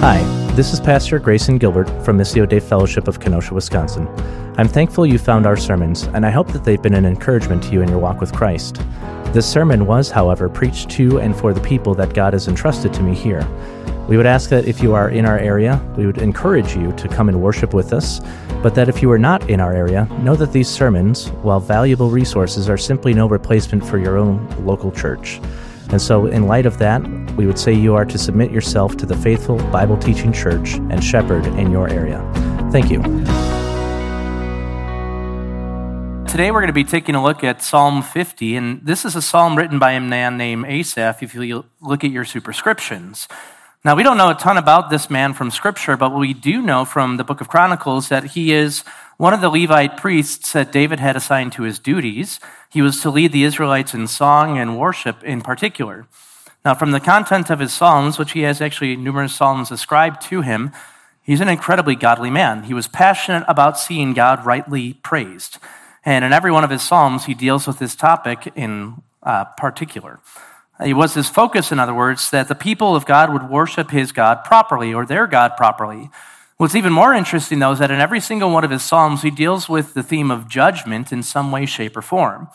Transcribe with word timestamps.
Hi, 0.00 0.22
this 0.54 0.72
is 0.72 0.78
Pastor 0.78 1.18
Grayson 1.18 1.58
Gilbert 1.58 1.88
from 2.04 2.18
Missio 2.18 2.48
Dei 2.48 2.60
Fellowship 2.60 3.08
of 3.08 3.18
Kenosha, 3.18 3.54
Wisconsin. 3.54 4.06
I'm 4.58 4.68
thankful 4.68 5.06
you 5.06 5.18
found 5.18 5.46
our 5.46 5.56
sermons, 5.56 6.04
and 6.04 6.24
I 6.24 6.30
hope 6.30 6.48
that 6.52 6.64
they've 6.64 6.80
been 6.80 6.94
an 6.94 7.06
encouragement 7.06 7.62
to 7.64 7.70
you 7.70 7.80
in 7.80 7.88
your 7.88 7.98
walk 7.98 8.20
with 8.20 8.32
Christ. 8.32 8.80
This 9.32 9.50
sermon 9.50 9.86
was, 9.86 10.10
however, 10.10 10.48
preached 10.48 10.90
to 10.90 11.18
and 11.18 11.34
for 11.34 11.52
the 11.54 11.60
people 11.62 11.94
that 11.94 12.14
God 12.14 12.34
has 12.34 12.46
entrusted 12.46 12.92
to 12.94 13.02
me 13.02 13.14
here. 13.14 13.48
We 14.06 14.16
would 14.16 14.26
ask 14.26 14.50
that 14.50 14.66
if 14.66 14.82
you 14.82 14.94
are 14.94 15.10
in 15.10 15.24
our 15.24 15.38
area, 15.38 15.82
we 15.96 16.06
would 16.06 16.18
encourage 16.18 16.76
you 16.76 16.92
to 16.92 17.08
come 17.08 17.28
and 17.28 17.42
worship 17.42 17.74
with 17.74 17.92
us, 17.92 18.20
but 18.62 18.74
that 18.74 18.88
if 18.88 19.02
you 19.02 19.10
are 19.10 19.18
not 19.18 19.48
in 19.48 19.60
our 19.60 19.72
area, 19.72 20.04
know 20.20 20.36
that 20.36 20.52
these 20.52 20.68
sermons, 20.68 21.28
while 21.42 21.58
valuable 21.58 22.10
resources, 22.10 22.68
are 22.68 22.78
simply 22.78 23.14
no 23.14 23.26
replacement 23.26 23.84
for 23.84 23.98
your 23.98 24.18
own 24.18 24.46
local 24.64 24.92
church. 24.92 25.40
And 25.88 26.00
so, 26.00 26.26
in 26.26 26.46
light 26.46 26.66
of 26.66 26.78
that, 26.78 27.02
we 27.36 27.46
would 27.46 27.58
say 27.58 27.72
you 27.72 27.94
are 27.94 28.04
to 28.04 28.18
submit 28.18 28.50
yourself 28.50 28.96
to 28.96 29.06
the 29.06 29.16
faithful 29.16 29.58
Bible 29.70 29.98
teaching 29.98 30.32
church 30.32 30.74
and 30.74 31.02
shepherd 31.04 31.46
in 31.46 31.70
your 31.70 31.88
area. 31.88 32.18
Thank 32.72 32.90
you. 32.90 33.02
Today, 36.26 36.50
we're 36.50 36.60
going 36.60 36.66
to 36.66 36.72
be 36.72 36.84
taking 36.84 37.14
a 37.14 37.22
look 37.22 37.44
at 37.44 37.62
Psalm 37.62 38.02
50, 38.02 38.56
and 38.56 38.84
this 38.84 39.04
is 39.04 39.16
a 39.16 39.22
psalm 39.22 39.56
written 39.56 39.78
by 39.78 39.92
a 39.92 40.00
man 40.00 40.36
named 40.36 40.66
Asaph, 40.66 41.22
if 41.22 41.34
you 41.34 41.64
look 41.80 42.04
at 42.04 42.10
your 42.10 42.24
superscriptions. 42.24 43.28
Now, 43.84 43.94
we 43.94 44.02
don't 44.02 44.16
know 44.16 44.30
a 44.30 44.34
ton 44.34 44.58
about 44.58 44.90
this 44.90 45.08
man 45.08 45.32
from 45.32 45.50
Scripture, 45.50 45.96
but 45.96 46.12
we 46.12 46.34
do 46.34 46.60
know 46.60 46.84
from 46.84 47.16
the 47.16 47.24
book 47.24 47.40
of 47.40 47.48
Chronicles 47.48 48.08
that 48.08 48.24
he 48.24 48.52
is 48.52 48.82
one 49.16 49.32
of 49.32 49.40
the 49.40 49.48
Levite 49.48 49.96
priests 49.96 50.52
that 50.52 50.72
David 50.72 50.98
had 50.98 51.16
assigned 51.16 51.52
to 51.52 51.62
his 51.62 51.78
duties. 51.78 52.40
He 52.70 52.82
was 52.82 53.00
to 53.02 53.10
lead 53.10 53.32
the 53.32 53.44
Israelites 53.44 53.94
in 53.94 54.08
song 54.08 54.58
and 54.58 54.78
worship 54.78 55.22
in 55.22 55.40
particular. 55.40 56.06
Now, 56.66 56.74
from 56.74 56.90
the 56.90 56.98
content 56.98 57.48
of 57.48 57.60
his 57.60 57.72
Psalms, 57.72 58.18
which 58.18 58.32
he 58.32 58.40
has 58.40 58.60
actually 58.60 58.96
numerous 58.96 59.32
Psalms 59.32 59.70
ascribed 59.70 60.20
to 60.22 60.40
him, 60.40 60.72
he's 61.22 61.40
an 61.40 61.48
incredibly 61.48 61.94
godly 61.94 62.28
man. 62.28 62.64
He 62.64 62.74
was 62.74 62.88
passionate 62.88 63.44
about 63.46 63.78
seeing 63.78 64.14
God 64.14 64.44
rightly 64.44 64.94
praised. 64.94 65.58
And 66.04 66.24
in 66.24 66.32
every 66.32 66.50
one 66.50 66.64
of 66.64 66.70
his 66.70 66.82
Psalms, 66.82 67.26
he 67.26 67.34
deals 67.34 67.68
with 67.68 67.78
this 67.78 67.94
topic 67.94 68.52
in 68.56 69.00
uh, 69.22 69.44
particular. 69.44 70.18
It 70.84 70.94
was 70.94 71.14
his 71.14 71.28
focus, 71.28 71.70
in 71.70 71.78
other 71.78 71.94
words, 71.94 72.32
that 72.32 72.48
the 72.48 72.56
people 72.56 72.96
of 72.96 73.06
God 73.06 73.32
would 73.32 73.48
worship 73.48 73.92
his 73.92 74.10
God 74.10 74.42
properly 74.42 74.92
or 74.92 75.06
their 75.06 75.28
God 75.28 75.52
properly. 75.56 76.10
What's 76.56 76.74
even 76.74 76.92
more 76.92 77.14
interesting, 77.14 77.60
though, 77.60 77.70
is 77.70 77.78
that 77.78 77.92
in 77.92 78.00
every 78.00 78.18
single 78.18 78.50
one 78.50 78.64
of 78.64 78.72
his 78.72 78.82
Psalms, 78.82 79.22
he 79.22 79.30
deals 79.30 79.68
with 79.68 79.94
the 79.94 80.02
theme 80.02 80.32
of 80.32 80.48
judgment 80.48 81.12
in 81.12 81.22
some 81.22 81.52
way, 81.52 81.64
shape, 81.64 81.96
or 81.96 82.02
form. 82.02 82.48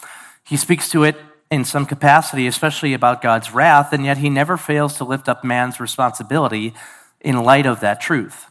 He 0.43 0.57
speaks 0.57 0.89
to 0.89 1.05
it 1.05 1.15
in 1.51 1.65
some 1.65 1.85
capacity, 1.85 2.47
especially 2.47 2.93
about 2.93 3.21
God's 3.21 3.51
wrath, 3.51 3.91
and 3.91 4.05
yet 4.05 4.17
he 4.17 4.29
never 4.29 4.55
fails 4.55 4.97
to 4.97 5.03
lift 5.03 5.27
up 5.27 5.43
man's 5.43 5.81
responsibility 5.81 6.73
in 7.19 7.43
light 7.43 7.65
of 7.65 7.81
that 7.81 7.99
truth. 7.99 8.45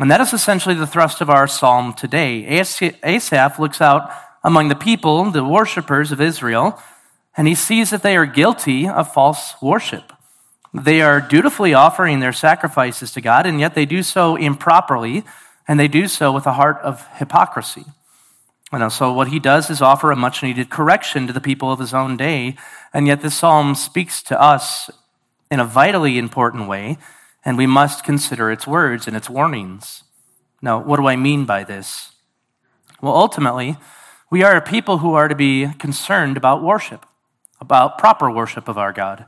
And 0.00 0.10
that 0.10 0.20
is 0.20 0.34
essentially 0.34 0.74
the 0.74 0.86
thrust 0.86 1.20
of 1.20 1.30
our 1.30 1.46
psalm 1.46 1.94
today. 1.94 2.44
Asaph 2.44 3.58
looks 3.58 3.80
out 3.80 4.10
among 4.42 4.68
the 4.68 4.74
people, 4.74 5.30
the 5.30 5.44
worshippers 5.44 6.12
of 6.12 6.20
Israel, 6.20 6.78
and 7.36 7.46
he 7.46 7.54
sees 7.54 7.90
that 7.90 8.02
they 8.02 8.16
are 8.16 8.26
guilty 8.26 8.88
of 8.88 9.12
false 9.12 9.54
worship. 9.62 10.12
They 10.74 11.00
are 11.00 11.20
dutifully 11.20 11.74
offering 11.74 12.20
their 12.20 12.32
sacrifices 12.32 13.12
to 13.12 13.20
God, 13.20 13.46
and 13.46 13.60
yet 13.60 13.74
they 13.74 13.86
do 13.86 14.02
so 14.02 14.36
improperly, 14.36 15.24
and 15.68 15.80
they 15.80 15.88
do 15.88 16.08
so 16.08 16.32
with 16.32 16.46
a 16.46 16.52
heart 16.52 16.78
of 16.82 17.06
hypocrisy. 17.16 17.84
And 18.72 18.92
so, 18.92 19.12
what 19.12 19.28
he 19.28 19.38
does 19.38 19.70
is 19.70 19.80
offer 19.80 20.10
a 20.10 20.16
much 20.16 20.42
needed 20.42 20.70
correction 20.70 21.26
to 21.26 21.32
the 21.32 21.40
people 21.40 21.70
of 21.70 21.78
his 21.78 21.94
own 21.94 22.16
day, 22.16 22.56
and 22.92 23.06
yet 23.06 23.20
this 23.22 23.36
psalm 23.36 23.74
speaks 23.74 24.22
to 24.24 24.40
us 24.40 24.90
in 25.50 25.60
a 25.60 25.64
vitally 25.64 26.18
important 26.18 26.68
way, 26.68 26.98
and 27.44 27.56
we 27.56 27.66
must 27.66 28.02
consider 28.02 28.50
its 28.50 28.66
words 28.66 29.06
and 29.06 29.16
its 29.16 29.30
warnings. 29.30 30.02
Now, 30.60 30.82
what 30.82 30.96
do 30.96 31.06
I 31.06 31.14
mean 31.14 31.44
by 31.44 31.62
this? 31.62 32.12
Well, 33.00 33.14
ultimately, 33.14 33.76
we 34.30 34.42
are 34.42 34.56
a 34.56 34.60
people 34.60 34.98
who 34.98 35.14
are 35.14 35.28
to 35.28 35.36
be 35.36 35.68
concerned 35.78 36.36
about 36.36 36.62
worship, 36.62 37.06
about 37.60 37.98
proper 37.98 38.28
worship 38.28 38.66
of 38.66 38.76
our 38.76 38.92
God. 38.92 39.26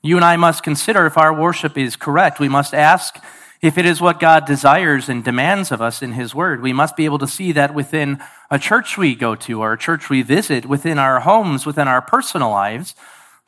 You 0.00 0.16
and 0.16 0.24
I 0.24 0.36
must 0.36 0.62
consider 0.62 1.04
if 1.04 1.18
our 1.18 1.34
worship 1.34 1.76
is 1.76 1.96
correct. 1.96 2.40
We 2.40 2.48
must 2.48 2.72
ask 2.72 3.22
if 3.62 3.76
it 3.76 3.84
is 3.84 4.00
what 4.00 4.20
God 4.20 4.46
desires 4.46 5.08
and 5.08 5.22
demands 5.22 5.70
of 5.70 5.82
us 5.82 6.02
in 6.02 6.12
His 6.12 6.34
Word. 6.34 6.62
We 6.62 6.72
must 6.72 6.96
be 6.96 7.04
able 7.04 7.18
to 7.18 7.26
see 7.26 7.52
that 7.52 7.74
within 7.74 8.22
a 8.50 8.58
church 8.58 8.96
we 8.96 9.14
go 9.14 9.34
to 9.34 9.60
or 9.60 9.74
a 9.74 9.78
church 9.78 10.08
we 10.08 10.22
visit, 10.22 10.64
within 10.66 10.98
our 10.98 11.20
homes, 11.20 11.66
within 11.66 11.86
our 11.86 12.00
personal 12.00 12.50
lives, 12.50 12.94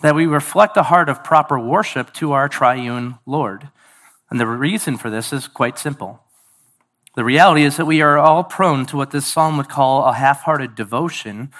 that 0.00 0.14
we 0.14 0.26
reflect 0.26 0.76
a 0.76 0.82
heart 0.82 1.08
of 1.08 1.24
proper 1.24 1.58
worship 1.58 2.12
to 2.14 2.32
our 2.32 2.48
triune 2.48 3.18
Lord. 3.24 3.68
And 4.28 4.38
the 4.38 4.46
reason 4.46 4.98
for 4.98 5.10
this 5.10 5.32
is 5.32 5.48
quite 5.48 5.78
simple. 5.78 6.22
The 7.14 7.24
reality 7.24 7.62
is 7.64 7.76
that 7.76 7.86
we 7.86 8.00
are 8.02 8.18
all 8.18 8.44
prone 8.44 8.86
to 8.86 8.96
what 8.96 9.10
this 9.10 9.26
psalm 9.26 9.56
would 9.58 9.68
call 9.68 10.04
a 10.04 10.14
half 10.14 10.42
hearted 10.42 10.74
devotion 10.74 11.52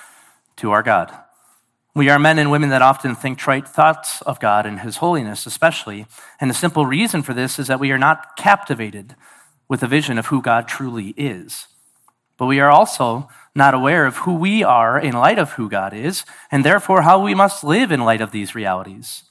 to 0.56 0.70
our 0.70 0.82
God. 0.82 1.12
We 1.94 2.08
are 2.08 2.18
men 2.18 2.38
and 2.38 2.50
women 2.50 2.70
that 2.70 2.80
often 2.80 3.14
think 3.14 3.36
trite 3.36 3.68
thoughts 3.68 4.22
of 4.22 4.40
God 4.40 4.64
and 4.64 4.80
His 4.80 4.96
holiness, 4.96 5.44
especially. 5.44 6.06
And 6.40 6.48
the 6.48 6.54
simple 6.54 6.86
reason 6.86 7.22
for 7.22 7.34
this 7.34 7.58
is 7.58 7.66
that 7.66 7.80
we 7.80 7.92
are 7.92 7.98
not 7.98 8.36
captivated 8.36 9.14
with 9.68 9.82
a 9.82 9.86
vision 9.86 10.18
of 10.18 10.26
who 10.26 10.40
God 10.40 10.66
truly 10.66 11.14
is. 11.18 11.66
But 12.38 12.46
we 12.46 12.60
are 12.60 12.70
also 12.70 13.28
not 13.54 13.74
aware 13.74 14.06
of 14.06 14.18
who 14.18 14.34
we 14.34 14.64
are 14.64 14.98
in 14.98 15.12
light 15.12 15.38
of 15.38 15.52
who 15.52 15.68
God 15.68 15.92
is, 15.92 16.24
and 16.50 16.64
therefore 16.64 17.02
how 17.02 17.22
we 17.22 17.34
must 17.34 17.62
live 17.62 17.92
in 17.92 18.00
light 18.00 18.22
of 18.22 18.30
these 18.30 18.54
realities. 18.54 19.24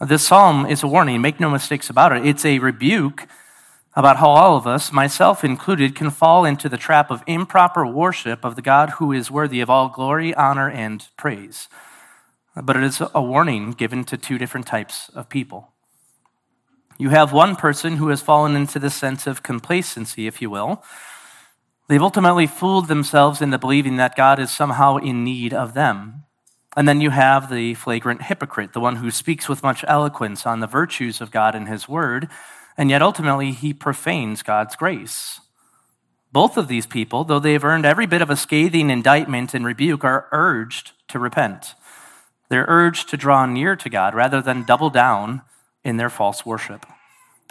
This 0.00 0.26
psalm 0.26 0.64
is 0.64 0.82
a 0.82 0.88
warning, 0.88 1.20
make 1.20 1.38
no 1.38 1.50
mistakes 1.50 1.90
about 1.90 2.16
it. 2.16 2.26
It's 2.26 2.46
a 2.46 2.58
rebuke 2.60 3.26
about 3.96 4.16
how 4.16 4.28
all 4.28 4.56
of 4.56 4.66
us, 4.66 4.92
myself 4.92 5.44
included, 5.44 5.94
can 5.94 6.10
fall 6.10 6.44
into 6.44 6.68
the 6.68 6.76
trap 6.76 7.10
of 7.10 7.22
improper 7.26 7.86
worship 7.86 8.44
of 8.44 8.56
the 8.56 8.62
God 8.62 8.90
who 8.90 9.12
is 9.12 9.30
worthy 9.30 9.60
of 9.60 9.70
all 9.70 9.88
glory, 9.88 10.34
honor, 10.34 10.68
and 10.68 11.06
praise. 11.16 11.68
But 12.60 12.76
it 12.76 12.82
is 12.82 13.02
a 13.14 13.22
warning 13.22 13.72
given 13.72 14.04
to 14.04 14.16
two 14.16 14.38
different 14.38 14.66
types 14.66 15.08
of 15.10 15.28
people. 15.28 15.72
You 16.98 17.10
have 17.10 17.32
one 17.32 17.56
person 17.56 17.96
who 17.96 18.08
has 18.08 18.22
fallen 18.22 18.54
into 18.54 18.78
the 18.78 18.90
sense 18.90 19.26
of 19.26 19.42
complacency, 19.42 20.26
if 20.26 20.40
you 20.40 20.50
will. 20.50 20.84
They've 21.88 22.02
ultimately 22.02 22.46
fooled 22.46 22.88
themselves 22.88 23.42
into 23.42 23.58
believing 23.58 23.96
that 23.96 24.16
God 24.16 24.38
is 24.38 24.50
somehow 24.50 24.96
in 24.96 25.24
need 25.24 25.52
of 25.52 25.74
them. 25.74 26.24
And 26.76 26.88
then 26.88 27.00
you 27.00 27.10
have 27.10 27.50
the 27.50 27.74
flagrant 27.74 28.22
hypocrite, 28.22 28.72
the 28.72 28.80
one 28.80 28.96
who 28.96 29.10
speaks 29.10 29.48
with 29.48 29.62
much 29.62 29.84
eloquence 29.86 30.46
on 30.46 30.60
the 30.60 30.66
virtues 30.66 31.20
of 31.20 31.30
God 31.30 31.54
and 31.54 31.68
His 31.68 31.88
Word, 31.88 32.28
and 32.76 32.90
yet 32.90 33.02
ultimately 33.02 33.52
he 33.52 33.72
profanes 33.72 34.42
God's 34.42 34.76
grace. 34.76 35.40
Both 36.32 36.56
of 36.56 36.66
these 36.66 36.86
people, 36.86 37.22
though 37.22 37.38
they 37.38 37.52
have 37.52 37.64
earned 37.64 37.86
every 37.86 38.06
bit 38.06 38.22
of 38.22 38.30
a 38.30 38.36
scathing 38.36 38.90
indictment 38.90 39.54
and 39.54 39.64
rebuke, 39.64 40.02
are 40.02 40.26
urged 40.32 40.92
to 41.08 41.18
repent. 41.18 41.74
They're 42.48 42.66
urged 42.66 43.08
to 43.10 43.16
draw 43.16 43.46
near 43.46 43.76
to 43.76 43.88
God 43.88 44.14
rather 44.14 44.42
than 44.42 44.64
double 44.64 44.90
down 44.90 45.42
in 45.84 45.96
their 45.96 46.10
false 46.10 46.44
worship. 46.44 46.86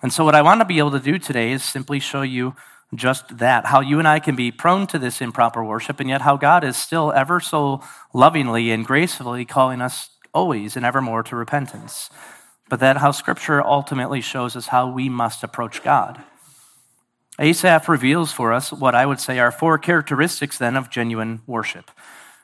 And 0.02 0.12
so, 0.12 0.26
what 0.26 0.36
I 0.36 0.42
want 0.42 0.60
to 0.60 0.66
be 0.66 0.80
able 0.80 0.92
to 0.92 1.00
do 1.00 1.18
today 1.18 1.54
is 1.54 1.64
simply 1.64 2.00
show 2.00 2.24
you 2.24 2.56
just 2.94 3.38
that 3.38 3.68
how 3.68 3.80
you 3.80 4.00
and 4.00 4.08
I 4.08 4.20
can 4.20 4.36
be 4.36 4.52
prone 4.52 4.86
to 4.88 5.00
this 5.00 5.22
improper 5.22 5.64
worship, 5.64 6.00
and 6.02 6.10
yet 6.10 6.22
how 6.22 6.36
God 6.36 6.64
is 6.64 6.76
still 6.76 7.14
ever 7.14 7.40
so 7.40 7.82
lovingly 8.14 8.70
and 8.70 8.86
gracefully 8.86 9.46
calling 9.46 9.82
us 9.82 10.10
always 10.34 10.76
and 10.76 10.86
evermore 10.86 11.24
to 11.24 11.36
repentance 11.36 12.10
but 12.74 12.80
that 12.80 12.98
how 12.98 13.12
Scripture 13.12 13.64
ultimately 13.64 14.20
shows 14.20 14.56
us 14.56 14.66
how 14.66 14.90
we 14.90 15.08
must 15.08 15.44
approach 15.44 15.84
God. 15.84 16.20
Asaph 17.38 17.88
reveals 17.88 18.32
for 18.32 18.52
us 18.52 18.74
what 18.74 18.96
I 18.96 19.06
would 19.06 19.20
say 19.20 19.38
are 19.38 19.52
four 19.52 19.78
characteristics 19.78 20.58
then 20.58 20.76
of 20.76 20.90
genuine 20.90 21.44
worship. 21.46 21.92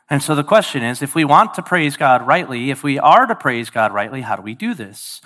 And 0.07 0.22
so 0.22 0.35
the 0.35 0.44
question 0.44 0.84
is 0.84 1.01
if 1.01 1.16
we 1.16 1.25
want 1.25 1.56
to 1.56 1.63
praise 1.63 1.97
God 1.97 2.28
rightly, 2.28 2.69
if 2.69 2.84
we 2.84 3.00
are 3.00 3.25
to 3.25 3.34
praise 3.34 3.72
God 3.72 3.91
rightly, 3.91 4.22
how 4.22 4.35
do 4.35 4.44
we 4.44 4.53
do 4.53 4.75
this? 4.75 5.19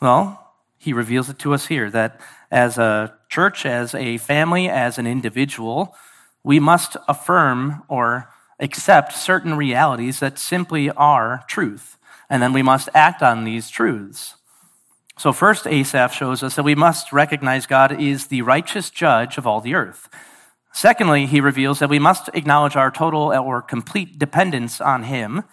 Well, 0.00 0.54
he 0.78 0.94
reveals 0.94 1.28
it 1.28 1.38
to 1.40 1.52
us 1.52 1.66
here 1.66 1.90
that 1.90 2.18
as 2.50 2.78
a 2.78 3.14
church, 3.28 3.66
as 3.66 3.94
a 3.94 4.16
family, 4.16 4.70
as 4.70 4.96
an 4.96 5.06
individual, 5.06 5.94
we 6.42 6.58
must 6.58 6.96
affirm 7.08 7.82
or 7.88 8.32
accept 8.58 9.12
certain 9.12 9.54
realities 9.54 10.20
that 10.20 10.38
simply 10.38 10.88
are 10.92 11.44
truth. 11.46 11.98
And 12.30 12.42
then 12.42 12.54
we 12.54 12.62
must 12.62 12.88
act 12.94 13.22
on 13.22 13.44
these 13.44 13.68
truths. 13.68 14.35
So, 15.18 15.32
first, 15.32 15.66
Asaph 15.66 16.12
shows 16.12 16.42
us 16.42 16.56
that 16.56 16.62
we 16.62 16.74
must 16.74 17.10
recognize 17.10 17.66
God 17.66 18.00
is 18.00 18.26
the 18.26 18.42
righteous 18.42 18.90
judge 18.90 19.38
of 19.38 19.46
all 19.46 19.62
the 19.62 19.74
earth. 19.74 20.10
Secondly, 20.74 21.24
he 21.24 21.40
reveals 21.40 21.78
that 21.78 21.88
we 21.88 21.98
must 21.98 22.28
acknowledge 22.34 22.76
our 22.76 22.90
total 22.90 23.32
or 23.32 23.62
complete 23.62 24.18
dependence 24.18 24.78
on 24.78 25.04
him. 25.04 25.44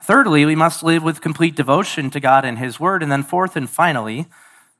Thirdly, 0.00 0.44
we 0.44 0.54
must 0.54 0.84
live 0.84 1.02
with 1.02 1.20
complete 1.20 1.56
devotion 1.56 2.10
to 2.10 2.20
God 2.20 2.44
and 2.44 2.58
his 2.58 2.78
word. 2.78 3.02
And 3.02 3.10
then, 3.10 3.24
fourth 3.24 3.56
and 3.56 3.68
finally, 3.68 4.26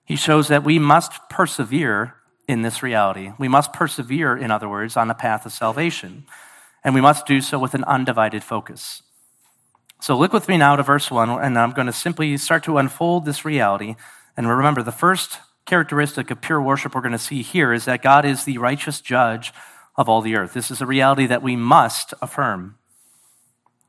he 0.05 0.15
shows 0.15 0.47
that 0.47 0.63
we 0.63 0.79
must 0.79 1.29
persevere 1.29 2.15
in 2.47 2.63
this 2.63 2.81
reality. 2.81 3.33
We 3.39 3.49
must 3.49 3.73
persevere, 3.73 4.37
in 4.37 4.53
other 4.53 4.69
words, 4.69 4.97
on 4.97 5.09
the 5.09 5.15
path 5.15 5.45
of 5.47 5.53
salvation. 5.53 6.27
And 6.85 6.95
we 6.95 7.01
must 7.01 7.27
do 7.27 7.41
so 7.41 7.59
with 7.59 7.75
an 7.75 7.85
undivided 7.85 8.45
focus. 8.45 9.03
So 10.03 10.19
look 10.19 10.33
with 10.33 10.49
me 10.49 10.57
now 10.57 10.75
to 10.75 10.83
verse 10.83 11.13
1, 11.13 11.31
and 11.31 11.57
I'm 11.57 11.71
going 11.71 11.87
to 11.87 11.93
simply 11.93 12.37
start 12.37 12.65
to 12.65 12.77
unfold 12.79 13.25
this 13.25 13.45
reality. 13.45 13.95
And 14.37 14.49
remember, 14.49 14.83
the 14.83 14.91
first 14.91 15.39
characteristic 15.65 16.29
of 16.33 16.41
pure 16.41 16.61
worship 16.61 16.97
we're 16.97 17.03
going 17.03 17.13
to 17.13 17.19
see 17.19 17.41
here 17.43 17.73
is 17.73 17.85
that 17.85 18.03
God 18.03 18.25
is 18.25 18.43
the 18.43 18.59
righteous 18.59 19.01
judge 19.01 19.53
of 19.95 20.09
all 20.09 20.21
the 20.21 20.35
earth. 20.35 20.55
This 20.55 20.73
is 20.73 20.81
a 20.81 20.87
reality 20.87 21.27
that 21.27 21.41
we 21.41 21.55
must 21.55 22.15
affirm. 22.21 22.79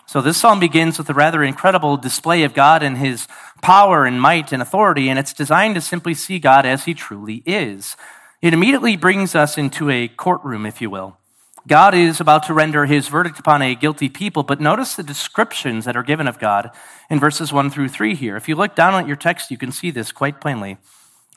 So 0.06 0.21
this 0.21 0.38
psalm 0.38 0.60
begins 0.60 1.00
with 1.00 1.10
a 1.10 1.15
rather 1.15 1.42
incredible 1.44 1.98
display 1.98 2.44
of 2.44 2.54
God 2.54 2.83
and 2.83 3.00
his 3.00 3.27
power 3.63 4.06
and 4.06 4.21
might 4.21 4.51
and 4.51 4.62
authority, 4.62 5.09
and 5.09 5.18
it's 5.18 5.33
designed 5.33 5.74
to 5.74 5.81
simply 5.81 6.13
see 6.13 6.38
God 6.38 6.63
as 6.63 6.86
he 6.86 6.94
truly 6.94 7.42
is. 7.48 7.98
It 8.39 8.54
immediately 8.54 8.98
brings 8.98 9.33
us 9.33 9.57
into 9.57 9.89
a 9.89 10.09
courtroom, 10.09 10.68
if 10.68 10.80
you 10.80 10.92
will. 10.92 11.18
God 11.65 11.95
is 11.95 12.19
about 12.19 12.44
to 12.48 12.54
render 12.54 12.86
his 12.86 13.07
verdict 13.07 13.39
upon 13.39 13.62
a 13.62 13.74
guilty 13.74 14.10
people, 14.10 14.44
but 14.44 14.60
notice 14.60 14.95
the 14.95 15.04
descriptions 15.04 15.86
that 15.86 15.95
are 15.95 16.04
given 16.04 16.27
of 16.27 16.38
God 16.38 16.71
in 17.10 17.21
verses 17.21 17.54
1 17.54 17.69
through 17.69 17.88
3 17.88 18.15
here. 18.15 18.36
If 18.36 18.50
you 18.50 18.56
look 18.56 18.75
down 18.75 18.95
at 18.95 19.07
your 19.07 19.15
text, 19.15 19.50
you 19.50 19.57
can 19.57 19.71
see 19.71 19.89
this 19.89 20.12
quite 20.12 20.42
plainly. 20.42 20.77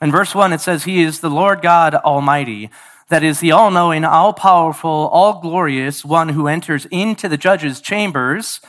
In 0.01 0.11
verse 0.11 0.35
1, 0.35 0.51
it 0.51 0.59
says, 0.59 0.83
He 0.83 1.01
is 1.01 1.21
the 1.21 1.29
Lord 1.29 1.61
God 1.61 1.95
Almighty, 1.95 2.69
that 3.09 3.23
is 3.23 3.39
the 3.39 3.53
all 3.53 3.71
knowing, 3.71 4.03
all 4.03 4.33
powerful, 4.33 5.09
all 5.13 5.39
glorious 5.39 6.03
one 6.03 6.29
who 6.29 6.49
enters 6.49 6.85
into 6.91 7.29
the 7.29 7.37
judge's 7.37 7.79
chambers, 7.79 8.59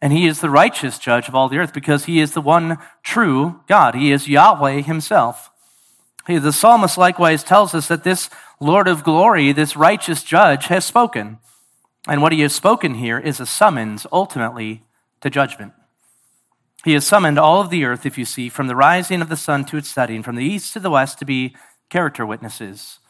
and 0.00 0.12
He 0.12 0.28
is 0.28 0.40
the 0.40 0.50
righteous 0.50 1.00
judge 1.00 1.26
of 1.26 1.34
all 1.34 1.48
the 1.48 1.58
earth 1.58 1.72
because 1.72 2.04
He 2.04 2.20
is 2.20 2.30
the 2.32 2.40
one 2.40 2.78
true 3.02 3.60
God. 3.66 3.96
He 3.96 4.12
is 4.12 4.28
Yahweh 4.28 4.82
Himself. 4.82 5.50
The 6.26 6.52
psalmist 6.52 6.96
likewise 6.96 7.42
tells 7.42 7.74
us 7.74 7.88
that 7.88 8.04
this 8.04 8.30
Lord 8.62 8.86
of 8.86 9.02
glory, 9.02 9.50
this 9.50 9.74
righteous 9.74 10.22
judge, 10.22 10.66
has 10.66 10.84
spoken. 10.84 11.38
And 12.06 12.22
what 12.22 12.30
he 12.30 12.42
has 12.42 12.54
spoken 12.54 12.94
here 12.94 13.18
is 13.18 13.40
a 13.40 13.46
summons 13.46 14.06
ultimately 14.12 14.84
to 15.20 15.30
judgment. 15.30 15.72
He 16.84 16.92
has 16.92 17.04
summoned 17.04 17.40
all 17.40 17.60
of 17.60 17.70
the 17.70 17.84
earth, 17.84 18.06
if 18.06 18.16
you 18.16 18.24
see, 18.24 18.48
from 18.48 18.68
the 18.68 18.76
rising 18.76 19.20
of 19.20 19.28
the 19.28 19.36
sun 19.36 19.64
to 19.64 19.78
its 19.78 19.88
setting, 19.88 20.22
from 20.22 20.36
the 20.36 20.44
east 20.44 20.72
to 20.74 20.80
the 20.80 20.90
west, 20.90 21.18
to 21.18 21.24
be 21.24 21.56
character 21.90 22.24
witnesses. 22.24 23.00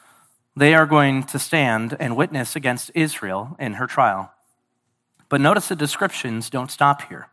They 0.57 0.73
are 0.73 0.87
going 0.87 1.25
to 1.25 1.39
stand 1.39 1.99
and 2.01 2.17
witness 2.17 2.57
against 2.57 2.91
Israel 2.95 3.55
in 3.59 3.75
her 3.75 3.87
trial. 3.87 4.33
But 5.29 5.43
notice 5.43 5.69
the 5.69 5.77
descriptions 5.77 6.49
don't 6.49 6.71
stop 6.71 7.03
here. 7.11 7.29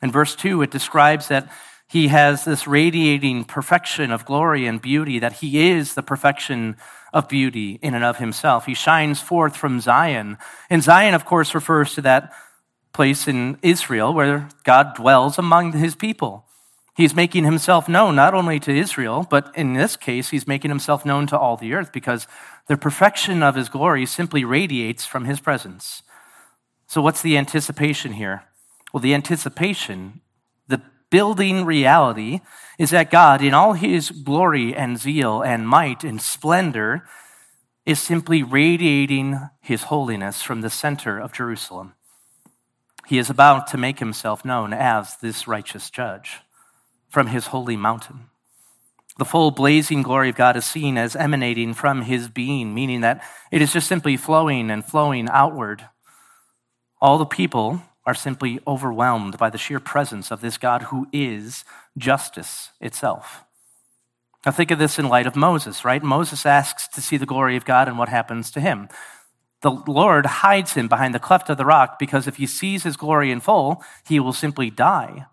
In 0.00 0.10
verse 0.10 0.34
2, 0.34 0.62
it 0.62 0.70
describes 0.70 1.28
that 1.28 1.52
he 1.86 2.08
has 2.08 2.46
this 2.46 2.66
radiating 2.66 3.44
perfection 3.44 4.10
of 4.10 4.24
glory 4.24 4.66
and 4.66 4.80
beauty, 4.80 5.18
that 5.18 5.34
he 5.34 5.70
is 5.70 5.92
the 5.92 6.02
perfection 6.02 6.76
of 7.12 7.28
beauty 7.28 7.78
in 7.82 7.94
and 7.94 8.04
of 8.04 8.18
himself. 8.18 8.66
He 8.66 8.74
shines 8.74 9.20
forth 9.20 9.56
from 9.56 9.80
Zion. 9.80 10.38
And 10.70 10.82
Zion, 10.82 11.14
of 11.14 11.24
course, 11.24 11.54
refers 11.54 11.94
to 11.94 12.02
that 12.02 12.32
place 12.92 13.26
in 13.26 13.58
Israel 13.62 14.12
where 14.12 14.48
God 14.64 14.94
dwells 14.94 15.38
among 15.38 15.72
his 15.72 15.94
people. 15.94 16.46
He's 16.94 17.14
making 17.14 17.44
himself 17.44 17.88
known 17.88 18.14
not 18.16 18.34
only 18.34 18.60
to 18.60 18.70
Israel, 18.70 19.26
but 19.28 19.50
in 19.56 19.72
this 19.72 19.96
case, 19.96 20.28
he's 20.28 20.46
making 20.46 20.70
himself 20.70 21.06
known 21.06 21.26
to 21.28 21.38
all 21.38 21.56
the 21.56 21.72
earth 21.72 21.90
because 21.90 22.26
the 22.68 22.76
perfection 22.76 23.42
of 23.42 23.54
his 23.54 23.70
glory 23.70 24.04
simply 24.04 24.44
radiates 24.44 25.06
from 25.06 25.24
his 25.24 25.40
presence. 25.40 26.02
So, 26.86 27.00
what's 27.00 27.22
the 27.22 27.38
anticipation 27.38 28.12
here? 28.12 28.44
Well, 28.92 29.00
the 29.00 29.14
anticipation 29.14 30.20
building 31.12 31.66
reality 31.66 32.40
is 32.78 32.90
that 32.90 33.10
God, 33.10 33.42
in 33.42 33.52
all 33.52 33.74
his 33.74 34.10
glory 34.10 34.74
and 34.74 34.98
zeal 34.98 35.42
and 35.42 35.68
might 35.68 36.02
and 36.02 36.20
splendor, 36.20 37.06
is 37.84 38.00
simply 38.00 38.42
radiating 38.42 39.38
his 39.60 39.84
holiness 39.84 40.40
from 40.40 40.62
the 40.62 40.70
center 40.70 41.18
of 41.18 41.34
Jerusalem. 41.34 41.92
He 43.06 43.18
is 43.18 43.28
about 43.28 43.66
to 43.68 43.76
make 43.76 43.98
himself 43.98 44.42
known 44.42 44.72
as 44.72 45.16
this 45.18 45.46
righteous 45.46 45.90
judge 45.90 46.38
from 47.10 47.26
his 47.26 47.48
holy 47.48 47.76
mountain. 47.76 48.30
The 49.18 49.26
full 49.26 49.50
blazing 49.50 50.02
glory 50.02 50.30
of 50.30 50.36
God 50.36 50.56
is 50.56 50.64
seen 50.64 50.96
as 50.96 51.14
emanating 51.14 51.74
from 51.74 52.02
his 52.02 52.30
being, 52.30 52.72
meaning 52.74 53.02
that 53.02 53.22
it 53.50 53.60
is 53.60 53.74
just 53.74 53.86
simply 53.86 54.16
flowing 54.16 54.70
and 54.70 54.82
flowing 54.82 55.28
outward. 55.28 55.84
All 57.02 57.18
the 57.18 57.26
people 57.26 57.82
are 58.04 58.14
simply 58.14 58.60
overwhelmed 58.66 59.38
by 59.38 59.50
the 59.50 59.58
sheer 59.58 59.80
presence 59.80 60.30
of 60.30 60.40
this 60.40 60.58
God 60.58 60.84
who 60.84 61.06
is 61.12 61.64
justice 61.96 62.70
itself. 62.80 63.44
Now, 64.44 64.52
think 64.52 64.72
of 64.72 64.78
this 64.78 64.98
in 64.98 65.08
light 65.08 65.26
of 65.26 65.36
Moses, 65.36 65.84
right? 65.84 66.02
Moses 66.02 66.44
asks 66.44 66.88
to 66.88 67.00
see 67.00 67.16
the 67.16 67.26
glory 67.26 67.56
of 67.56 67.64
God, 67.64 67.86
and 67.86 67.96
what 67.96 68.08
happens 68.08 68.50
to 68.50 68.60
him? 68.60 68.88
The 69.60 69.70
Lord 69.70 70.26
hides 70.26 70.74
him 70.74 70.88
behind 70.88 71.14
the 71.14 71.20
cleft 71.20 71.48
of 71.48 71.56
the 71.56 71.64
rock 71.64 71.98
because 71.98 72.26
if 72.26 72.36
he 72.36 72.46
sees 72.46 72.82
his 72.82 72.96
glory 72.96 73.30
in 73.30 73.38
full, 73.38 73.84
he 74.04 74.18
will 74.18 74.32
simply 74.32 74.70
die. 74.70 75.26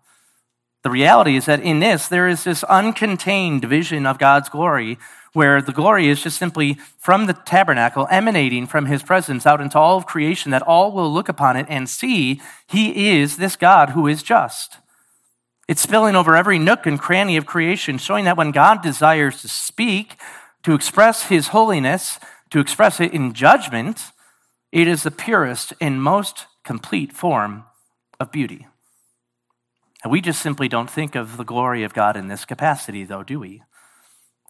The 0.82 0.90
reality 0.90 1.36
is 1.36 1.46
that 1.46 1.60
in 1.60 1.80
this, 1.80 2.06
there 2.06 2.28
is 2.28 2.44
this 2.44 2.62
uncontained 2.64 3.64
vision 3.64 4.06
of 4.06 4.18
God's 4.18 4.48
glory 4.48 4.98
where 5.32 5.62
the 5.62 5.72
glory 5.72 6.08
is 6.08 6.22
just 6.22 6.38
simply 6.38 6.74
from 6.98 7.26
the 7.26 7.32
tabernacle, 7.32 8.08
emanating 8.10 8.66
from 8.66 8.86
his 8.86 9.02
presence 9.02 9.46
out 9.46 9.60
into 9.60 9.78
all 9.78 9.96
of 9.96 10.06
creation, 10.06 10.50
that 10.50 10.62
all 10.62 10.92
will 10.92 11.12
look 11.12 11.28
upon 11.28 11.56
it 11.56 11.66
and 11.68 11.88
see 11.88 12.40
he 12.66 13.10
is 13.10 13.36
this 13.36 13.56
God 13.56 13.90
who 13.90 14.06
is 14.06 14.22
just. 14.22 14.78
It's 15.68 15.82
spilling 15.82 16.16
over 16.16 16.34
every 16.34 16.58
nook 16.58 16.84
and 16.84 16.98
cranny 16.98 17.36
of 17.36 17.46
creation, 17.46 17.96
showing 17.98 18.24
that 18.24 18.36
when 18.36 18.50
God 18.50 18.82
desires 18.82 19.40
to 19.42 19.48
speak, 19.48 20.16
to 20.64 20.74
express 20.74 21.26
his 21.26 21.48
holiness, 21.48 22.18
to 22.50 22.58
express 22.58 22.98
it 23.00 23.14
in 23.14 23.32
judgment, 23.32 24.10
it 24.72 24.88
is 24.88 25.04
the 25.04 25.12
purest 25.12 25.72
and 25.80 26.02
most 26.02 26.46
complete 26.64 27.12
form 27.12 27.64
of 28.18 28.32
beauty. 28.32 28.66
And 30.02 30.10
we 30.10 30.20
just 30.20 30.42
simply 30.42 30.66
don't 30.66 30.90
think 30.90 31.14
of 31.14 31.36
the 31.36 31.44
glory 31.44 31.84
of 31.84 31.94
God 31.94 32.16
in 32.16 32.28
this 32.28 32.44
capacity, 32.44 33.04
though, 33.04 33.22
do 33.22 33.38
we? 33.38 33.62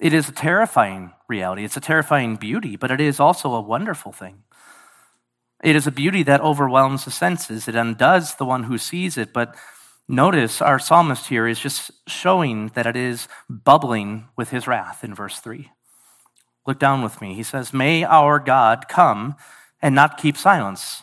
It 0.00 0.14
is 0.14 0.30
a 0.30 0.32
terrifying 0.32 1.12
reality. 1.28 1.62
It's 1.62 1.76
a 1.76 1.80
terrifying 1.80 2.36
beauty, 2.36 2.74
but 2.74 2.90
it 2.90 3.02
is 3.02 3.20
also 3.20 3.52
a 3.54 3.60
wonderful 3.60 4.12
thing. 4.12 4.44
It 5.62 5.76
is 5.76 5.86
a 5.86 5.92
beauty 5.92 6.22
that 6.22 6.40
overwhelms 6.40 7.04
the 7.04 7.10
senses. 7.10 7.68
It 7.68 7.74
undoes 7.74 8.34
the 8.34 8.46
one 8.46 8.64
who 8.64 8.78
sees 8.78 9.18
it. 9.18 9.34
But 9.34 9.54
notice 10.08 10.62
our 10.62 10.78
psalmist 10.78 11.26
here 11.26 11.46
is 11.46 11.60
just 11.60 11.90
showing 12.08 12.68
that 12.68 12.86
it 12.86 12.96
is 12.96 13.28
bubbling 13.50 14.28
with 14.36 14.48
his 14.48 14.66
wrath 14.66 15.04
in 15.04 15.14
verse 15.14 15.38
3. 15.38 15.70
Look 16.66 16.78
down 16.78 17.02
with 17.02 17.20
me. 17.20 17.34
He 17.34 17.42
says, 17.42 17.74
May 17.74 18.02
our 18.02 18.38
God 18.38 18.88
come 18.88 19.36
and 19.82 19.94
not 19.94 20.16
keep 20.16 20.38
silence. 20.38 21.02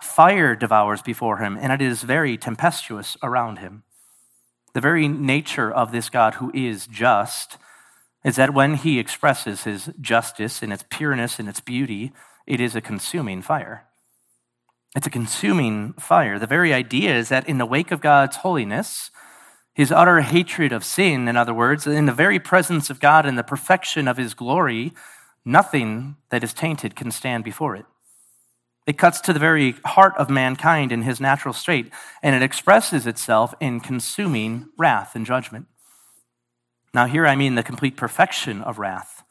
Fire 0.00 0.56
devours 0.56 1.02
before 1.02 1.38
him, 1.38 1.58
and 1.60 1.70
it 1.70 1.82
is 1.82 2.02
very 2.02 2.38
tempestuous 2.38 3.16
around 3.22 3.58
him. 3.58 3.82
The 4.72 4.80
very 4.80 5.06
nature 5.06 5.70
of 5.70 5.92
this 5.92 6.08
God 6.08 6.34
who 6.34 6.50
is 6.54 6.86
just 6.86 7.58
is 8.24 8.36
that 8.36 8.54
when 8.54 8.74
he 8.74 8.98
expresses 8.98 9.64
his 9.64 9.90
justice 10.00 10.62
in 10.62 10.72
its 10.72 10.84
pureness 10.88 11.38
and 11.38 11.48
its 11.48 11.60
beauty, 11.60 12.12
it 12.46 12.60
is 12.60 12.74
a 12.74 12.80
consuming 12.80 13.42
fire. 13.42 13.84
It's 14.96 15.06
a 15.06 15.10
consuming 15.10 15.92
fire. 15.94 16.38
The 16.38 16.46
very 16.46 16.72
idea 16.72 17.16
is 17.16 17.28
that 17.28 17.48
in 17.48 17.58
the 17.58 17.66
wake 17.66 17.90
of 17.90 18.00
God's 18.00 18.36
holiness, 18.36 19.10
his 19.74 19.92
utter 19.92 20.20
hatred 20.22 20.72
of 20.72 20.84
sin, 20.84 21.28
in 21.28 21.36
other 21.36 21.54
words, 21.54 21.86
in 21.86 22.06
the 22.06 22.12
very 22.12 22.40
presence 22.40 22.90
of 22.90 22.98
God 22.98 23.26
and 23.26 23.38
the 23.38 23.44
perfection 23.44 24.08
of 24.08 24.16
his 24.16 24.34
glory, 24.34 24.92
nothing 25.44 26.16
that 26.30 26.42
is 26.42 26.52
tainted 26.52 26.96
can 26.96 27.12
stand 27.12 27.44
before 27.44 27.76
it. 27.76 27.86
It 28.88 28.98
cuts 28.98 29.20
to 29.20 29.32
the 29.32 29.38
very 29.38 29.72
heart 29.84 30.14
of 30.16 30.30
mankind 30.30 30.90
in 30.90 31.02
his 31.02 31.20
natural 31.20 31.52
state, 31.52 31.92
and 32.22 32.34
it 32.34 32.42
expresses 32.42 33.06
itself 33.06 33.54
in 33.60 33.80
consuming 33.80 34.70
wrath 34.78 35.14
and 35.14 35.26
judgment. 35.26 35.66
Now, 36.94 37.06
here 37.06 37.26
I 37.26 37.36
mean 37.36 37.54
the 37.54 37.62
complete 37.62 37.96
perfection 37.96 38.62
of 38.62 38.78
wrath. 38.78 39.22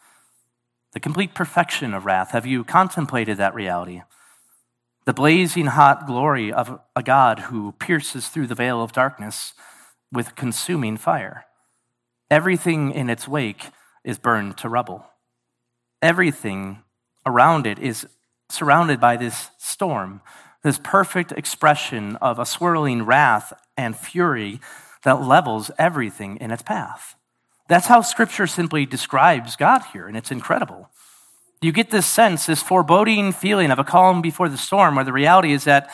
The 0.94 1.00
complete 1.00 1.34
perfection 1.34 1.94
of 1.94 2.06
wrath. 2.06 2.32
Have 2.32 2.46
you 2.46 2.64
contemplated 2.64 3.38
that 3.38 3.56
reality? 3.56 4.02
The 5.06 5.14
blazing 5.14 5.68
hot 5.68 6.06
glory 6.06 6.52
of 6.52 6.80
a 6.96 7.04
God 7.04 7.40
who 7.40 7.74
pierces 7.74 8.28
through 8.28 8.48
the 8.48 8.56
veil 8.56 8.82
of 8.82 8.92
darkness 8.92 9.54
with 10.12 10.36
consuming 10.36 10.98
fire. 10.98 11.46
Everything 12.30 12.92
in 12.92 13.10
its 13.10 13.28
wake 13.28 13.72
is 14.04 14.18
burned 14.18 14.58
to 14.58 14.70
rubble. 14.70 15.06
Everything 16.02 16.84
around 17.26 17.66
it 17.66 17.80
is 17.80 18.08
surrounded 18.50 19.00
by 19.00 19.18
this 19.18 19.50
storm, 19.58 20.22
this 20.64 20.80
perfect 20.84 21.32
expression 21.32 22.16
of 22.18 22.40
a 22.40 22.46
swirling 22.46 23.04
wrath 23.04 23.54
and 23.76 23.96
fury 23.96 24.60
that 25.04 25.22
levels 25.22 25.72
everything 25.78 26.38
in 26.38 26.52
its 26.52 26.64
path. 26.64 27.17
That's 27.68 27.88
how 27.88 28.02
scripture 28.02 28.48
simply 28.48 28.86
describes 28.86 29.56
God 29.56 29.82
here, 29.92 30.08
and 30.08 30.16
it's 30.16 30.32
incredible. 30.32 30.90
You 31.62 31.72
get 31.72 31.92
this 31.92 32.06
sense, 32.06 32.46
this 32.46 32.62
foreboding 32.62 33.34
feeling 33.34 33.72
of 33.72 33.80
a 33.80 33.84
calm 33.84 34.22
before 34.22 34.48
the 34.48 34.58
storm, 34.58 34.96
where 34.96 35.04
the 35.04 35.14
reality 35.14 35.52
is 35.52 35.66
that 35.66 35.90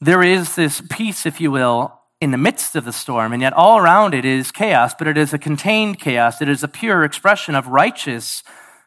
there 0.00 0.22
is 0.22 0.54
this 0.54 0.82
peace, 0.90 1.24
if 1.24 1.40
you 1.40 1.50
will, 1.50 1.98
in 2.20 2.30
the 2.30 2.38
midst 2.38 2.76
of 2.76 2.84
the 2.84 2.92
storm, 2.92 3.32
and 3.32 3.40
yet 3.40 3.52
all 3.52 3.78
around 3.78 4.14
it 4.14 4.24
is 4.24 4.52
chaos, 4.52 4.94
but 4.94 5.08
it 5.08 5.16
is 5.16 5.32
a 5.32 5.38
contained 5.38 5.98
chaos. 5.98 6.42
It 6.42 6.48
is 6.48 6.62
a 6.62 6.68
pure 6.68 7.04
expression 7.04 7.54
of 7.54 7.68
righteous 7.68 8.42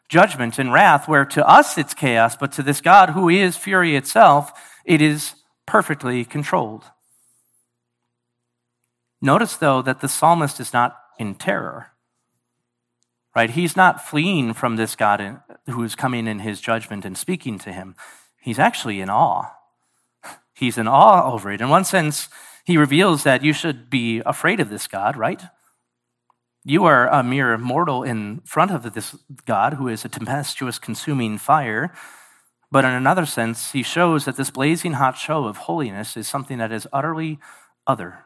judgment 0.08 0.58
and 0.58 0.72
wrath, 0.72 1.08
where 1.08 1.24
to 1.24 1.46
us 1.46 1.76
it's 1.76 1.92
chaos, 1.92 2.36
but 2.36 2.52
to 2.52 2.62
this 2.62 2.80
God 2.80 3.10
who 3.10 3.28
is 3.28 3.56
fury 3.56 3.96
itself, 3.96 4.52
it 4.84 5.02
is 5.02 5.34
perfectly 5.66 6.24
controlled. 6.24 6.84
Notice, 9.20 9.56
though, 9.56 9.82
that 9.82 10.00
the 10.00 10.08
psalmist 10.08 10.60
is 10.60 10.72
not 10.72 10.96
in 11.18 11.34
terror 11.34 11.90
right? 13.36 13.50
He's 13.50 13.76
not 13.76 14.02
fleeing 14.02 14.54
from 14.54 14.76
this 14.76 14.96
God 14.96 15.42
who 15.66 15.82
is 15.84 15.94
coming 15.94 16.26
in 16.26 16.38
his 16.38 16.58
judgment 16.58 17.04
and 17.04 17.18
speaking 17.18 17.58
to 17.60 17.70
him. 17.70 17.94
He's 18.40 18.58
actually 18.58 19.00
in 19.02 19.10
awe. 19.10 19.52
He's 20.54 20.78
in 20.78 20.88
awe 20.88 21.30
over 21.30 21.52
it. 21.52 21.60
In 21.60 21.68
one 21.68 21.84
sense, 21.84 22.30
he 22.64 22.78
reveals 22.78 23.24
that 23.24 23.44
you 23.44 23.52
should 23.52 23.90
be 23.90 24.22
afraid 24.24 24.58
of 24.58 24.70
this 24.70 24.88
God, 24.88 25.16
right? 25.16 25.42
You 26.64 26.84
are 26.84 27.08
a 27.08 27.22
mere 27.22 27.58
mortal 27.58 28.02
in 28.02 28.40
front 28.46 28.70
of 28.70 28.94
this 28.94 29.14
God 29.44 29.74
who 29.74 29.86
is 29.86 30.04
a 30.04 30.08
tempestuous, 30.08 30.78
consuming 30.78 31.36
fire. 31.36 31.92
But 32.72 32.86
in 32.86 32.90
another 32.92 33.26
sense, 33.26 33.72
he 33.72 33.82
shows 33.82 34.24
that 34.24 34.36
this 34.36 34.50
blazing 34.50 34.94
hot 34.94 35.18
show 35.18 35.44
of 35.44 35.58
holiness 35.58 36.16
is 36.16 36.26
something 36.26 36.58
that 36.58 36.72
is 36.72 36.88
utterly 36.92 37.38
other, 37.86 38.24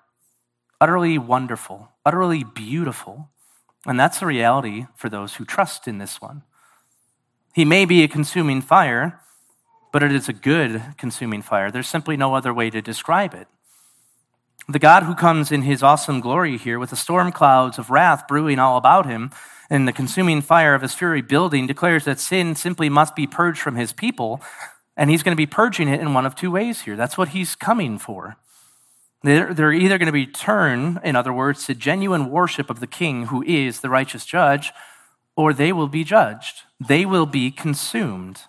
utterly 0.81 1.19
wonderful, 1.19 1.91
utterly 2.07 2.45
beautiful. 2.45 3.29
And 3.87 3.99
that's 3.99 4.21
the 4.21 4.27
reality 4.27 4.87
for 4.95 5.09
those 5.09 5.37
who 5.37 5.45
trust 5.45 5.89
in 5.89 5.99
this 5.99 6.21
one. 6.21 6.43
He 7.55 7.65
may 7.65 7.85
be 7.85 8.03
a 8.03 8.09
consuming 8.09 8.61
fire, 8.61 9.21
but 9.93 10.03
it 10.03 10.13
is 10.13 10.29
a 10.29 10.33
good 10.33 10.83
consuming 10.99 11.43
fire. 11.43 11.71
There's 11.71 11.89
simply 11.89 12.17
no 12.17 12.35
other 12.35 12.55
way 12.55 12.71
to 12.71 12.83
describe 12.83 13.35
it. 13.35 13.49
The 14.69 14.79
God 14.79 15.03
who 15.03 15.15
comes 15.15 15.51
in 15.51 15.63
his 15.63 15.83
awesome 15.83 16.21
glory 16.21 16.57
here 16.57 16.79
with 16.79 16.91
the 16.91 16.97
storm 16.97 17.33
clouds 17.33 17.79
of 17.79 17.91
wrath 17.91 18.29
brewing 18.29 18.59
all 18.59 18.77
about 18.77 19.07
him 19.07 19.33
and 19.71 19.87
the 19.87 19.93
consuming 19.93 20.43
fire 20.43 20.75
of 20.75 20.83
his 20.83 20.95
fury 20.95 21.23
building 21.23 21.67
declares 21.67 22.05
that 22.05 22.19
sin 22.19 22.57
simply 22.57 22.89
must 22.89 23.15
be 23.15 23.27
purged 23.27 23.61
from 23.61 23.77
his 23.77 23.93
people, 23.93 24.43
and 24.97 25.09
he's 25.09 25.23
going 25.23 25.33
to 25.33 25.41
be 25.41 25.47
purging 25.47 25.89
it 25.89 26.01
in 26.01 26.13
one 26.13 26.27
of 26.27 26.35
two 26.35 26.51
ways 26.51 26.83
here. 26.83 26.97
That's 26.97 27.17
what 27.17 27.29
he's 27.29 27.55
coming 27.55 27.97
for. 27.97 28.37
They're, 29.23 29.73
either 29.73 29.99
going 29.99 30.07
to 30.07 30.13
be 30.13 30.27
turned, 30.27 31.01
in 31.05 31.15
other 31.15 31.33
words, 31.33 31.67
to 31.67 31.75
genuine 31.75 32.31
worship 32.31 32.71
of 32.71 32.81
the 32.81 32.87
king 32.87 33.27
who 33.27 33.43
is 33.43 33.81
the 33.81 33.91
righteous 33.91 34.25
judge, 34.25 34.73
or 35.37 35.53
they 35.53 35.73
will 35.73 35.89
be 35.89 36.05
judged. 36.05 36.63
They 36.81 37.05
will 37.05 37.27
be 37.27 37.51
consumed. 37.51 38.43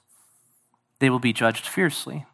They 0.99 1.09
will 1.09 1.19
be 1.19 1.33
judged 1.33 1.67
fiercely. 1.67 2.25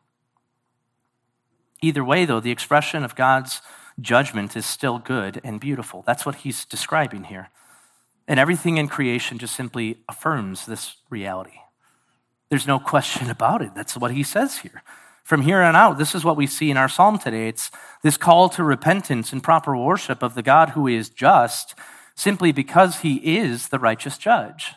Either 1.82 2.04
way, 2.04 2.26
though, 2.26 2.40
the 2.40 2.52
expression 2.52 3.04
of 3.04 3.16
God's 3.16 3.62
judgment 4.00 4.56
is 4.56 4.66
still 4.66 5.00
good 5.00 5.42
and 5.44 5.60
beautiful. 5.60 6.04
That's 6.06 6.26
what 6.26 6.36
he's 6.36 6.66
describing 6.66 7.26
here. 7.26 7.50
And 8.28 8.40
everything 8.40 8.78
in 8.78 8.88
creation 8.88 9.40
just 9.40 9.56
simply 9.56 9.98
affirms 10.08 10.66
this 10.66 10.98
reality. 11.10 11.60
There's 12.50 12.68
no 12.68 12.80
question 12.80 13.30
about 13.38 13.62
it. 13.62 13.74
That's 13.76 13.98
what 13.98 14.12
he 14.12 14.24
says 14.24 14.60
here. 14.60 14.84
From 15.28 15.42
here 15.42 15.62
on 15.62 15.76
out, 15.76 15.98
this 15.98 16.16
is 16.16 16.24
what 16.24 16.38
we 16.38 16.48
see 16.48 16.72
in 16.72 16.78
our 16.78 16.88
psalm 16.88 17.20
today. 17.20 17.50
It's 17.50 17.70
this 18.02 18.16
call 18.16 18.48
to 18.48 18.64
repentance 18.64 19.34
and 19.34 19.44
proper 19.44 19.76
worship 19.76 20.24
of 20.24 20.36
the 20.36 20.42
God 20.42 20.70
who 20.70 20.88
is 20.88 21.10
just 21.10 21.76
simply 22.16 22.54
because 22.54 23.02
he 23.02 23.16
is 23.38 23.68
the 23.68 23.78
righteous 23.78 24.18
judge. 24.18 24.72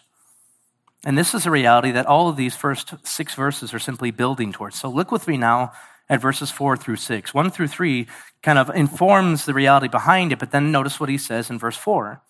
And 1.04 1.16
this 1.16 1.34
is 1.34 1.46
a 1.46 1.52
reality 1.52 1.92
that 1.92 2.06
all 2.06 2.28
of 2.28 2.36
these 2.36 2.56
first 2.56 2.94
six 3.06 3.36
verses 3.36 3.72
are 3.72 3.78
simply 3.78 4.10
building 4.10 4.50
towards. 4.50 4.76
So 4.76 4.88
look 4.88 5.12
with 5.12 5.28
me 5.28 5.36
now 5.36 5.70
at 6.08 6.20
verses 6.20 6.50
four 6.50 6.76
through 6.76 6.96
six. 6.96 7.32
One 7.32 7.52
through 7.52 7.68
three 7.68 8.08
kind 8.42 8.58
of 8.58 8.70
informs 8.70 9.44
the 9.44 9.54
reality 9.54 9.86
behind 9.86 10.32
it, 10.32 10.40
but 10.40 10.50
then 10.50 10.72
notice 10.72 10.98
what 10.98 11.10
he 11.10 11.16
says 11.16 11.48
in 11.48 11.60
verse 11.60 11.76
four. 11.76 12.22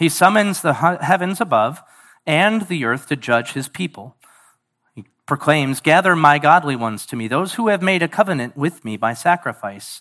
He 0.00 0.08
summons 0.08 0.62
the 0.62 0.74
heavens 0.74 1.40
above 1.40 1.80
and 2.26 2.62
the 2.62 2.84
earth 2.84 3.06
to 3.06 3.14
judge 3.14 3.52
his 3.52 3.68
people 3.68 4.16
proclaims, 5.26 5.80
Gather 5.80 6.16
my 6.16 6.38
godly 6.38 6.76
ones 6.76 7.04
to 7.06 7.16
me, 7.16 7.28
those 7.28 7.54
who 7.54 7.68
have 7.68 7.82
made 7.82 8.02
a 8.02 8.08
covenant 8.08 8.56
with 8.56 8.84
me 8.84 8.96
by 8.96 9.12
sacrifice. 9.12 10.00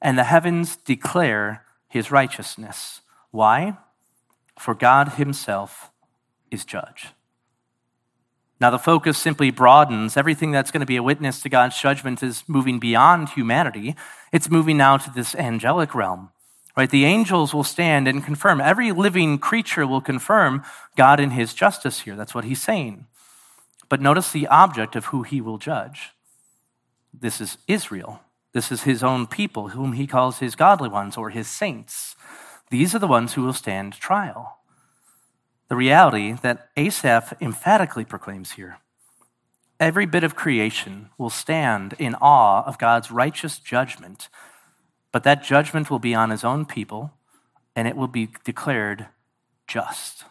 And 0.00 0.16
the 0.16 0.24
heavens 0.24 0.76
declare 0.76 1.64
his 1.88 2.10
righteousness. 2.10 3.00
Why? 3.30 3.76
For 4.58 4.74
God 4.74 5.14
himself 5.14 5.90
is 6.50 6.64
judge. 6.64 7.08
Now, 8.60 8.70
the 8.70 8.78
focus 8.78 9.16
simply 9.16 9.50
broadens. 9.50 10.18
Everything 10.18 10.50
that's 10.50 10.70
going 10.70 10.80
to 10.80 10.86
be 10.86 10.96
a 10.96 11.02
witness 11.02 11.40
to 11.40 11.48
God's 11.48 11.80
judgment 11.80 12.22
is 12.22 12.44
moving 12.46 12.78
beyond 12.78 13.30
humanity. 13.30 13.96
It's 14.32 14.50
moving 14.50 14.76
now 14.76 14.98
to 14.98 15.10
this 15.10 15.34
angelic 15.34 15.94
realm, 15.94 16.28
right? 16.76 16.90
The 16.90 17.06
angels 17.06 17.54
will 17.54 17.64
stand 17.64 18.06
and 18.06 18.22
confirm. 18.22 18.60
Every 18.60 18.92
living 18.92 19.38
creature 19.38 19.86
will 19.86 20.02
confirm 20.02 20.62
God 20.94 21.20
in 21.20 21.30
his 21.30 21.54
justice 21.54 22.00
here. 22.00 22.16
That's 22.16 22.34
what 22.34 22.44
he's 22.44 22.60
saying. 22.60 23.06
But 23.90 24.00
notice 24.00 24.32
the 24.32 24.46
object 24.46 24.96
of 24.96 25.06
who 25.06 25.22
he 25.22 25.42
will 25.42 25.58
judge. 25.58 26.12
This 27.12 27.42
is 27.42 27.58
Israel. 27.68 28.20
This 28.54 28.72
is 28.72 28.84
his 28.84 29.02
own 29.02 29.26
people, 29.26 29.68
whom 29.68 29.92
he 29.92 30.06
calls 30.06 30.38
his 30.38 30.56
godly 30.56 30.88
ones 30.88 31.18
or 31.18 31.28
his 31.28 31.48
saints. 31.48 32.16
These 32.70 32.94
are 32.94 32.98
the 32.98 33.06
ones 33.06 33.34
who 33.34 33.42
will 33.42 33.52
stand 33.52 33.92
trial. 33.92 34.60
The 35.68 35.76
reality 35.76 36.32
that 36.32 36.70
Asaph 36.76 37.34
emphatically 37.42 38.06
proclaims 38.06 38.52
here 38.52 38.78
every 39.80 40.04
bit 40.04 40.22
of 40.22 40.36
creation 40.36 41.08
will 41.16 41.30
stand 41.30 41.94
in 41.98 42.14
awe 42.16 42.62
of 42.64 42.78
God's 42.78 43.10
righteous 43.10 43.58
judgment, 43.58 44.28
but 45.10 45.24
that 45.24 45.42
judgment 45.42 45.90
will 45.90 45.98
be 45.98 46.14
on 46.14 46.30
his 46.30 46.44
own 46.44 46.66
people 46.66 47.12
and 47.74 47.88
it 47.88 47.96
will 47.96 48.08
be 48.08 48.28
declared 48.44 49.06
just. 49.66 50.24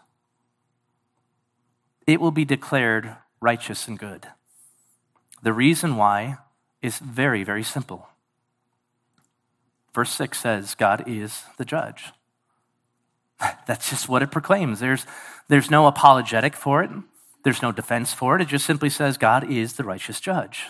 It 2.06 2.22
will 2.22 2.32
be 2.32 2.46
declared 2.46 3.18
righteous 3.42 3.88
and 3.88 3.98
good. 3.98 4.28
The 5.42 5.54
reason 5.54 5.96
why 5.96 6.38
is 6.82 7.00
very, 7.00 7.44
very 7.44 7.64
simple. 7.64 8.08
Verse 9.94 10.12
6 10.12 10.40
says, 10.40 10.76
God 10.76 11.04
is 11.08 11.44
the 11.58 11.66
judge. 11.66 12.12
That's 13.68 13.90
just 13.90 14.10
what 14.10 14.22
it 14.22 14.32
proclaims. 14.32 14.80
There's, 14.80 15.06
there's 15.48 15.72
no 15.72 15.88
apologetic 15.88 16.56
for 16.56 16.84
it, 16.84 16.90
there's 17.44 17.62
no 17.62 17.72
defense 17.72 18.14
for 18.14 18.36
it. 18.36 18.42
It 18.42 18.50
just 18.50 18.66
simply 18.66 18.90
says, 18.90 19.18
God 19.18 19.50
is 19.50 19.74
the 19.74 19.84
righteous 19.84 20.20
judge. 20.20 20.66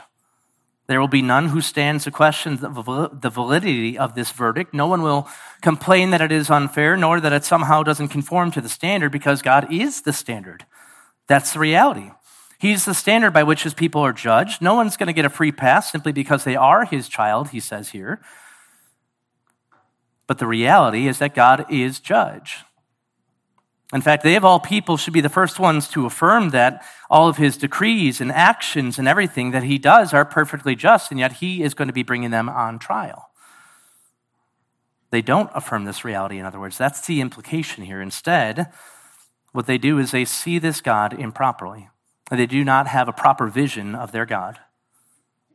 There 0.88 0.99
will 0.99 1.07
be 1.07 1.21
none 1.21 1.49
who 1.49 1.61
stands 1.61 2.05
to 2.05 2.11
question 2.11 2.55
the 2.57 3.29
validity 3.29 3.95
of 3.95 4.15
this 4.15 4.31
verdict. 4.31 4.73
No 4.73 4.88
one 4.88 5.03
will 5.03 5.27
complain 5.61 6.09
that 6.09 6.21
it 6.21 6.31
is 6.31 6.49
unfair, 6.49 6.97
nor 6.97 7.19
that 7.19 7.31
it 7.33 7.45
somehow 7.45 7.83
doesn't 7.83 8.07
conform 8.07 8.49
to 8.51 8.61
the 8.61 8.69
standard, 8.69 9.11
because 9.11 9.43
God 9.43 9.71
is 9.71 10.01
the 10.01 10.13
standard. 10.13 10.65
That's 11.27 11.53
the 11.53 11.59
reality. 11.59 12.09
He's 12.59 12.83
the 12.83 12.93
standard 12.93 13.31
by 13.31 13.43
which 13.43 13.63
his 13.63 13.73
people 13.73 14.01
are 14.01 14.11
judged. 14.11 14.61
No 14.61 14.75
one's 14.75 14.97
going 14.97 15.07
to 15.07 15.13
get 15.13 15.23
a 15.23 15.29
free 15.29 15.51
pass 15.51 15.89
simply 15.89 16.11
because 16.11 16.43
they 16.43 16.57
are 16.57 16.83
his 16.83 17.07
child, 17.07 17.49
he 17.49 17.61
says 17.61 17.89
here. 17.89 18.19
But 20.27 20.39
the 20.39 20.45
reality 20.45 21.07
is 21.07 21.19
that 21.19 21.33
God 21.33 21.65
is 21.71 22.01
judge. 22.01 22.57
In 23.93 24.01
fact, 24.01 24.23
they 24.23 24.35
of 24.35 24.43
all 24.43 24.59
people 24.59 24.97
should 24.97 25.13
be 25.13 25.21
the 25.21 25.29
first 25.29 25.57
ones 25.57 25.87
to 25.89 26.05
affirm 26.05 26.49
that 26.49 26.83
all 27.09 27.29
of 27.29 27.37
his 27.37 27.55
decrees 27.55 28.19
and 28.19 28.31
actions 28.31 28.99
and 28.99 29.07
everything 29.07 29.51
that 29.51 29.63
he 29.63 29.79
does 29.79 30.13
are 30.13 30.25
perfectly 30.25 30.75
just, 30.75 31.11
and 31.11 31.19
yet 31.19 31.33
he 31.33 31.63
is 31.63 31.73
going 31.73 31.87
to 31.87 31.93
be 31.93 32.03
bringing 32.03 32.29
them 32.29 32.49
on 32.49 32.77
trial. 32.77 33.31
They 35.11 35.21
don't 35.21 35.49
affirm 35.55 35.85
this 35.85 36.05
reality, 36.05 36.37
in 36.37 36.45
other 36.45 36.59
words. 36.59 36.77
That's 36.77 37.07
the 37.07 37.21
implication 37.21 37.85
here. 37.85 38.01
Instead, 38.01 38.71
what 39.53 39.65
they 39.65 39.77
do 39.79 39.97
is 39.97 40.11
they 40.11 40.25
see 40.25 40.59
this 40.59 40.81
God 40.81 41.17
improperly. 41.17 41.89
They 42.29 42.45
do 42.45 42.63
not 42.63 42.88
have 42.88 43.07
a 43.07 43.13
proper 43.13 43.48
vision 43.48 43.95
of 43.95 44.12
their 44.12 44.25
God. 44.25 44.59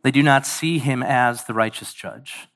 They 0.03 0.11
do 0.11 0.23
not 0.23 0.47
see 0.47 0.79
him 0.79 1.03
as 1.03 1.45
the 1.45 1.55
righteous 1.55 1.95
judge. 1.95 2.49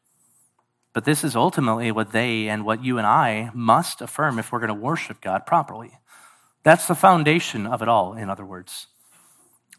But 0.93 1.05
this 1.05 1.23
is 1.23 1.37
ultimately 1.37 1.93
what 1.93 2.13
they 2.13 2.49
and 2.49 2.65
what 2.65 2.83
you 2.83 2.99
and 2.99 3.07
I 3.07 3.51
must 3.55 4.01
affirm 4.01 4.39
if 4.39 4.51
we're 4.51 4.59
going 4.59 4.69
to 4.69 4.75
worship 4.75 5.21
God 5.21 5.47
properly. 5.47 5.93
That's 6.65 6.89
the 6.89 6.95
foundation 6.95 7.67
of 7.67 7.83
it 7.83 7.89
all, 7.89 8.15
in 8.15 8.29
other 8.29 8.45
words. 8.45 8.89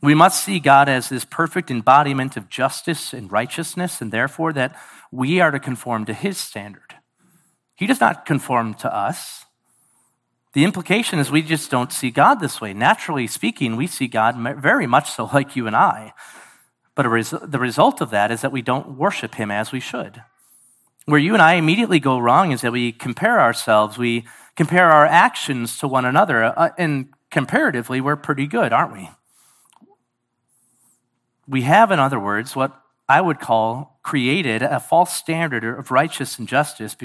We 0.02 0.16
must 0.16 0.44
see 0.44 0.60
God 0.60 0.88
as 0.88 1.10
this 1.10 1.26
perfect 1.26 1.70
embodiment 1.70 2.38
of 2.38 2.50
justice 2.50 3.14
and 3.14 3.32
righteousness, 3.32 4.02
and 4.02 4.12
therefore 4.12 4.54
that 4.54 4.80
we 5.12 5.42
are 5.42 5.52
to 5.52 5.60
conform 5.60 6.06
to 6.06 6.14
his 6.14 6.38
standard. 6.38 6.96
He 7.76 7.86
does 7.86 8.00
not 8.00 8.26
conform 8.26 8.74
to 8.76 8.94
us. 8.94 9.46
The 10.54 10.64
implication 10.64 11.20
is 11.20 11.30
we 11.30 11.42
just 11.42 11.70
don't 11.70 11.94
see 11.94 12.10
God 12.10 12.36
this 12.36 12.60
way. 12.60 12.74
Naturally 12.74 13.28
speaking, 13.28 13.76
we 13.76 13.88
see 13.88 14.08
God 14.08 14.36
very 14.60 14.88
much 14.88 15.12
so 15.12 15.26
like 15.34 15.56
you 15.56 15.68
and 15.68 15.76
I. 15.76 16.14
But 16.96 17.08
res- 17.08 17.34
the 17.42 17.60
result 17.60 18.02
of 18.02 18.10
that 18.10 18.32
is 18.32 18.42
that 18.42 18.52
we 18.52 18.62
don't 18.62 18.98
worship 18.98 19.36
Him 19.36 19.52
as 19.52 19.72
we 19.72 19.80
should. 19.80 20.24
Where 21.06 21.20
you 21.20 21.34
and 21.34 21.42
I 21.42 21.54
immediately 21.54 22.00
go 22.00 22.20
wrong 22.20 22.52
is 22.52 22.62
that 22.62 22.72
we 22.72 22.92
compare 22.92 23.40
ourselves, 23.40 23.98
we 23.98 24.28
compare 24.56 24.92
our 24.92 25.06
actions 25.06 25.78
to 25.80 25.88
one 25.88 26.06
another, 26.06 26.44
uh, 26.44 26.70
and 26.78 27.10
comparatively, 27.32 28.02
we're 28.02 28.16
pretty 28.16 28.48
good, 28.48 28.74
aren't 28.74 28.94
we? 28.94 29.10
We 31.48 31.62
have, 31.64 31.92
in 31.92 32.00
other 32.00 32.20
words, 32.20 32.56
what 32.56 32.80
I 33.08 33.22
would 33.22 33.40
call 33.40 34.00
created 34.04 34.62
a 34.62 34.80
false 34.80 35.14
standard 35.14 35.64
of 35.64 35.92
righteousness 35.92 36.38
and 36.38 36.48
justice 36.48 36.96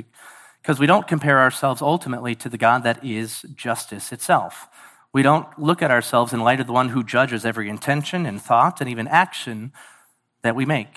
because 0.65 0.81
we 0.81 0.87
don't 0.87 1.07
compare 1.07 1.41
ourselves 1.41 1.83
ultimately 1.83 2.35
to 2.35 2.49
the 2.49 2.57
God 2.57 2.85
that 2.85 3.05
is 3.05 3.43
justice 3.55 4.13
itself. 4.13 4.67
We 5.13 5.21
don't 5.21 5.47
look 5.59 5.83
at 5.83 5.91
ourselves 5.91 6.33
in 6.33 6.41
light 6.41 6.59
of 6.59 6.67
the 6.67 6.73
one 6.73 6.89
who 6.89 7.05
judges 7.05 7.45
every 7.45 7.69
intention 7.69 8.25
and 8.25 8.41
thought 8.41 8.81
and 8.81 8.89
even 8.89 9.07
action 9.07 9.75
that 10.41 10.57
we 10.57 10.65
make. 10.65 10.97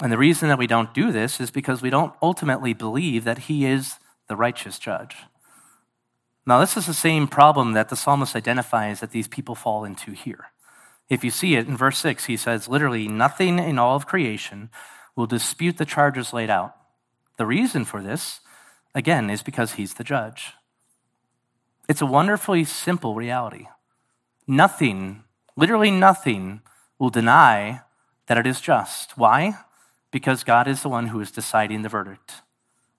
And 0.00 0.12
the 0.12 0.18
reason 0.18 0.48
that 0.50 0.58
we 0.58 0.68
don't 0.68 0.94
do 0.94 1.10
this 1.10 1.40
is 1.40 1.50
because 1.50 1.82
we 1.82 1.90
don't 1.90 2.14
ultimately 2.22 2.74
believe 2.74 3.24
that 3.24 3.38
he 3.38 3.66
is 3.66 3.96
the 4.28 4.36
righteous 4.36 4.78
judge. 4.78 5.16
Now, 6.46 6.60
this 6.60 6.76
is 6.76 6.86
the 6.86 6.94
same 6.94 7.26
problem 7.26 7.72
that 7.72 7.88
the 7.88 7.96
psalmist 7.96 8.36
identifies 8.36 9.00
that 9.00 9.10
these 9.10 9.26
people 9.26 9.56
fall 9.56 9.84
into 9.84 10.12
here. 10.12 10.52
If 11.08 11.24
you 11.24 11.32
see 11.32 11.56
it 11.56 11.66
in 11.66 11.76
verse 11.76 11.98
6, 11.98 12.26
he 12.26 12.36
says, 12.36 12.68
literally, 12.68 13.08
nothing 13.08 13.58
in 13.58 13.80
all 13.80 13.96
of 13.96 14.06
creation 14.06 14.70
will 15.16 15.26
dispute 15.26 15.76
the 15.76 15.84
charges 15.84 16.32
laid 16.32 16.50
out. 16.50 16.76
The 17.36 17.46
reason 17.46 17.84
for 17.84 18.00
this, 18.00 18.38
again, 18.94 19.30
is 19.30 19.42
because 19.42 19.72
he's 19.72 19.94
the 19.94 20.04
judge. 20.04 20.52
It's 21.88 22.00
a 22.00 22.06
wonderfully 22.06 22.64
simple 22.64 23.14
reality. 23.14 23.66
Nothing, 24.46 25.24
literally 25.56 25.90
nothing, 25.90 26.62
will 26.98 27.10
deny 27.10 27.82
that 28.26 28.38
it 28.38 28.46
is 28.46 28.60
just. 28.60 29.18
Why? 29.18 29.58
Because 30.10 30.44
God 30.44 30.68
is 30.68 30.82
the 30.82 30.88
one 30.88 31.08
who 31.08 31.20
is 31.20 31.30
deciding 31.30 31.82
the 31.82 31.88
verdict. 31.88 32.42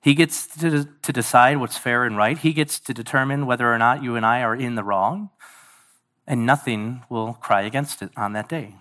He 0.02 0.14
gets 0.14 0.46
to, 0.58 0.88
to 1.02 1.12
decide 1.12 1.58
what's 1.58 1.78
fair 1.78 2.04
and 2.04 2.16
right. 2.16 2.38
He 2.38 2.54
gets 2.54 2.80
to 2.82 2.94
determine 2.94 3.48
whether 3.48 3.74
or 3.74 3.80
not 3.80 4.04
you 4.04 4.16
and 4.16 4.26
I 4.26 4.44
are 4.44 4.56
in 4.56 4.76
the 4.76 4.84
wrong, 4.84 5.32
and 6.28 6.46
nothing 6.46 7.04
will 7.10 7.34
cry 7.34 7.64
against 7.64 8.04
it 8.04 8.12
on 8.16 8.34
that 8.34 8.48
day. 8.48 8.76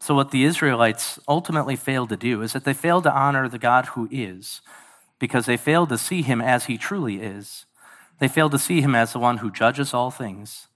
So, 0.00 0.14
what 0.14 0.32
the 0.32 0.44
Israelites 0.44 1.18
ultimately 1.26 1.76
failed 1.76 2.10
to 2.10 2.16
do 2.18 2.42
is 2.42 2.52
that 2.52 2.64
they 2.64 2.74
failed 2.74 3.04
to 3.04 3.14
honor 3.14 3.48
the 3.48 3.58
God 3.58 3.86
who 3.86 4.06
is, 4.10 4.60
because 5.24 5.46
they 5.46 5.56
failed 5.56 5.88
to 5.88 5.96
see 5.96 6.20
him 6.20 6.42
as 6.42 6.66
he 6.66 6.76
truly 6.76 7.22
is. 7.22 7.64
They 8.18 8.28
failed 8.28 8.52
to 8.52 8.58
see 8.58 8.82
him 8.82 8.94
as 8.94 9.14
the 9.14 9.18
one 9.18 9.38
who 9.38 9.50
judges 9.50 9.94
all 9.94 10.10
things. 10.10 10.68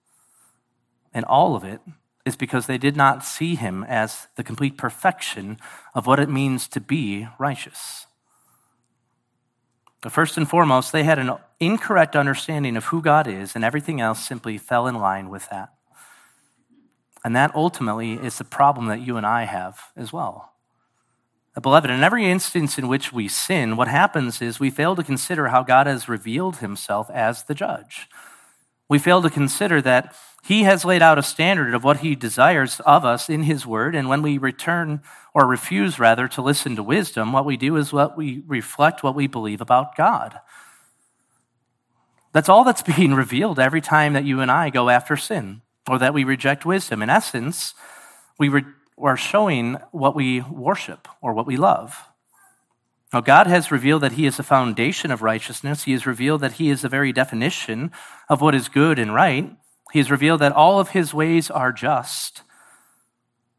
And 1.13 1.27
all 1.27 1.55
of 1.55 1.65
it 1.65 1.83
is 2.25 2.35
because 2.35 2.67
they 2.67 2.79
did 2.79 2.97
not 2.97 3.23
see 3.23 3.57
him 3.57 3.85
as 3.85 4.27
the 4.37 4.43
complete 4.43 4.79
perfection 4.79 5.59
of 5.95 6.07
what 6.07 6.19
it 6.19 6.31
means 6.31 6.67
to 6.69 6.81
be 6.81 7.29
righteous. 7.39 8.07
But 10.01 10.13
first 10.13 10.39
and 10.39 10.49
foremost, 10.49 10.93
they 10.93 11.05
had 11.05 11.19
an 11.19 11.37
incorrect 11.61 12.17
understanding 12.17 12.75
of 12.75 12.87
who 12.87 13.03
God 13.03 13.27
is, 13.27 13.55
and 13.55 13.63
everything 13.63 14.01
else 14.01 14.27
simply 14.27 14.57
fell 14.57 14.87
in 14.87 14.95
line 14.95 15.29
with 15.29 15.47
that. 15.51 15.75
And 17.23 17.37
that 17.37 17.55
ultimately 17.55 18.15
is 18.15 18.39
the 18.39 18.45
problem 18.45 18.87
that 18.87 19.03
you 19.03 19.19
and 19.19 19.27
I 19.27 19.45
have 19.45 19.93
as 19.95 20.11
well. 20.11 20.55
Beloved, 21.61 21.91
in 21.91 22.05
every 22.05 22.31
instance 22.31 22.79
in 22.79 22.89
which 22.89 23.13
we 23.13 23.27
sin, 23.27 23.77
what 23.77 23.89
happens 23.89 24.41
is 24.41 24.61
we 24.61 24.71
fail 24.71 24.95
to 24.95 25.03
consider 25.03 25.49
how 25.49 25.63
God 25.63 25.87
has 25.87 26.09
revealed 26.09 26.59
himself 26.59 27.11
as 27.11 27.45
the 27.45 27.55
judge. 27.55 28.09
We 28.89 28.99
fail 28.99 29.23
to 29.23 29.31
consider 29.31 29.83
that 29.83 30.15
he 30.45 30.63
has 30.63 30.85
laid 30.85 31.03
out 31.03 31.19
a 31.19 31.23
standard 31.23 31.75
of 31.75 31.85
what 31.85 31.99
he 31.99 32.15
desires 32.15 32.81
of 32.81 33.05
us 33.05 33.29
in 33.29 33.43
his 33.43 33.67
word, 33.67 33.95
and 33.95 34.09
when 34.09 34.23
we 34.23 34.39
return 34.39 35.03
or 35.35 35.47
refuse 35.47 35.99
rather 35.99 36.29
to 36.29 36.43
listen 36.43 36.77
to 36.77 36.83
wisdom, 36.83 37.33
what 37.33 37.45
we 37.45 37.57
do 37.57 37.77
is 37.77 37.93
what 37.93 38.17
we 38.17 38.43
reflect 38.47 39.03
what 39.03 39.15
we 39.15 39.27
believe 39.27 39.61
about 39.61 39.97
God. 39.97 40.41
That's 42.33 42.49
all 42.49 42.65
that's 42.65 42.83
being 42.97 43.15
revealed 43.15 43.59
every 43.59 43.81
time 43.81 44.13
that 44.13 44.25
you 44.25 44.41
and 44.41 44.51
I 44.51 44.71
go 44.71 44.89
after 44.89 45.17
sin 45.17 45.63
or 45.89 45.99
that 45.99 46.15
we 46.15 46.25
reject 46.25 46.65
wisdom. 46.65 47.03
In 47.03 47.11
essence, 47.11 47.75
we 48.39 48.49
re- 48.49 48.65
are 49.01 49.17
showing 49.17 49.75
what 49.91 50.15
we 50.15 50.41
worship 50.41 51.09
or 51.21 51.33
what 51.33 51.47
we 51.47 51.57
love. 51.57 52.09
Now, 53.13 53.21
God 53.21 53.47
has 53.47 53.71
revealed 53.71 54.03
that 54.03 54.13
He 54.13 54.27
is 54.27 54.37
the 54.37 54.43
foundation 54.43 55.11
of 55.11 55.23
righteousness. 55.23 55.85
He 55.85 55.93
has 55.93 56.07
revealed 56.07 56.43
that 56.43 56.55
He 56.55 56.69
is 56.69 56.83
the 56.83 56.89
very 56.89 57.13
definition 57.13 57.91
of 58.29 58.41
what 58.41 58.55
is 58.55 58.69
good 58.69 58.99
and 58.99 59.15
right. 59.15 59.51
He 59.93 59.99
has 59.99 60.11
revealed 60.11 60.41
that 60.41 60.53
all 60.53 60.79
of 60.79 60.91
His 60.91 61.15
ways 61.15 61.51
are 61.51 61.73
just. 61.73 62.43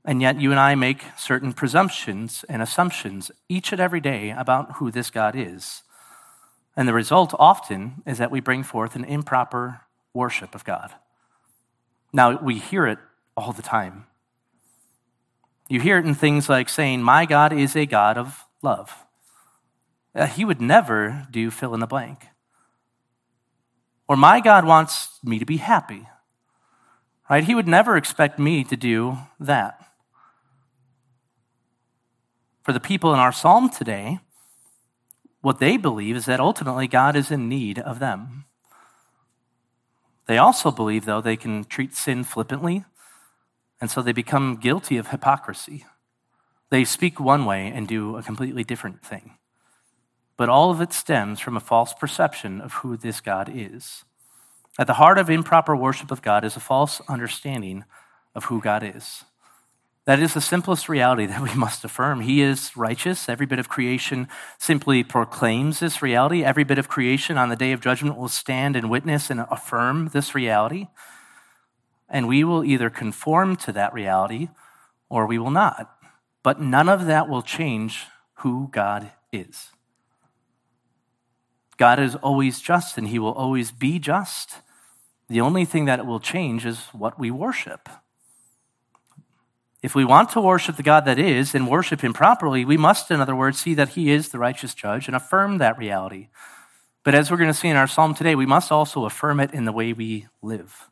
And 0.05 0.21
yet, 0.21 0.39
you 0.39 0.51
and 0.51 0.59
I 0.59 0.75
make 0.75 1.03
certain 1.17 1.53
presumptions 1.53 2.45
and 2.47 2.61
assumptions 2.61 3.31
each 3.47 3.71
and 3.71 3.81
every 3.81 3.99
day 3.99 4.29
about 4.29 4.77
who 4.77 4.91
this 4.91 5.09
God 5.09 5.35
is. 5.35 5.83
And 6.75 6.87
the 6.87 6.93
result 6.93 7.33
often 7.37 8.01
is 8.05 8.19
that 8.19 8.31
we 8.31 8.39
bring 8.39 8.63
forth 8.63 8.95
an 8.95 9.03
improper 9.03 9.81
worship 10.13 10.55
of 10.55 10.63
God. 10.63 10.93
Now, 12.13 12.39
we 12.39 12.59
hear 12.59 12.87
it 12.87 12.99
all 13.35 13.51
the 13.51 13.61
time. 13.61 14.05
You 15.69 15.79
hear 15.79 15.99
it 15.99 16.05
in 16.05 16.15
things 16.15 16.49
like 16.49 16.67
saying, 16.67 17.03
My 17.03 17.27
God 17.27 17.53
is 17.53 17.75
a 17.75 17.85
God 17.85 18.17
of 18.17 18.45
love. 18.63 19.05
Uh, 20.15 20.25
he 20.25 20.43
would 20.43 20.59
never 20.59 21.27
do 21.29 21.51
fill 21.51 21.75
in 21.75 21.79
the 21.79 21.87
blank. 21.87 22.25
Or, 24.07 24.17
My 24.17 24.41
God 24.41 24.65
wants 24.65 25.19
me 25.23 25.37
to 25.37 25.45
be 25.45 25.57
happy. 25.57 26.07
Right? 27.29 27.43
He 27.43 27.53
would 27.53 27.67
never 27.67 27.95
expect 27.95 28.39
me 28.39 28.63
to 28.63 28.75
do 28.75 29.19
that. 29.39 29.79
For 32.63 32.73
the 32.73 32.79
people 32.79 33.13
in 33.13 33.19
our 33.19 33.31
psalm 33.31 33.69
today, 33.69 34.19
what 35.41 35.59
they 35.59 35.77
believe 35.77 36.15
is 36.15 36.25
that 36.25 36.39
ultimately 36.39 36.87
God 36.87 37.15
is 37.15 37.29
in 37.29 37.47
need 37.47 37.77
of 37.77 37.99
them. 37.99 38.45
They 40.25 40.37
also 40.37 40.71
believe, 40.71 41.05
though, 41.05 41.21
they 41.21 41.37
can 41.37 41.63
treat 41.63 41.95
sin 41.95 42.23
flippantly, 42.23 42.85
and 43.81 43.89
so 43.89 44.01
they 44.01 44.11
become 44.11 44.57
guilty 44.57 44.97
of 44.97 45.07
hypocrisy. 45.07 45.85
They 46.69 46.83
speak 46.85 47.19
one 47.19 47.45
way 47.45 47.67
and 47.67 47.87
do 47.87 48.17
a 48.17 48.23
completely 48.23 48.63
different 48.63 49.01
thing. 49.01 49.37
But 50.37 50.49
all 50.49 50.71
of 50.71 50.81
it 50.81 50.93
stems 50.93 51.39
from 51.39 51.57
a 51.57 51.61
false 51.61 51.93
perception 51.93 52.61
of 52.61 52.73
who 52.73 52.95
this 52.95 53.21
God 53.21 53.51
is. 53.53 54.05
At 54.77 54.87
the 54.87 54.93
heart 54.93 55.17
of 55.17 55.29
improper 55.29 55.75
worship 55.75 56.11
of 56.11 56.21
God 56.21 56.45
is 56.45 56.55
a 56.55 56.61
false 56.61 57.01
understanding 57.09 57.83
of 58.33 58.45
who 58.45 58.61
God 58.61 58.83
is. 58.83 59.25
That 60.05 60.19
is 60.19 60.33
the 60.33 60.41
simplest 60.41 60.87
reality 60.87 61.25
that 61.25 61.41
we 61.41 61.53
must 61.55 61.83
affirm. 61.83 62.21
He 62.21 62.41
is 62.41 62.75
righteous. 62.77 63.27
Every 63.27 63.45
bit 63.45 63.59
of 63.59 63.69
creation 63.69 64.27
simply 64.57 65.03
proclaims 65.03 65.79
this 65.79 66.01
reality. 66.01 66.43
Every 66.43 66.63
bit 66.63 66.77
of 66.77 66.87
creation 66.87 67.37
on 67.37 67.49
the 67.49 67.55
day 67.55 67.73
of 67.73 67.81
judgment 67.81 68.17
will 68.17 68.29
stand 68.29 68.75
and 68.75 68.89
witness 68.89 69.29
and 69.29 69.41
affirm 69.51 70.09
this 70.13 70.33
reality. 70.33 70.87
And 72.09 72.27
we 72.27 72.43
will 72.43 72.63
either 72.63 72.89
conform 72.89 73.55
to 73.57 73.71
that 73.73 73.93
reality 73.93 74.49
or 75.09 75.25
we 75.25 75.37
will 75.37 75.51
not. 75.51 75.95
But 76.43 76.59
none 76.59 76.89
of 76.89 77.05
that 77.05 77.29
will 77.29 77.41
change 77.41 78.05
who 78.35 78.69
God 78.71 79.11
is. 79.31 79.69
God 81.77 81.99
is 81.99 82.15
always 82.15 82.59
just 82.59 82.97
and 82.97 83.07
he 83.07 83.19
will 83.19 83.33
always 83.33 83.71
be 83.71 83.99
just. 83.99 84.55
The 85.29 85.41
only 85.41 85.65
thing 85.65 85.85
that 85.85 86.05
will 86.05 86.19
change 86.19 86.65
is 86.65 86.87
what 86.91 87.19
we 87.19 87.31
worship. 87.31 87.87
If 89.81 89.95
we 89.95 90.03
want 90.03 90.29
to 90.31 90.41
worship 90.41 90.75
the 90.75 90.83
God 90.83 91.05
that 91.05 91.17
is 91.17 91.55
and 91.55 91.67
worship 91.67 92.01
him 92.01 92.11
properly, 92.11 92.65
we 92.65 92.75
must, 92.75 93.11
in 93.11 93.21
other 93.21 93.35
words, 93.35 93.59
see 93.59 93.73
that 93.75 93.89
he 93.89 94.11
is 94.11 94.29
the 94.29 94.39
righteous 94.39 94.73
judge 94.73 95.07
and 95.07 95.15
affirm 95.15 95.57
that 95.59 95.77
reality. 95.77 96.27
But 97.05 97.15
as 97.15 97.31
we're 97.31 97.37
going 97.37 97.49
to 97.49 97.53
see 97.53 97.69
in 97.69 97.77
our 97.77 97.87
psalm 97.87 98.13
today, 98.13 98.35
we 98.35 98.45
must 98.45 98.71
also 98.73 99.05
affirm 99.05 99.39
it 99.39 99.53
in 99.53 99.63
the 99.63 99.71
way 99.71 99.93
we 99.93 100.27
live. 100.41 100.88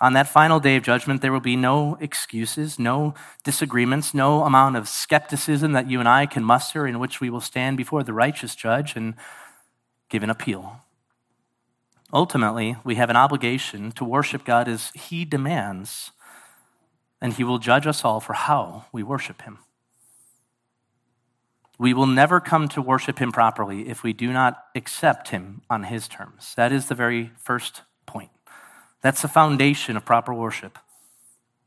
On 0.00 0.14
that 0.14 0.28
final 0.28 0.58
day 0.58 0.76
of 0.76 0.82
judgment, 0.82 1.22
there 1.22 1.32
will 1.32 1.40
be 1.40 1.54
no 1.54 1.96
excuses, 2.00 2.78
no 2.78 3.14
disagreements, 3.44 4.14
no 4.14 4.42
amount 4.44 4.76
of 4.76 4.88
skepticism 4.88 5.72
that 5.72 5.88
you 5.88 6.00
and 6.00 6.08
I 6.08 6.26
can 6.26 6.42
muster 6.42 6.86
in 6.86 6.98
which 6.98 7.20
we 7.20 7.30
will 7.30 7.40
stand 7.40 7.76
before 7.76 8.02
the 8.02 8.12
righteous 8.12 8.56
judge 8.56 8.96
and 8.96 9.14
give 10.08 10.22
an 10.22 10.30
appeal. 10.30 10.80
Ultimately, 12.12 12.76
we 12.84 12.96
have 12.96 13.10
an 13.10 13.16
obligation 13.16 13.92
to 13.92 14.04
worship 14.04 14.44
God 14.44 14.66
as 14.66 14.90
He 14.94 15.24
demands 15.24 16.10
and 17.22 17.32
he 17.32 17.44
will 17.44 17.58
judge 17.58 17.86
us 17.86 18.04
all 18.04 18.18
for 18.18 18.34
how 18.34 18.86
we 18.92 19.02
worship 19.02 19.42
him. 19.42 19.60
We 21.78 21.94
will 21.94 22.06
never 22.06 22.40
come 22.40 22.68
to 22.70 22.82
worship 22.82 23.20
him 23.20 23.30
properly 23.30 23.88
if 23.88 24.02
we 24.02 24.12
do 24.12 24.32
not 24.32 24.64
accept 24.74 25.28
him 25.28 25.62
on 25.70 25.84
his 25.84 26.08
terms. 26.08 26.52
That 26.56 26.72
is 26.72 26.86
the 26.86 26.96
very 26.96 27.30
first 27.38 27.82
point. 28.06 28.30
That's 29.02 29.22
the 29.22 29.28
foundation 29.28 29.96
of 29.96 30.04
proper 30.04 30.32
worship. 30.32 30.78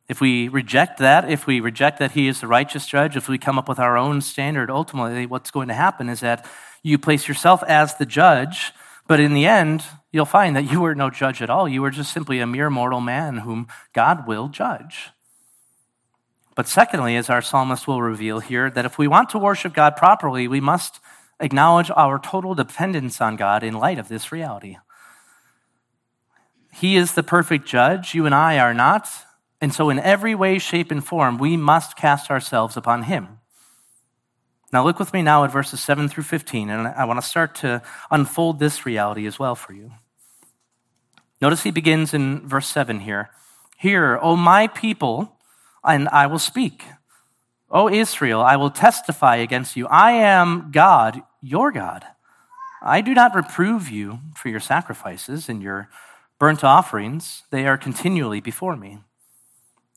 If 0.08 0.21
we 0.21 0.48
reject 0.48 1.00
that, 1.00 1.30
if 1.30 1.48
we 1.48 1.60
reject 1.60 2.00
that 2.00 2.12
he 2.12 2.28
is 2.28 2.39
the 2.39 2.48
righteous 2.48 2.86
judge, 2.86 3.17
if 3.17 3.28
we 3.28 3.38
come 3.38 3.58
up 3.58 3.67
with 3.67 3.80
our 3.80 3.98
own 3.98 4.21
standard, 4.21 4.69
ultimately 4.69 5.26
what's 5.26 5.52
going 5.52 5.67
to 5.67 5.74
happen 5.74 6.10
is 6.10 6.19
that 6.19 6.45
you 6.84 6.98
place 6.98 7.28
yourself 7.28 7.63
as 7.63 7.95
the 7.95 8.06
judge, 8.06 8.71
but 9.08 9.19
in 9.19 9.34
the 9.34 9.45
end, 9.45 9.84
you'll 10.12 10.26
find 10.26 10.56
that 10.56 10.71
you 10.71 10.82
were 10.82 10.95
no 10.95 11.10
judge 11.10 11.41
at 11.41 11.50
all. 11.50 11.67
You 11.67 11.82
were 11.82 11.89
just 11.89 12.13
simply 12.13 12.39
a 12.39 12.48
mere 12.48 12.69
mortal 12.69 13.02
man 13.02 13.38
whom 13.38 13.67
God 13.93 14.28
will 14.28 14.48
judge. 14.48 15.10
But 16.56 16.67
secondly, 16.67 17.17
as 17.17 17.30
our 17.30 17.41
psalmist 17.41 17.88
will 17.88 18.02
reveal 18.02 18.39
here, 18.39 18.69
that 18.69 18.86
if 18.86 18.98
we 18.98 19.08
want 19.08 19.30
to 19.32 19.39
worship 19.39 19.74
God 19.74 19.98
properly, 19.98 20.48
we 20.48 20.62
must 20.62 21.00
acknowledge 21.39 21.91
our 21.95 22.17
total 22.17 22.56
dependence 22.56 23.19
on 23.19 23.36
God 23.36 23.63
in 23.63 23.74
light 23.74 24.00
of 24.00 24.08
this 24.08 24.32
reality. 24.32 24.78
He 26.80 26.98
is 26.98 27.14
the 27.14 27.24
perfect 27.24 27.66
judge, 27.66 28.14
you 28.14 28.26
and 28.26 28.36
I 28.36 28.60
are 28.60 28.74
not. 28.74 29.08
And 29.62 29.74
so, 29.74 29.90
in 29.90 29.98
every 29.98 30.36
way, 30.36 30.60
shape, 30.60 30.92
and 30.92 31.04
form, 31.04 31.38
we 31.38 31.56
must 31.56 31.96
cast 31.96 32.30
ourselves 32.30 32.76
upon 32.76 33.04
Him. 33.04 33.40
Now, 34.74 34.84
look 34.84 35.00
with 35.00 35.14
me 35.14 35.22
now 35.22 35.46
at 35.46 35.54
verses 35.54 35.80
7 35.80 36.10
through 36.10 36.26
15, 36.26 36.70
and 36.70 36.88
I 36.88 37.06
want 37.06 37.22
to 37.22 37.28
start 37.28 37.56
to 37.56 37.82
unfold 38.12 38.60
this 38.60 38.86
reality 38.86 39.26
as 39.26 39.40
well 39.40 39.56
for 39.56 39.72
you. 39.72 39.92
Notice 41.42 41.64
he 41.64 41.72
begins 41.72 42.14
in 42.14 42.46
verse 42.46 42.68
7 42.68 43.00
here. 43.00 43.30
Hear, 43.78 44.20
O 44.22 44.36
my 44.36 44.68
people, 44.68 45.38
and 45.84 46.10
I 46.10 46.28
will 46.28 46.40
speak. 46.40 46.84
O 47.70 47.90
Israel, 47.90 48.42
I 48.42 48.58
will 48.58 48.70
testify 48.70 49.38
against 49.38 49.78
you. 49.78 49.88
I 49.88 50.12
am 50.12 50.72
God, 50.72 51.22
your 51.42 51.72
God. 51.72 52.04
I 52.82 53.00
do 53.00 53.14
not 53.14 53.34
reprove 53.34 53.90
you 53.90 54.20
for 54.36 54.50
your 54.50 54.60
sacrifices 54.60 55.48
and 55.48 55.62
your 55.62 55.90
burnt 56.39 56.63
offerings, 56.63 57.43
they 57.52 57.65
are 57.65 57.78
continually 57.78 58.41
before 58.41 58.76
me. 58.76 59.00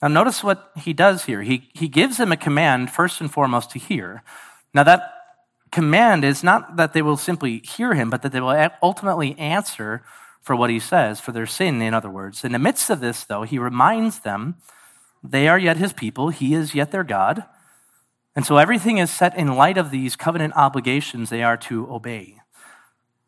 Now, 0.01 0.09
notice 0.09 0.45
what 0.45 0.71
he 0.77 0.93
does 0.93 1.25
here. 1.25 1.43
He, 1.43 1.69
he 1.75 1.89
gives 1.89 2.19
them 2.19 2.31
a 2.31 2.37
command, 2.37 2.91
first 2.91 3.21
and 3.21 3.31
foremost, 3.31 3.71
to 3.73 3.79
hear. 3.79 4.23
Now, 4.73 4.85
that 4.85 5.13
command 5.73 6.25
is 6.25 6.45
not 6.45 6.77
that 6.77 6.93
they 6.93 7.03
will 7.03 7.17
simply 7.17 7.59
hear 7.59 7.95
him, 7.95 8.09
but 8.11 8.23
that 8.23 8.33
they 8.33 8.41
will 8.41 8.71
ultimately 8.83 9.37
answer 9.39 10.05
for 10.41 10.55
what 10.55 10.71
he 10.71 10.79
says, 10.79 11.21
for 11.21 11.33
their 11.33 11.47
sin, 11.47 11.83
in 11.83 11.95
other 11.95 12.09
words. 12.09 12.45
In 12.45 12.53
the 12.53 12.59
midst 12.59 12.91
of 12.91 13.01
this, 13.01 13.25
though, 13.25 13.43
he 13.43 13.59
reminds 13.59 14.21
them 14.21 14.57
they 15.23 15.49
are 15.49 15.59
yet 15.59 15.77
his 15.77 15.93
people, 15.93 16.29
he 16.29 16.55
is 16.55 16.75
yet 16.75 16.93
their 16.93 17.05
God. 17.05 17.45
And 18.37 18.47
so 18.47 18.57
everything 18.57 18.99
is 18.99 19.11
set 19.11 19.37
in 19.37 19.57
light 19.57 19.77
of 19.77 19.91
these 19.91 20.15
covenant 20.15 20.55
obligations 20.55 21.29
they 21.29 21.43
are 21.43 21.57
to 21.57 21.93
obey. 21.93 22.39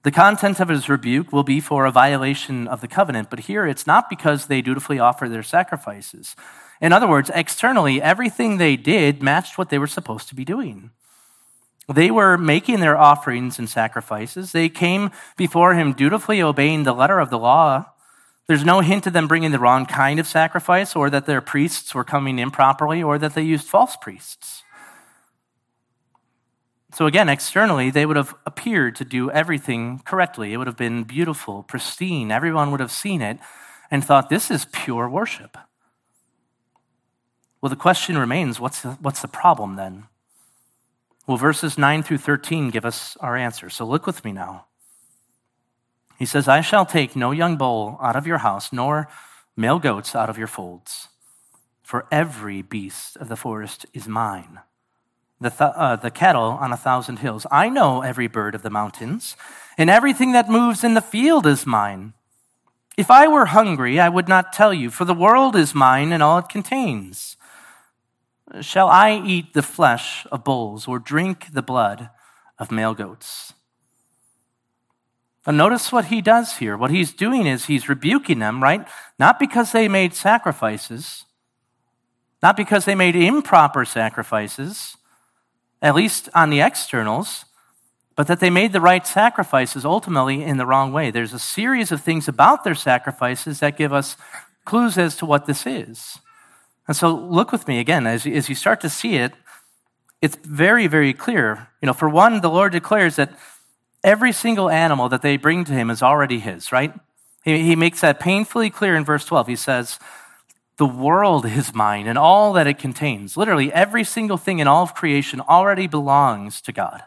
The 0.02 0.10
content 0.10 0.60
of 0.60 0.68
his 0.68 0.88
rebuke 0.88 1.30
will 1.30 1.42
be 1.42 1.60
for 1.60 1.84
a 1.84 1.90
violation 1.90 2.66
of 2.66 2.80
the 2.80 2.88
covenant, 2.88 3.28
but 3.28 3.40
here 3.40 3.66
it's 3.66 3.86
not 3.86 4.08
because 4.08 4.46
they 4.46 4.62
dutifully 4.62 4.98
offer 4.98 5.28
their 5.28 5.42
sacrifices. 5.42 6.34
In 6.80 6.92
other 6.92 7.06
words, 7.06 7.30
externally, 7.34 8.00
everything 8.00 8.56
they 8.56 8.76
did 8.76 9.22
matched 9.22 9.58
what 9.58 9.68
they 9.68 9.78
were 9.78 9.86
supposed 9.86 10.28
to 10.28 10.34
be 10.34 10.44
doing. 10.44 10.90
They 11.92 12.10
were 12.10 12.38
making 12.38 12.80
their 12.80 12.96
offerings 12.96 13.58
and 13.58 13.68
sacrifices. 13.68 14.52
They 14.52 14.70
came 14.70 15.10
before 15.36 15.74
him 15.74 15.92
dutifully 15.92 16.40
obeying 16.40 16.84
the 16.84 16.94
letter 16.94 17.18
of 17.18 17.28
the 17.28 17.38
law. 17.38 17.86
There's 18.46 18.64
no 18.64 18.80
hint 18.80 19.06
of 19.06 19.12
them 19.12 19.28
bringing 19.28 19.50
the 19.50 19.58
wrong 19.58 19.84
kind 19.84 20.18
of 20.18 20.26
sacrifice 20.26 20.96
or 20.96 21.10
that 21.10 21.26
their 21.26 21.40
priests 21.40 21.94
were 21.94 22.04
coming 22.04 22.38
improperly 22.38 23.02
or 23.02 23.18
that 23.18 23.34
they 23.34 23.42
used 23.42 23.66
false 23.66 23.96
priests. 23.96 24.62
So, 26.92 27.06
again, 27.06 27.28
externally, 27.28 27.90
they 27.90 28.04
would 28.04 28.16
have 28.16 28.34
appeared 28.44 28.96
to 28.96 29.04
do 29.04 29.30
everything 29.30 30.00
correctly. 30.04 30.52
It 30.52 30.56
would 30.56 30.66
have 30.66 30.76
been 30.76 31.04
beautiful, 31.04 31.62
pristine. 31.62 32.32
Everyone 32.32 32.70
would 32.72 32.80
have 32.80 32.90
seen 32.90 33.22
it 33.22 33.38
and 33.90 34.04
thought, 34.04 34.28
this 34.28 34.50
is 34.50 34.66
pure 34.72 35.08
worship. 35.08 35.56
Well, 37.60 37.70
the 37.70 37.76
question 37.76 38.18
remains 38.18 38.58
what's 38.58 38.80
the, 38.80 38.90
what's 39.00 39.22
the 39.22 39.28
problem 39.28 39.76
then? 39.76 40.04
Well, 41.26 41.36
verses 41.36 41.78
9 41.78 42.02
through 42.02 42.18
13 42.18 42.70
give 42.70 42.84
us 42.84 43.16
our 43.20 43.36
answer. 43.36 43.70
So, 43.70 43.84
look 43.84 44.06
with 44.06 44.24
me 44.24 44.32
now. 44.32 44.66
He 46.18 46.26
says, 46.26 46.48
I 46.48 46.60
shall 46.60 46.84
take 46.84 47.14
no 47.14 47.30
young 47.30 47.56
bull 47.56 47.98
out 48.02 48.16
of 48.16 48.26
your 48.26 48.38
house, 48.38 48.72
nor 48.72 49.08
male 49.56 49.78
goats 49.78 50.16
out 50.16 50.28
of 50.28 50.36
your 50.36 50.48
folds, 50.48 51.08
for 51.82 52.06
every 52.10 52.62
beast 52.62 53.16
of 53.16 53.28
the 53.28 53.36
forest 53.36 53.86
is 53.94 54.08
mine 54.08 54.60
the, 55.40 55.50
th- 55.50 55.72
uh, 55.74 55.96
the 55.96 56.10
cattle 56.10 56.58
on 56.60 56.72
a 56.72 56.76
thousand 56.76 57.20
hills. 57.20 57.46
I 57.50 57.68
know 57.68 58.02
every 58.02 58.26
bird 58.26 58.54
of 58.54 58.62
the 58.62 58.70
mountains, 58.70 59.36
and 59.78 59.88
everything 59.88 60.32
that 60.32 60.50
moves 60.50 60.84
in 60.84 60.94
the 60.94 61.00
field 61.00 61.46
is 61.46 61.66
mine. 61.66 62.12
If 62.96 63.10
I 63.10 63.28
were 63.28 63.46
hungry, 63.46 63.98
I 63.98 64.08
would 64.08 64.28
not 64.28 64.52
tell 64.52 64.74
you, 64.74 64.90
for 64.90 65.04
the 65.04 65.14
world 65.14 65.56
is 65.56 65.74
mine 65.74 66.12
and 66.12 66.22
all 66.22 66.38
it 66.38 66.48
contains. 66.48 67.36
Shall 68.60 68.88
I 68.88 69.22
eat 69.24 69.54
the 69.54 69.62
flesh 69.62 70.26
of 70.30 70.44
bulls 70.44 70.86
or 70.86 70.98
drink 70.98 71.46
the 71.52 71.62
blood 71.62 72.10
of 72.58 72.70
male 72.70 72.94
goats? 72.94 73.54
notice 75.46 75.90
what 75.90 76.06
he 76.06 76.20
does 76.20 76.58
here. 76.58 76.76
What 76.76 76.90
he's 76.90 77.12
doing 77.12 77.46
is 77.46 77.64
he's 77.64 77.88
rebuking 77.88 78.38
them, 78.38 78.62
right? 78.62 78.86
Not 79.18 79.38
because 79.38 79.72
they 79.72 79.88
made 79.88 80.14
sacrifices, 80.14 81.24
not 82.42 82.56
because 82.56 82.84
they 82.84 82.94
made 82.94 83.16
improper 83.16 83.84
sacrifices, 83.84 84.96
at 85.82 85.94
least 85.94 86.28
on 86.34 86.50
the 86.50 86.60
externals, 86.60 87.44
but 88.16 88.26
that 88.26 88.40
they 88.40 88.50
made 88.50 88.72
the 88.72 88.80
right 88.80 89.06
sacrifices 89.06 89.84
ultimately 89.84 90.42
in 90.42 90.58
the 90.58 90.66
wrong 90.66 90.92
way. 90.92 91.10
There's 91.10 91.32
a 91.32 91.38
series 91.38 91.90
of 91.90 92.02
things 92.02 92.28
about 92.28 92.64
their 92.64 92.74
sacrifices 92.74 93.60
that 93.60 93.78
give 93.78 93.92
us 93.92 94.16
clues 94.64 94.98
as 94.98 95.16
to 95.16 95.26
what 95.26 95.46
this 95.46 95.66
is. 95.66 96.18
And 96.86 96.96
so 96.96 97.14
look 97.14 97.52
with 97.52 97.66
me 97.68 97.78
again, 97.78 98.06
as, 98.06 98.26
as 98.26 98.48
you 98.48 98.54
start 98.54 98.80
to 98.82 98.90
see 98.90 99.16
it, 99.16 99.32
it's 100.20 100.36
very, 100.44 100.86
very 100.86 101.14
clear. 101.14 101.68
You 101.80 101.86
know, 101.86 101.92
for 101.92 102.08
one, 102.08 102.40
the 102.40 102.50
Lord 102.50 102.72
declares 102.72 103.16
that 103.16 103.32
every 104.04 104.32
single 104.32 104.68
animal 104.68 105.08
that 105.08 105.22
they 105.22 105.36
bring 105.36 105.64
to 105.64 105.72
him 105.72 105.88
is 105.88 106.02
already 106.02 106.40
his, 106.40 106.72
right? 106.72 106.92
He, 107.44 107.62
he 107.62 107.76
makes 107.76 108.00
that 108.02 108.20
painfully 108.20 108.70
clear 108.70 108.96
in 108.96 109.04
verse 109.04 109.24
12. 109.24 109.46
He 109.46 109.56
says, 109.56 109.98
the 110.80 110.86
world 110.86 111.44
is 111.44 111.74
mine 111.74 112.06
and 112.06 112.16
all 112.16 112.54
that 112.54 112.66
it 112.66 112.78
contains. 112.78 113.36
Literally, 113.36 113.70
every 113.70 114.02
single 114.02 114.38
thing 114.38 114.60
in 114.60 114.66
all 114.66 114.82
of 114.82 114.94
creation 114.94 115.38
already 115.42 115.86
belongs 115.86 116.62
to 116.62 116.72
God. 116.72 117.02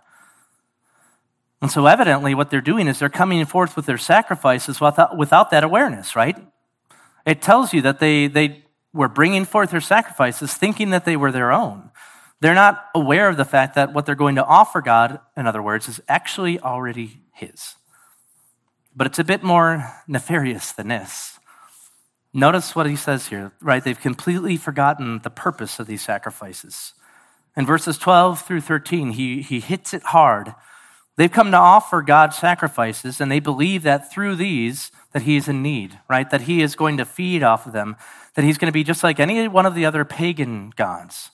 And 1.59 1.71
so, 1.71 1.87
evidently, 1.87 2.35
what 2.35 2.51
they're 2.51 2.61
doing 2.61 2.87
is 2.87 2.99
they're 2.99 3.09
coming 3.09 3.43
forth 3.45 3.75
with 3.75 3.87
their 3.87 3.97
sacrifices 3.97 4.79
without, 4.79 5.17
without 5.17 5.49
that 5.49 5.63
awareness, 5.63 6.15
right? 6.15 6.37
It 7.25 7.41
tells 7.41 7.73
you 7.73 7.81
that 7.81 7.99
they, 7.99 8.27
they 8.27 8.63
were 8.93 9.07
bringing 9.07 9.43
forth 9.43 9.71
their 9.71 9.81
sacrifices 9.81 10.53
thinking 10.53 10.91
that 10.91 11.03
they 11.03 11.17
were 11.17 11.31
their 11.31 11.51
own. 11.51 11.89
They're 12.41 12.53
not 12.53 12.85
aware 12.93 13.27
of 13.27 13.37
the 13.37 13.45
fact 13.45 13.73
that 13.73 13.91
what 13.91 14.05
they're 14.05 14.13
going 14.13 14.35
to 14.35 14.45
offer 14.45 14.81
God, 14.81 15.19
in 15.35 15.47
other 15.47 15.63
words, 15.63 15.89
is 15.89 15.99
actually 16.07 16.59
already 16.59 17.21
His. 17.33 17.73
But 18.95 19.07
it's 19.07 19.17
a 19.17 19.23
bit 19.23 19.41
more 19.41 19.91
nefarious 20.07 20.71
than 20.73 20.89
this. 20.89 21.39
Notice 22.33 22.75
what 22.75 22.87
he 22.87 22.95
says 22.95 23.27
here, 23.27 23.51
right? 23.61 23.83
They've 23.83 23.99
completely 23.99 24.57
forgotten 24.57 25.19
the 25.19 25.29
purpose 25.29 25.79
of 25.79 25.85
these 25.85 26.01
sacrifices. 26.01 26.93
In 27.55 27.65
verses 27.65 27.99
12 27.99 28.41
through 28.41 28.61
13, 28.61 29.11
he, 29.11 29.41
he 29.43 29.59
hits 29.59 29.93
it 29.93 30.01
hard. 30.03 30.55
They've 31.15 31.31
come 31.31 31.51
to 31.51 31.57
offer 31.57 32.01
God 32.01 32.33
sacrifices, 32.33 33.21
and 33.21 33.31
they 33.31 33.39
believe 33.39 33.83
that 33.83 34.11
through 34.11 34.35
these, 34.35 34.91
that 35.11 35.21
he 35.21 35.37
is 35.37 35.47
in 35.47 35.61
need, 35.61 35.99
right? 36.09 36.27
That 36.31 36.41
he 36.41 36.63
is 36.63 36.73
going 36.73 36.97
to 36.97 37.05
feed 37.05 37.43
off 37.43 37.67
of 37.67 37.73
them, 37.73 37.95
that 38.33 38.43
he's 38.43 38.57
going 38.57 38.69
to 38.69 38.73
be 38.73 38.83
just 38.83 39.03
like 39.03 39.19
any 39.19 39.47
one 39.47 39.67
of 39.67 39.75
the 39.75 39.85
other 39.85 40.03
pagan 40.03 40.73
gods. 40.75 41.29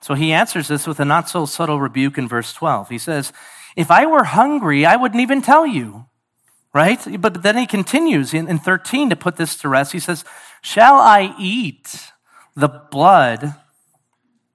So 0.00 0.14
he 0.14 0.32
answers 0.32 0.68
this 0.68 0.86
with 0.86 1.00
a 1.00 1.04
not 1.04 1.28
so 1.28 1.46
subtle 1.46 1.80
rebuke 1.80 2.16
in 2.16 2.28
verse 2.28 2.52
12. 2.52 2.90
He 2.90 2.98
says, 2.98 3.32
If 3.74 3.90
I 3.90 4.06
were 4.06 4.22
hungry, 4.22 4.86
I 4.86 4.94
wouldn't 4.94 5.20
even 5.20 5.42
tell 5.42 5.66
you 5.66 6.06
right? 6.76 7.20
But 7.20 7.42
then 7.42 7.56
he 7.56 7.66
continues 7.66 8.34
in, 8.34 8.48
in 8.48 8.58
13 8.58 9.08
to 9.08 9.16
put 9.16 9.36
this 9.36 9.56
to 9.56 9.68
rest. 9.68 9.92
He 9.92 9.98
says, 9.98 10.24
Shall 10.60 10.96
I 10.96 11.34
eat 11.38 12.12
the 12.54 12.68
blood 12.68 13.54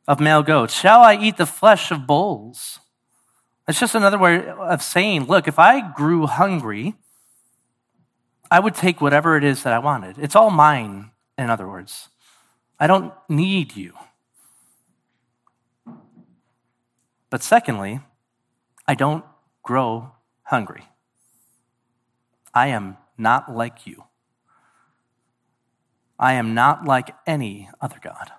of 0.07 0.19
male 0.19 0.43
goats? 0.43 0.79
Shall 0.79 1.01
I 1.01 1.15
eat 1.15 1.37
the 1.37 1.47
flesh 1.47 1.89
of 1.89 2.05
bulls? 2.05 2.79
It's 3.67 3.79
just 3.79 3.95
another 3.95 4.19
way 4.19 4.47
of 4.47 4.83
saying, 4.83 5.25
look, 5.25 5.47
if 5.47 5.57
I 5.57 5.91
grew 5.93 6.27
hungry, 6.27 6.93
I 8.51 8.59
would 8.59 8.75
take 8.75 9.01
whatever 9.01 9.35
it 9.35 9.43
is 9.43 9.63
that 9.63 9.73
I 9.73 9.79
wanted. 9.79 10.17
It's 10.19 10.35
all 10.35 10.51
mine, 10.51 11.09
in 11.39 11.49
other 11.49 11.67
words. 11.67 12.09
I 12.79 12.85
don't 12.85 13.13
need 13.29 13.75
you. 13.75 13.93
But 17.31 17.41
secondly, 17.41 18.01
I 18.87 18.93
don't 18.93 19.25
grow 19.63 20.11
hungry. 20.43 20.83
I 22.53 22.67
am 22.67 22.97
not 23.17 23.53
like 23.53 23.87
you. 23.87 24.03
I 26.19 26.33
am 26.33 26.53
not 26.53 26.85
like 26.85 27.15
any 27.25 27.69
other 27.81 27.97
God. 28.01 28.31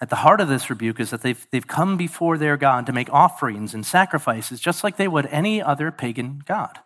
At 0.00 0.10
the 0.10 0.16
heart 0.16 0.40
of 0.40 0.48
this 0.48 0.68
rebuke 0.68 1.00
is 1.00 1.10
that 1.10 1.22
they've, 1.22 1.46
they've 1.50 1.66
come 1.66 1.96
before 1.96 2.36
their 2.36 2.56
God 2.56 2.86
to 2.86 2.92
make 2.92 3.12
offerings 3.12 3.72
and 3.72 3.86
sacrifices 3.86 4.60
just 4.60 4.82
like 4.82 4.96
they 4.96 5.08
would 5.08 5.26
any 5.26 5.62
other 5.62 5.90
pagan 5.90 6.42
God. 6.44 6.78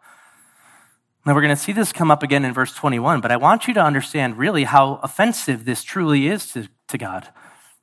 Now, 1.25 1.35
we're 1.35 1.41
going 1.41 1.57
to 1.57 1.61
see 1.61 1.73
this 1.73 1.93
come 1.93 2.11
up 2.11 2.23
again 2.23 2.45
in 2.45 2.53
verse 2.53 2.73
21, 2.73 3.21
but 3.21 3.33
I 3.33 3.37
want 3.37 3.67
you 3.67 3.75
to 3.75 3.83
understand 3.83 4.39
really 4.39 4.65
how 4.65 5.01
offensive 5.03 5.65
this 5.65 5.83
truly 5.83 6.29
is 6.29 6.53
to, 6.53 6.69
to 6.89 6.99
God. 6.99 7.29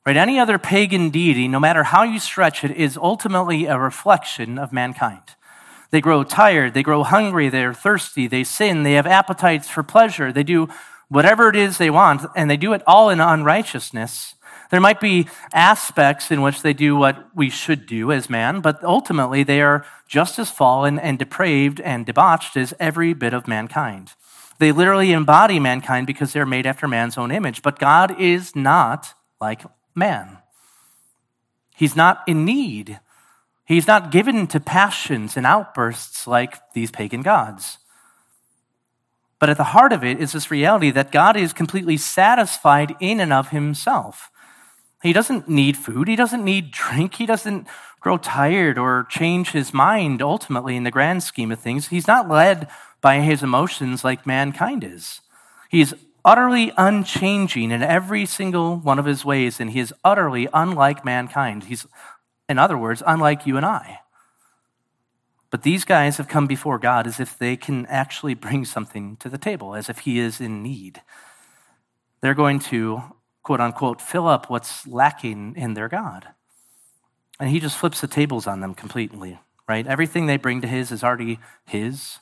Right? 0.06 0.16
Any 0.16 0.38
other 0.38 0.58
pagan 0.58 1.10
deity, 1.10 1.46
no 1.46 1.60
matter 1.60 1.82
how 1.82 2.04
you 2.04 2.18
stretch 2.18 2.64
it, 2.64 2.70
is 2.70 2.96
ultimately 2.96 3.66
a 3.66 3.78
reflection 3.78 4.58
of 4.58 4.72
mankind. 4.72 5.22
They 5.94 6.00
grow 6.00 6.24
tired, 6.24 6.74
they 6.74 6.82
grow 6.82 7.04
hungry, 7.04 7.48
they're 7.48 7.72
thirsty, 7.72 8.26
they 8.26 8.42
sin, 8.42 8.82
they 8.82 8.94
have 8.94 9.06
appetites 9.06 9.68
for 9.68 9.84
pleasure, 9.84 10.32
they 10.32 10.42
do 10.42 10.68
whatever 11.06 11.48
it 11.48 11.54
is 11.54 11.78
they 11.78 11.88
want, 11.88 12.26
and 12.34 12.50
they 12.50 12.56
do 12.56 12.72
it 12.72 12.82
all 12.84 13.10
in 13.10 13.20
unrighteousness. 13.20 14.34
There 14.72 14.80
might 14.80 14.98
be 14.98 15.28
aspects 15.52 16.32
in 16.32 16.42
which 16.42 16.62
they 16.62 16.72
do 16.72 16.96
what 16.96 17.28
we 17.32 17.48
should 17.48 17.86
do 17.86 18.10
as 18.10 18.28
man, 18.28 18.60
but 18.60 18.82
ultimately 18.82 19.44
they 19.44 19.60
are 19.60 19.86
just 20.08 20.36
as 20.40 20.50
fallen 20.50 20.98
and 20.98 21.16
depraved 21.16 21.80
and 21.80 22.04
debauched 22.04 22.56
as 22.56 22.74
every 22.80 23.14
bit 23.14 23.32
of 23.32 23.46
mankind. 23.46 24.14
They 24.58 24.72
literally 24.72 25.12
embody 25.12 25.60
mankind 25.60 26.08
because 26.08 26.32
they're 26.32 26.44
made 26.44 26.66
after 26.66 26.88
man's 26.88 27.16
own 27.16 27.30
image, 27.30 27.62
but 27.62 27.78
God 27.78 28.20
is 28.20 28.56
not 28.56 29.14
like 29.40 29.62
man. 29.94 30.38
He's 31.76 31.94
not 31.94 32.24
in 32.26 32.44
need 32.44 32.98
He's 33.64 33.86
not 33.86 34.10
given 34.10 34.46
to 34.48 34.60
passions 34.60 35.36
and 35.36 35.46
outbursts 35.46 36.26
like 36.26 36.72
these 36.72 36.90
pagan 36.90 37.22
gods. 37.22 37.78
But 39.38 39.50
at 39.50 39.56
the 39.56 39.64
heart 39.64 39.92
of 39.92 40.04
it 40.04 40.20
is 40.20 40.32
this 40.32 40.50
reality 40.50 40.90
that 40.90 41.12
God 41.12 41.36
is 41.36 41.52
completely 41.52 41.96
satisfied 41.96 42.94
in 43.00 43.20
and 43.20 43.32
of 43.32 43.48
himself. 43.48 44.30
He 45.02 45.12
doesn't 45.12 45.48
need 45.48 45.76
food. 45.76 46.08
He 46.08 46.16
doesn't 46.16 46.44
need 46.44 46.70
drink. 46.70 47.14
He 47.14 47.26
doesn't 47.26 47.66
grow 48.00 48.16
tired 48.16 48.78
or 48.78 49.06
change 49.10 49.50
his 49.50 49.74
mind 49.74 50.22
ultimately 50.22 50.76
in 50.76 50.84
the 50.84 50.90
grand 50.90 51.22
scheme 51.22 51.52
of 51.52 51.60
things. 51.60 51.88
He's 51.88 52.06
not 52.06 52.28
led 52.28 52.68
by 53.00 53.20
his 53.20 53.42
emotions 53.42 54.02
like 54.04 54.26
mankind 54.26 54.82
is. 54.82 55.20
He's 55.68 55.92
utterly 56.24 56.72
unchanging 56.78 57.70
in 57.70 57.82
every 57.82 58.24
single 58.24 58.76
one 58.76 58.98
of 58.98 59.04
his 59.04 59.24
ways, 59.26 59.60
and 59.60 59.70
he 59.70 59.80
is 59.80 59.92
utterly 60.02 60.48
unlike 60.54 61.04
mankind. 61.04 61.64
He's, 61.64 61.86
in 62.48 62.58
other 62.58 62.78
words, 62.78 63.02
unlike 63.06 63.46
you 63.46 63.56
and 63.56 63.66
I. 63.66 64.00
But 65.50 65.62
these 65.62 65.84
guys 65.84 66.16
have 66.16 66.28
come 66.28 66.46
before 66.46 66.78
God 66.78 67.06
as 67.06 67.20
if 67.20 67.38
they 67.38 67.56
can 67.56 67.86
actually 67.86 68.34
bring 68.34 68.64
something 68.64 69.16
to 69.18 69.28
the 69.28 69.38
table, 69.38 69.74
as 69.74 69.88
if 69.88 70.00
he 70.00 70.18
is 70.18 70.40
in 70.40 70.62
need. 70.62 71.02
They're 72.20 72.34
going 72.34 72.58
to 72.60 73.02
quote 73.44 73.60
unquote, 73.60 74.00
fill 74.00 74.26
up 74.26 74.50
what's 74.50 74.86
lacking 74.86 75.54
in 75.56 75.74
their 75.74 75.88
God. 75.88 76.28
And 77.38 77.50
he 77.50 77.60
just 77.60 77.76
flips 77.76 78.00
the 78.00 78.08
tables 78.08 78.46
on 78.46 78.60
them 78.60 78.74
completely, 78.74 79.38
right? 79.68 79.86
Everything 79.86 80.26
they 80.26 80.38
bring 80.38 80.60
to 80.62 80.66
his 80.66 80.90
is 80.90 81.04
already 81.04 81.38
his. 81.64 82.18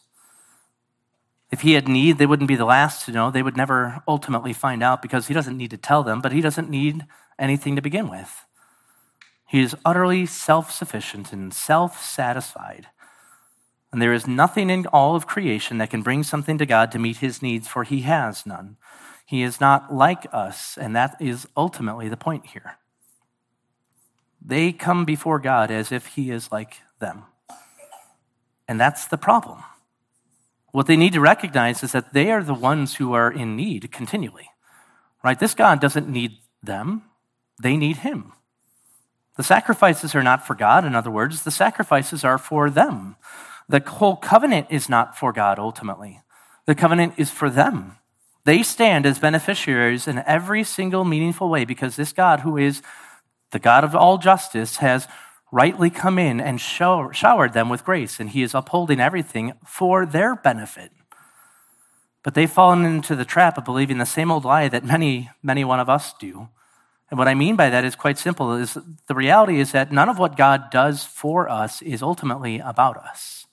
If 1.51 1.61
he 1.61 1.73
had 1.73 1.87
need, 1.87 2.19
they 2.19 2.27
wouldn't 2.27 2.49
be 2.49 2.57
the 2.57 2.65
last 2.65 3.05
to 3.05 3.13
know. 3.13 3.31
They 3.31 3.43
would 3.43 3.57
never 3.57 4.03
ultimately 4.09 4.53
find 4.53 4.83
out 4.83 5.01
because 5.01 5.29
he 5.29 5.35
doesn't 5.35 5.57
need 5.57 5.71
to 5.71 5.77
tell 5.77 6.03
them, 6.03 6.21
but 6.21 6.33
he 6.33 6.41
doesn't 6.41 6.71
need 6.71 7.07
anything 7.39 7.77
to 7.77 7.83
begin 7.83 8.09
with. 8.09 8.45
He 9.53 9.61
is 9.61 9.77
utterly 9.85 10.25
self 10.25 10.71
sufficient 10.71 11.31
and 11.31 11.53
self 11.53 12.03
satisfied. 12.03 12.87
And 13.93 14.01
there 14.01 14.15
is 14.15 14.27
nothing 14.27 14.71
in 14.71 14.87
all 14.87 15.15
of 15.15 15.27
creation 15.27 15.77
that 15.77 15.91
can 15.91 16.01
bring 16.01 16.23
something 16.23 16.57
to 16.57 16.65
God 16.65 16.91
to 16.93 16.99
meet 16.99 17.19
his 17.19 17.43
needs, 17.43 17.69
for 17.69 17.85
he 17.85 18.01
has 18.01 18.47
none. 18.47 18.79
He 19.27 19.43
is 19.43 19.61
not 19.61 19.93
like 19.93 20.27
us, 20.33 20.79
and 20.81 20.97
that 20.97 21.17
is 21.21 21.47
ultimately 21.55 22.09
the 22.09 22.17
point 22.17 22.47
here. 22.47 22.79
They 24.41 24.73
come 24.73 25.05
before 25.05 25.39
God 25.39 25.71
as 25.71 25.93
if 25.93 26.07
He 26.07 26.31
is 26.31 26.51
like 26.51 26.79
them. 26.99 27.25
And 28.67 28.81
that's 28.81 29.07
the 29.07 29.19
problem. 29.19 29.63
What 30.71 30.87
they 30.87 30.97
need 30.97 31.13
to 31.13 31.21
recognize 31.21 31.83
is 31.83 31.93
that 31.93 32.15
they 32.15 32.31
are 32.31 32.43
the 32.43 32.55
ones 32.55 32.95
who 32.95 33.13
are 33.13 33.31
in 33.31 33.55
need 33.55 33.93
continually. 33.93 34.49
Right? 35.23 35.39
This 35.39 35.53
God 35.53 35.79
doesn't 35.79 36.09
need 36.09 36.39
them, 36.63 37.03
they 37.63 37.77
need 37.77 37.99
Him. 37.99 38.33
The 39.37 39.43
sacrifices 39.43 40.15
are 40.15 40.23
not 40.23 40.47
for 40.47 40.55
God, 40.55 40.85
in 40.85 40.95
other 40.95 41.11
words, 41.11 41.43
the 41.43 41.51
sacrifices 41.51 42.25
are 42.25 42.39
for 42.39 42.69
them. 42.69 43.17
The 43.69 43.81
whole 43.81 44.17
covenant 44.17 44.67
is 44.71 44.89
not 44.89 45.17
for 45.17 45.33
God 45.33 45.59
ultimately, 45.59 46.21
the 46.67 46.75
covenant 46.75 47.15
is 47.17 47.31
for 47.31 47.51
them. 47.51 47.97
They 48.45 48.63
stand 48.63 49.07
as 49.07 49.19
beneficiaries 49.21 50.09
in 50.09 50.23
every 50.27 50.65
single 50.65 51.05
meaningful 51.05 51.49
way 51.49 51.65
because 51.65 51.97
this 51.97 52.13
God, 52.13 52.41
who 52.41 52.57
is 52.57 52.83
the 53.53 53.61
God 53.61 53.85
of 53.85 53.95
all 53.95 54.19
justice, 54.19 54.79
has 54.79 55.07
rightly 55.53 55.91
come 55.91 56.19
in 56.19 56.41
and 56.41 56.61
showered 56.61 57.53
them 57.53 57.69
with 57.69 57.85
grace, 57.85 58.19
and 58.19 58.31
he 58.31 58.43
is 58.43 58.55
upholding 58.55 59.01
everything 59.01 59.53
for 59.65 60.05
their 60.05 60.35
benefit. 60.35 60.91
But 62.25 62.35
they've 62.35 62.51
fallen 62.51 62.85
into 62.85 63.15
the 63.15 63.25
trap 63.25 63.59
of 63.59 63.65
believing 63.65 63.99
the 63.99 64.07
same 64.07 64.31
old 64.31 64.45
lie 64.45 64.69
that 64.69 64.85
many, 64.85 65.31
many 65.43 65.65
one 65.65 65.81
of 65.81 65.89
us 65.89 66.15
do. 66.19 66.49
And 67.13 67.19
what 67.19 67.29
I 67.29 67.35
mean 67.35 67.57
by 67.57 67.69
that 67.69 67.85
is 67.85 67.95
quite 67.95 68.17
simple 68.17 68.55
is 68.55 68.79
the 69.07 69.15
reality 69.15 69.61
is 69.61 69.73
that 69.73 69.93
none 69.93 70.09
of 70.09 70.19
what 70.19 70.35
God 70.35 70.71
does 70.71 71.05
for 71.05 71.47
us 71.47 71.83
is 71.83 72.03
ultimately 72.03 72.59
about 72.59 72.97
us. 72.97 73.47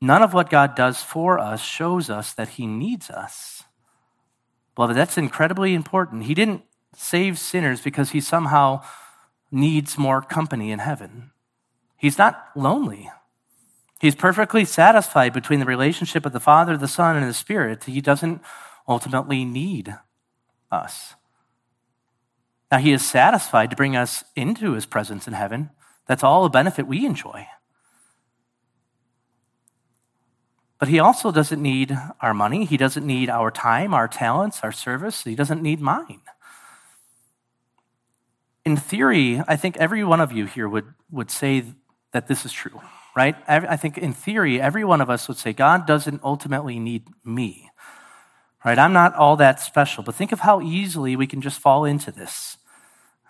None 0.00 0.22
of 0.22 0.34
what 0.34 0.50
God 0.50 0.76
does 0.76 1.02
for 1.02 1.40
us 1.40 1.60
shows 1.60 2.08
us 2.08 2.32
that 2.34 2.50
He 2.50 2.66
needs 2.68 3.10
us. 3.10 3.64
Beloved, 4.76 4.96
that's 4.96 5.18
incredibly 5.18 5.74
important. 5.74 6.26
He 6.26 6.34
didn't 6.34 6.62
save 6.94 7.40
sinners 7.40 7.80
because 7.80 8.10
He 8.10 8.20
somehow 8.20 8.84
needs 9.50 9.98
more 9.98 10.22
company 10.22 10.70
in 10.70 10.78
heaven. 10.78 11.32
He's 11.96 12.18
not 12.18 12.50
lonely. 12.54 13.10
He's 13.98 14.14
perfectly 14.14 14.64
satisfied 14.64 15.32
between 15.32 15.58
the 15.58 15.66
relationship 15.66 16.24
of 16.24 16.32
the 16.32 16.38
Father, 16.38 16.76
the 16.76 16.86
Son, 16.86 17.16
and 17.16 17.28
the 17.28 17.34
Spirit. 17.34 17.82
He 17.82 18.00
doesn't 18.00 18.42
ultimately 18.86 19.44
need 19.44 19.96
us. 20.70 21.16
Now, 22.72 22.78
He 22.78 22.92
is 22.92 23.08
satisfied 23.08 23.70
to 23.70 23.76
bring 23.76 23.94
us 23.94 24.24
into 24.34 24.72
His 24.72 24.86
presence 24.86 25.28
in 25.28 25.34
heaven. 25.34 25.70
That's 26.08 26.24
all 26.24 26.44
a 26.44 26.50
benefit 26.50 26.88
we 26.88 27.06
enjoy. 27.06 27.46
But 30.78 30.88
he 30.88 30.98
also 30.98 31.30
doesn't 31.30 31.62
need 31.62 31.96
our 32.20 32.34
money. 32.34 32.64
He 32.64 32.76
doesn't 32.76 33.06
need 33.06 33.30
our 33.30 33.52
time, 33.52 33.94
our 33.94 34.08
talents, 34.08 34.62
our 34.64 34.72
service. 34.72 35.22
He 35.22 35.36
doesn't 35.36 35.62
need 35.62 35.80
mine. 35.80 36.22
In 38.64 38.76
theory, 38.76 39.40
I 39.46 39.54
think 39.54 39.76
every 39.76 40.02
one 40.02 40.20
of 40.20 40.32
you 40.32 40.46
here 40.46 40.68
would, 40.68 40.92
would 41.08 41.30
say 41.30 41.66
that 42.10 42.26
this 42.26 42.44
is 42.44 42.52
true, 42.52 42.80
right? 43.14 43.36
I 43.46 43.76
think 43.76 43.96
in 43.96 44.12
theory, 44.12 44.60
every 44.60 44.84
one 44.84 45.00
of 45.00 45.08
us 45.08 45.28
would 45.28 45.36
say, 45.36 45.52
God 45.52 45.86
doesn't 45.86 46.20
ultimately 46.24 46.80
need 46.80 47.04
me, 47.24 47.70
right? 48.64 48.76
I'm 48.76 48.92
not 48.92 49.14
all 49.14 49.36
that 49.36 49.60
special. 49.60 50.02
But 50.02 50.16
think 50.16 50.32
of 50.32 50.40
how 50.40 50.60
easily 50.60 51.14
we 51.14 51.28
can 51.28 51.40
just 51.40 51.60
fall 51.60 51.84
into 51.84 52.10
this. 52.10 52.56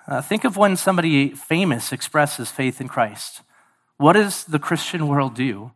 Uh, 0.06 0.20
think 0.20 0.44
of 0.44 0.56
when 0.56 0.76
somebody 0.76 1.30
famous 1.30 1.92
expresses 1.92 2.50
faith 2.50 2.80
in 2.80 2.88
Christ. 2.88 3.42
What 3.98 4.14
does 4.14 4.44
the 4.44 4.58
Christian 4.58 5.06
world 5.06 5.34
do? 5.34 5.72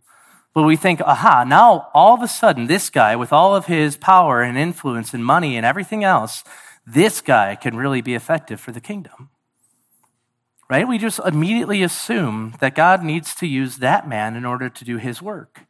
Well, 0.54 0.64
we 0.64 0.76
think, 0.76 1.00
aha, 1.02 1.44
now 1.44 1.90
all 1.94 2.14
of 2.14 2.22
a 2.22 2.28
sudden, 2.28 2.66
this 2.66 2.90
guy, 2.90 3.14
with 3.14 3.32
all 3.32 3.54
of 3.54 3.66
his 3.66 3.96
power 3.96 4.42
and 4.42 4.56
influence 4.58 5.12
and 5.14 5.24
money 5.24 5.56
and 5.56 5.64
everything 5.66 6.02
else, 6.02 6.42
this 6.86 7.20
guy 7.20 7.54
can 7.56 7.76
really 7.76 8.00
be 8.00 8.14
effective 8.14 8.60
for 8.60 8.72
the 8.72 8.80
kingdom. 8.80 9.30
Right? 10.68 10.88
We 10.88 10.98
just 10.98 11.20
immediately 11.24 11.82
assume 11.82 12.54
that 12.60 12.74
God 12.74 13.04
needs 13.04 13.34
to 13.36 13.46
use 13.46 13.76
that 13.76 14.08
man 14.08 14.34
in 14.34 14.44
order 14.44 14.68
to 14.68 14.84
do 14.84 14.96
his 14.96 15.22
work. 15.22 15.60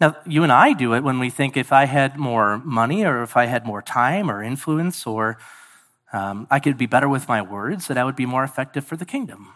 Now, 0.00 0.16
you 0.26 0.42
and 0.42 0.50
I 0.50 0.72
do 0.72 0.94
it 0.94 1.04
when 1.04 1.20
we 1.20 1.30
think 1.30 1.56
if 1.56 1.70
I 1.70 1.84
had 1.84 2.18
more 2.18 2.58
money 2.58 3.04
or 3.04 3.22
if 3.22 3.36
I 3.36 3.46
had 3.46 3.64
more 3.64 3.82
time 3.82 4.28
or 4.28 4.42
influence 4.42 5.06
or 5.06 5.38
um, 6.12 6.46
I 6.50 6.60
could 6.60 6.76
be 6.76 6.86
better 6.86 7.08
with 7.08 7.28
my 7.28 7.42
words, 7.42 7.88
that 7.88 7.98
I 7.98 8.04
would 8.04 8.16
be 8.16 8.26
more 8.26 8.44
effective 8.44 8.84
for 8.84 8.96
the 8.96 9.06
kingdom. 9.06 9.48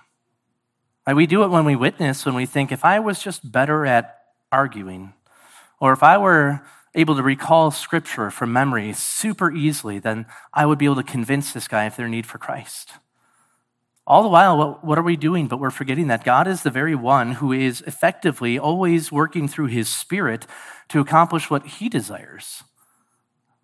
We 1.06 1.26
do 1.26 1.44
it 1.44 1.48
when 1.48 1.64
we 1.64 1.76
witness, 1.76 2.26
when 2.26 2.34
we 2.34 2.46
think, 2.46 2.72
if 2.72 2.84
I 2.84 2.98
was 2.98 3.22
just 3.22 3.52
better 3.52 3.86
at 3.86 4.18
arguing, 4.50 5.12
or 5.78 5.92
if 5.92 6.02
I 6.02 6.18
were 6.18 6.62
able 6.96 7.14
to 7.14 7.22
recall 7.22 7.70
scripture 7.70 8.30
from 8.30 8.52
memory 8.52 8.92
super 8.92 9.52
easily, 9.52 9.98
then 9.98 10.26
I 10.52 10.66
would 10.66 10.78
be 10.78 10.86
able 10.86 10.96
to 10.96 11.02
convince 11.02 11.52
this 11.52 11.68
guy 11.68 11.84
of 11.84 11.94
their 11.94 12.08
need 12.08 12.26
for 12.26 12.38
Christ. 12.38 12.92
All 14.06 14.22
the 14.22 14.28
while, 14.28 14.56
what, 14.56 14.84
what, 14.84 14.98
are 14.98 15.02
we 15.02 15.16
doing? 15.16 15.46
But 15.46 15.58
we're 15.58 15.70
forgetting 15.70 16.06
that 16.08 16.24
God 16.24 16.46
is 16.46 16.62
the 16.62 16.70
very 16.70 16.94
one 16.94 17.32
who 17.32 17.52
is 17.52 17.82
effectively 17.86 18.58
always 18.58 19.12
working 19.12 19.46
through 19.46 19.66
his 19.66 19.88
spirit 19.88 20.46
to 20.88 21.00
accomplish 21.00 21.50
what 21.50 21.66
he 21.66 21.88
desires. 21.88 22.62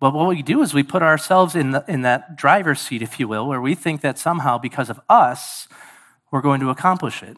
But 0.03 0.13
what 0.13 0.27
we 0.27 0.41
do 0.41 0.61
is 0.61 0.73
we 0.73 0.83
put 0.83 1.01
ourselves 1.01 1.55
in, 1.55 1.71
the, 1.71 1.85
in 1.87 2.01
that 2.01 2.35
driver's 2.35 2.81
seat, 2.81 3.01
if 3.01 3.21
you 3.21 3.27
will, 3.29 3.47
where 3.47 3.61
we 3.61 3.73
think 3.73 4.01
that 4.01 4.19
somehow 4.19 4.57
because 4.57 4.89
of 4.89 4.99
us, 5.07 5.69
we're 6.29 6.41
going 6.41 6.59
to 6.59 6.69
accomplish 6.69 7.23
it. 7.23 7.37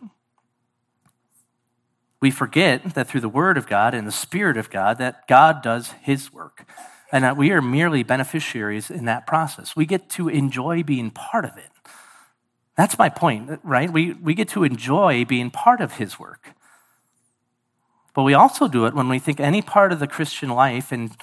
We 2.22 2.32
forget 2.32 2.96
that 2.96 3.08
through 3.08 3.22
the 3.22 3.30
Word 3.30 3.60
of 3.60 3.68
God 3.68 3.94
and 3.94 4.08
the 4.08 4.12
Spirit 4.12 4.58
of 4.58 4.72
God, 4.72 4.98
that 4.98 5.28
God 5.28 5.62
does 5.62 5.92
His 6.02 6.34
work 6.34 6.68
and 7.12 7.24
that 7.24 7.38
we 7.38 7.52
are 7.52 7.62
merely 7.62 8.02
beneficiaries 8.02 8.90
in 8.90 9.06
that 9.06 9.28
process. 9.28 9.76
We 9.76 9.86
get 9.86 10.10
to 10.10 10.28
enjoy 10.28 10.82
being 10.82 11.12
part 11.12 11.46
of 11.46 11.56
it. 11.58 11.70
That's 12.76 12.98
my 12.98 13.10
point, 13.10 13.60
right? 13.62 13.94
We, 13.94 14.14
we 14.14 14.34
get 14.34 14.50
to 14.50 14.64
enjoy 14.64 15.24
being 15.24 15.52
part 15.52 15.82
of 15.82 15.98
His 15.98 16.18
work. 16.18 16.56
But 18.16 18.24
we 18.24 18.34
also 18.34 18.68
do 18.68 18.88
it 18.88 18.96
when 18.96 19.08
we 19.08 19.20
think 19.20 19.40
any 19.40 19.62
part 19.62 19.92
of 19.92 20.00
the 20.00 20.08
Christian 20.08 20.50
life 20.50 20.92
and 20.92 21.16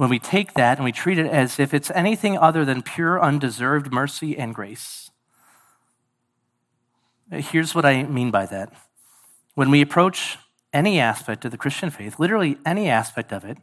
when 0.00 0.08
we 0.08 0.18
take 0.18 0.54
that 0.54 0.78
and 0.78 0.84
we 0.86 0.92
treat 0.92 1.18
it 1.18 1.26
as 1.26 1.60
if 1.60 1.74
it's 1.74 1.90
anything 1.90 2.38
other 2.38 2.64
than 2.64 2.80
pure, 2.80 3.22
undeserved 3.22 3.92
mercy 3.92 4.34
and 4.34 4.54
grace. 4.54 5.10
Here's 7.30 7.74
what 7.74 7.84
I 7.84 8.04
mean 8.04 8.30
by 8.30 8.46
that. 8.46 8.72
When 9.56 9.70
we 9.70 9.82
approach 9.82 10.38
any 10.72 10.98
aspect 10.98 11.44
of 11.44 11.50
the 11.50 11.58
Christian 11.58 11.90
faith, 11.90 12.18
literally 12.18 12.56
any 12.64 12.88
aspect 12.88 13.30
of 13.30 13.44
it, 13.44 13.58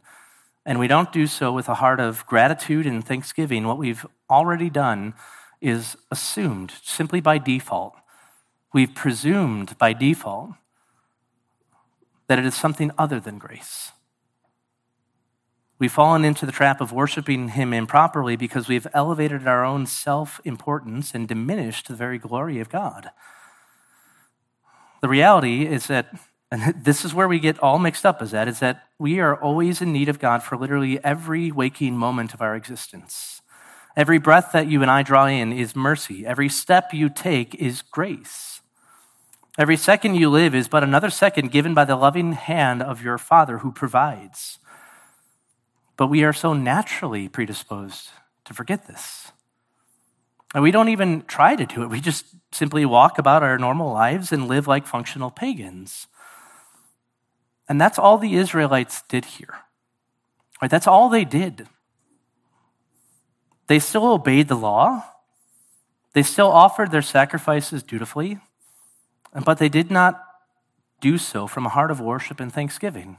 and 0.64 0.78
we 0.78 0.86
don't 0.86 1.10
do 1.10 1.26
so 1.26 1.50
with 1.50 1.68
a 1.68 1.74
heart 1.74 1.98
of 1.98 2.24
gratitude 2.26 2.86
and 2.86 3.04
thanksgiving, 3.04 3.66
what 3.66 3.76
we've 3.76 4.06
already 4.30 4.70
done 4.70 5.14
is 5.60 5.96
assumed 6.08 6.72
simply 6.84 7.20
by 7.20 7.38
default. 7.38 7.96
We've 8.72 8.94
presumed 8.94 9.76
by 9.76 9.92
default 9.92 10.52
that 12.28 12.38
it 12.38 12.44
is 12.44 12.54
something 12.54 12.92
other 12.96 13.18
than 13.18 13.38
grace. 13.38 13.90
We've 15.78 15.92
fallen 15.92 16.24
into 16.24 16.44
the 16.44 16.52
trap 16.52 16.80
of 16.80 16.92
worshiping 16.92 17.50
Him 17.50 17.72
improperly 17.72 18.34
because 18.34 18.66
we've 18.66 18.86
elevated 18.92 19.46
our 19.46 19.64
own 19.64 19.86
self 19.86 20.40
importance 20.44 21.14
and 21.14 21.28
diminished 21.28 21.86
the 21.86 21.94
very 21.94 22.18
glory 22.18 22.58
of 22.58 22.68
God. 22.68 23.10
The 25.00 25.08
reality 25.08 25.66
is 25.66 25.86
that, 25.86 26.12
and 26.50 26.74
this 26.84 27.04
is 27.04 27.14
where 27.14 27.28
we 27.28 27.38
get 27.38 27.60
all 27.60 27.78
mixed 27.78 28.04
up, 28.04 28.20
is 28.20 28.32
that, 28.32 28.48
is 28.48 28.58
that 28.58 28.88
we 28.98 29.20
are 29.20 29.40
always 29.40 29.80
in 29.80 29.92
need 29.92 30.08
of 30.08 30.18
God 30.18 30.42
for 30.42 30.56
literally 30.56 31.02
every 31.04 31.52
waking 31.52 31.96
moment 31.96 32.34
of 32.34 32.42
our 32.42 32.56
existence. 32.56 33.40
Every 33.96 34.18
breath 34.18 34.50
that 34.52 34.68
you 34.68 34.82
and 34.82 34.90
I 34.90 35.02
draw 35.02 35.26
in 35.26 35.52
is 35.52 35.76
mercy. 35.76 36.26
Every 36.26 36.48
step 36.48 36.92
you 36.92 37.08
take 37.08 37.54
is 37.54 37.82
grace. 37.82 38.60
Every 39.56 39.76
second 39.76 40.14
you 40.14 40.30
live 40.30 40.54
is 40.54 40.68
but 40.68 40.84
another 40.84 41.10
second 41.10 41.50
given 41.50 41.74
by 41.74 41.84
the 41.84 41.96
loving 41.96 42.32
hand 42.32 42.80
of 42.82 43.02
your 43.02 43.18
Father 43.18 43.58
who 43.58 43.72
provides. 43.72 44.58
But 45.98 46.06
we 46.06 46.24
are 46.24 46.32
so 46.32 46.54
naturally 46.54 47.28
predisposed 47.28 48.08
to 48.46 48.54
forget 48.54 48.86
this. 48.86 49.32
And 50.54 50.62
we 50.62 50.70
don't 50.70 50.88
even 50.88 51.24
try 51.26 51.56
to 51.56 51.66
do 51.66 51.82
it. 51.82 51.90
We 51.90 52.00
just 52.00 52.24
simply 52.52 52.86
walk 52.86 53.18
about 53.18 53.42
our 53.42 53.58
normal 53.58 53.92
lives 53.92 54.32
and 54.32 54.48
live 54.48 54.66
like 54.66 54.86
functional 54.86 55.30
pagans. 55.30 56.06
And 57.68 57.78
that's 57.78 57.98
all 57.98 58.16
the 58.16 58.36
Israelites 58.36 59.02
did 59.08 59.26
here. 59.26 59.56
Right? 60.62 60.70
That's 60.70 60.86
all 60.86 61.08
they 61.10 61.24
did. 61.24 61.66
They 63.66 63.80
still 63.80 64.06
obeyed 64.06 64.48
the 64.48 64.56
law. 64.56 65.04
They 66.14 66.22
still 66.22 66.48
offered 66.50 66.90
their 66.90 67.02
sacrifices 67.02 67.82
dutifully, 67.82 68.38
but 69.44 69.58
they 69.58 69.68
did 69.68 69.90
not 69.90 70.24
do 71.00 71.18
so 71.18 71.46
from 71.46 71.66
a 71.66 71.68
heart 71.68 71.90
of 71.90 72.00
worship 72.00 72.40
and 72.40 72.52
thanksgiving. 72.52 73.18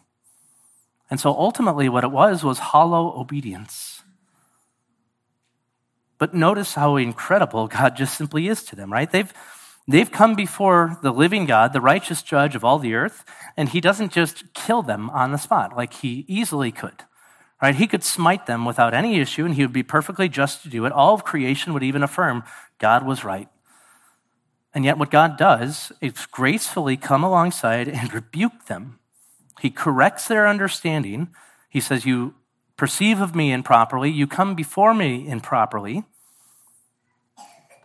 And 1.10 1.20
so 1.20 1.32
ultimately, 1.32 1.90
what 1.90 2.04
it 2.04 2.12
was 2.12 2.44
was 2.44 2.60
hollow 2.60 3.20
obedience. 3.20 4.04
But 6.18 6.34
notice 6.34 6.76
how 6.76 6.98
incredible 6.98 7.68
God 7.68 7.96
just 7.96 8.18
simply 8.18 8.48
is 8.48 8.64
to 8.66 8.76
them, 8.76 8.92
right? 8.92 9.10
They've, 9.10 9.34
they've 9.88 10.12
come 10.12 10.36
before 10.36 11.00
the 11.02 11.12
living 11.12 11.46
God, 11.46 11.74
the 11.74 11.82
righteous 11.82 12.22
judge 12.22 12.56
of 12.56 12.64
all 12.64 12.78
the 12.78 12.94
earth, 12.94 13.24
and 13.58 13.70
he 13.70 13.82
doesn't 13.82 14.12
just 14.12 14.54
kill 14.54 14.84
them 14.84 15.10
on 15.12 15.32
the 15.32 15.38
spot 15.38 15.76
like 15.76 15.94
he 15.94 16.26
easily 16.28 16.72
could. 16.72 17.06
Right? 17.62 17.76
He 17.76 17.88
could 17.88 18.04
smite 18.04 18.46
them 18.46 18.64
without 18.64 18.94
any 18.94 19.20
issue, 19.20 19.46
and 19.46 19.56
he 19.56 19.64
would 19.64 19.74
be 19.74 19.84
perfectly 19.84 20.30
just 20.30 20.64
to 20.64 20.70
do 20.70 20.86
it. 20.86 20.94
All 20.94 21.14
of 21.14 21.26
creation 21.26 21.74
would 21.74 21.84
even 21.84 22.04
affirm 22.04 22.44
God 22.78 23.06
was 23.06 23.24
right. 23.24 23.50
And 24.74 24.86
yet, 24.86 24.98
what 24.98 25.12
God 25.12 25.38
does 25.38 25.92
is 26.00 26.26
gracefully 26.28 26.96
come 26.96 27.24
alongside 27.24 27.88
and 27.88 28.14
rebuke 28.14 28.68
them. 28.68 28.99
He 29.60 29.70
corrects 29.70 30.28
their 30.28 30.48
understanding. 30.48 31.30
He 31.70 31.80
says, 31.80 32.06
You 32.06 32.36
perceive 32.78 33.20
of 33.20 33.36
me 33.36 33.52
improperly, 33.52 34.10
you 34.10 34.28
come 34.28 34.56
before 34.56 34.94
me 34.94 35.28
improperly, 35.28 36.04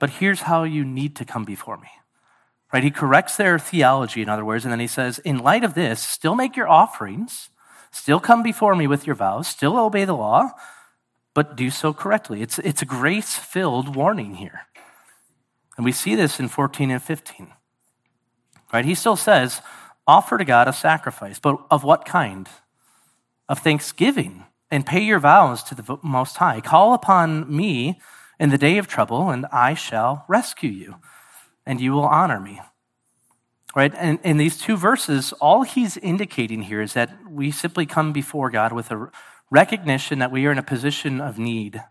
but 0.00 0.10
here's 0.10 0.42
how 0.42 0.64
you 0.64 0.84
need 0.84 1.16
to 1.16 1.24
come 1.24 1.44
before 1.44 1.76
me. 1.76 1.88
Right? 2.72 2.84
He 2.84 2.90
corrects 2.90 3.37
their 3.37 3.58
theology, 3.58 4.22
in 4.22 4.28
other 4.28 4.44
words, 4.44 4.64
and 4.64 4.72
then 4.72 4.80
he 4.80 4.87
says, 4.87 5.18
In 5.20 5.38
light 5.38 5.64
of 5.64 5.74
this, 5.74 6.00
still 6.00 6.34
make 6.34 6.56
your 6.56 6.68
offerings 6.68 7.50
Still 7.94 8.18
come 8.18 8.42
before 8.42 8.74
me 8.74 8.88
with 8.88 9.06
your 9.06 9.14
vows, 9.14 9.46
still 9.46 9.78
obey 9.78 10.04
the 10.04 10.16
law, 10.16 10.50
but 11.32 11.54
do 11.56 11.70
so 11.70 11.92
correctly. 11.92 12.42
It's, 12.42 12.58
it's 12.58 12.82
a 12.82 12.87
grace 12.87 13.37
filled 13.37 13.94
warning 13.94 14.34
here. 14.34 14.62
And 15.76 15.84
we 15.84 15.92
see 15.92 16.16
this 16.16 16.40
in 16.40 16.48
14 16.48 16.90
and 16.90 17.00
15. 17.00 17.52
Right? 18.72 18.84
He 18.84 18.96
still 18.96 19.14
says, 19.14 19.62
offer 20.06 20.38
to 20.38 20.44
God 20.44 20.68
a 20.68 20.72
sacrifice, 20.72 21.38
but 21.38 21.58
of 21.70 21.84
what 21.84 22.04
kind? 22.04 22.48
Of 23.48 23.58
thanksgiving, 23.58 24.44
and 24.70 24.86
pay 24.86 25.02
your 25.02 25.18
vows 25.18 25.62
to 25.64 25.74
the 25.74 25.98
Most 26.02 26.38
High. 26.38 26.60
Call 26.60 26.94
upon 26.94 27.54
me 27.54 28.00
in 28.40 28.50
the 28.50 28.58
day 28.58 28.78
of 28.78 28.88
trouble, 28.88 29.30
and 29.30 29.46
I 29.52 29.74
shall 29.74 30.24
rescue 30.28 30.70
you, 30.70 30.96
and 31.66 31.80
you 31.80 31.92
will 31.92 32.06
honor 32.06 32.40
me 32.40 32.60
right? 33.74 33.92
And 33.96 34.18
in 34.22 34.36
these 34.36 34.56
two 34.56 34.76
verses, 34.76 35.32
all 35.34 35.62
he's 35.62 35.96
indicating 35.96 36.62
here 36.62 36.80
is 36.80 36.92
that 36.92 37.10
we 37.28 37.50
simply 37.50 37.86
come 37.86 38.12
before 38.12 38.50
God 38.50 38.72
with 38.72 38.90
a 38.90 39.10
recognition 39.50 40.20
that 40.20 40.30
we 40.30 40.46
are 40.46 40.52
in 40.52 40.58
a 40.58 40.62
position 40.62 41.20
of 41.20 41.38
need 41.38 41.82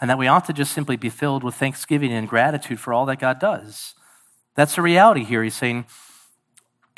and 0.00 0.08
that 0.08 0.18
we 0.18 0.28
ought 0.28 0.44
to 0.46 0.52
just 0.52 0.72
simply 0.72 0.96
be 0.96 1.10
filled 1.10 1.42
with 1.42 1.54
thanksgiving 1.54 2.12
and 2.12 2.28
gratitude 2.28 2.80
for 2.80 2.92
all 2.92 3.06
that 3.06 3.18
God 3.18 3.38
does. 3.38 3.94
That's 4.54 4.76
the 4.76 4.82
reality 4.82 5.24
here. 5.24 5.42
He's 5.42 5.54
saying, 5.54 5.86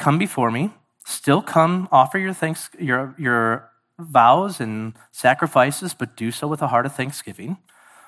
Come 0.01 0.19
before 0.19 0.51
me, 0.51 0.73
still 1.05 1.43
come, 1.43 1.87
offer 1.93 2.19
your, 2.19 2.33
thanks, 2.33 2.71
your, 2.79 3.15
your 3.19 3.71
vows 3.99 4.59
and 4.59 4.95
sacrifices, 5.13 5.93
but 5.93 6.17
do 6.17 6.31
so 6.31 6.49
with 6.49 6.63
a 6.63 6.69
heart 6.69 6.87
of 6.87 6.95
thanksgiving. 6.95 7.59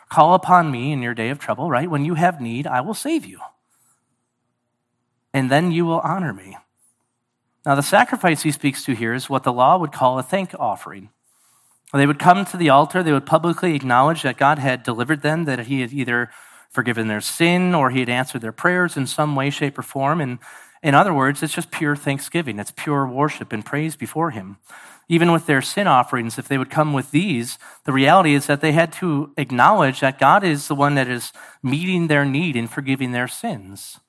Call 0.09 0.33
upon 0.33 0.71
me 0.71 0.91
in 0.91 1.03
your 1.03 1.13
day 1.13 1.29
of 1.29 1.39
trouble, 1.39 1.71
right? 1.71 1.91
When 1.91 2.07
you 2.07 2.15
have 2.15 2.41
need, 2.41 2.67
I 2.67 2.81
will 2.81 2.95
save 2.95 3.27
you 3.27 3.41
and 5.35 5.51
then 5.51 5.71
you 5.71 5.85
will 5.85 6.01
honor 6.01 6.33
me. 6.33 6.57
Now, 7.67 7.75
the 7.75 7.83
sacrifice 7.83 8.43
he 8.43 8.53
speaks 8.53 8.85
to 8.85 8.95
here 8.95 9.13
is 9.15 9.31
what 9.31 9.45
the 9.45 9.53
law 9.53 9.77
would 9.77 9.93
call 9.93 10.19
a 10.19 10.23
thank 10.23 10.55
offering. 10.59 11.11
They 11.93 12.07
would 12.07 12.19
come 12.19 12.47
to 12.47 12.57
the 12.57 12.71
altar, 12.71 13.03
they 13.03 13.13
would 13.13 13.27
publicly 13.27 13.75
acknowledge 13.75 14.23
that 14.23 14.39
God 14.39 14.59
had 14.59 14.83
delivered 14.83 15.21
them, 15.21 15.45
that 15.45 15.67
he 15.67 15.83
had 15.83 15.93
either 15.93 16.31
forgiven 16.71 17.07
their 17.07 17.21
sin 17.21 17.75
or 17.75 17.91
he 17.91 18.01
had 18.01 18.09
answered 18.09 18.41
their 18.41 18.51
prayers 18.51 18.97
in 18.97 19.07
some 19.07 19.37
way, 19.37 19.51
shape, 19.51 19.79
or 19.79 19.83
form. 19.83 20.21
And 20.21 20.39
in 20.83 20.95
other 20.95 21.15
words, 21.15 21.43
it's 21.43 21.55
just 21.55 21.71
pure 21.71 21.95
thanksgiving, 21.95 22.59
it's 22.59 22.73
pure 22.73 23.07
worship 23.07 23.53
and 23.53 23.65
praise 23.65 23.95
before 23.95 24.31
him. 24.31 24.57
Even 25.09 25.31
with 25.31 25.47
their 25.47 25.63
sin 25.63 25.87
offerings, 25.87 26.39
if 26.39 26.49
they 26.49 26.59
would 26.59 26.71
come 26.71 26.93
with 26.93 27.11
these, 27.11 27.59
the 27.85 27.93
reality 27.93 28.35
is 28.35 28.47
that 28.47 28.61
they 28.61 28.73
had 28.73 28.93
to 28.95 29.33
acknowledge 29.37 30.01
that 30.01 30.19
God 30.19 30.43
is 30.43 30.69
the 30.69 30.75
one 30.75 30.95
that 30.95 31.09
is 31.09 31.33
meeting 31.63 32.07
their 32.07 32.25
need 32.25 32.57
and 32.57 32.71
forgiving 32.71 33.13
their 33.13 33.29
sins. 33.29 34.01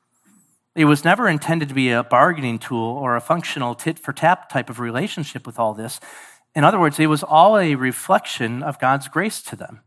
It 0.75 0.85
was 0.85 1.03
never 1.03 1.27
intended 1.27 1.69
to 1.69 1.75
be 1.75 1.91
a 1.91 2.03
bargaining 2.03 2.57
tool 2.57 2.97
or 2.97 3.15
a 3.15 3.21
functional 3.21 3.75
tit 3.75 3.99
for 3.99 4.11
tat 4.11 4.49
type 4.49 4.69
of 4.69 4.79
relationship 4.79 5.45
with 5.45 5.59
all 5.59 5.73
this. 5.73 5.99
In 6.55 6.63
other 6.63 6.79
words, 6.79 6.99
it 6.99 7.07
was 7.07 7.23
all 7.23 7.57
a 7.57 7.75
reflection 7.75 8.63
of 8.63 8.79
God's 8.79 9.07
grace 9.07 9.41
to 9.43 9.55
them. 9.55 9.81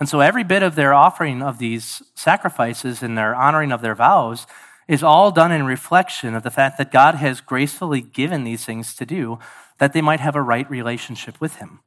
And 0.00 0.08
so 0.08 0.20
every 0.20 0.44
bit 0.44 0.62
of 0.62 0.74
their 0.74 0.92
offering 0.92 1.42
of 1.42 1.58
these 1.58 2.02
sacrifices 2.14 3.02
and 3.02 3.16
their 3.16 3.34
honoring 3.34 3.72
of 3.72 3.80
their 3.80 3.94
vows 3.94 4.46
is 4.88 5.02
all 5.02 5.30
done 5.30 5.52
in 5.52 5.64
reflection 5.64 6.34
of 6.34 6.42
the 6.42 6.50
fact 6.50 6.78
that 6.78 6.92
God 6.92 7.16
has 7.16 7.40
gracefully 7.40 8.00
given 8.00 8.44
these 8.44 8.64
things 8.64 8.94
to 8.96 9.06
do 9.06 9.38
that 9.78 9.92
they 9.92 10.02
might 10.02 10.20
have 10.20 10.36
a 10.36 10.42
right 10.42 10.68
relationship 10.70 11.40
with 11.40 11.56
Him. 11.56 11.80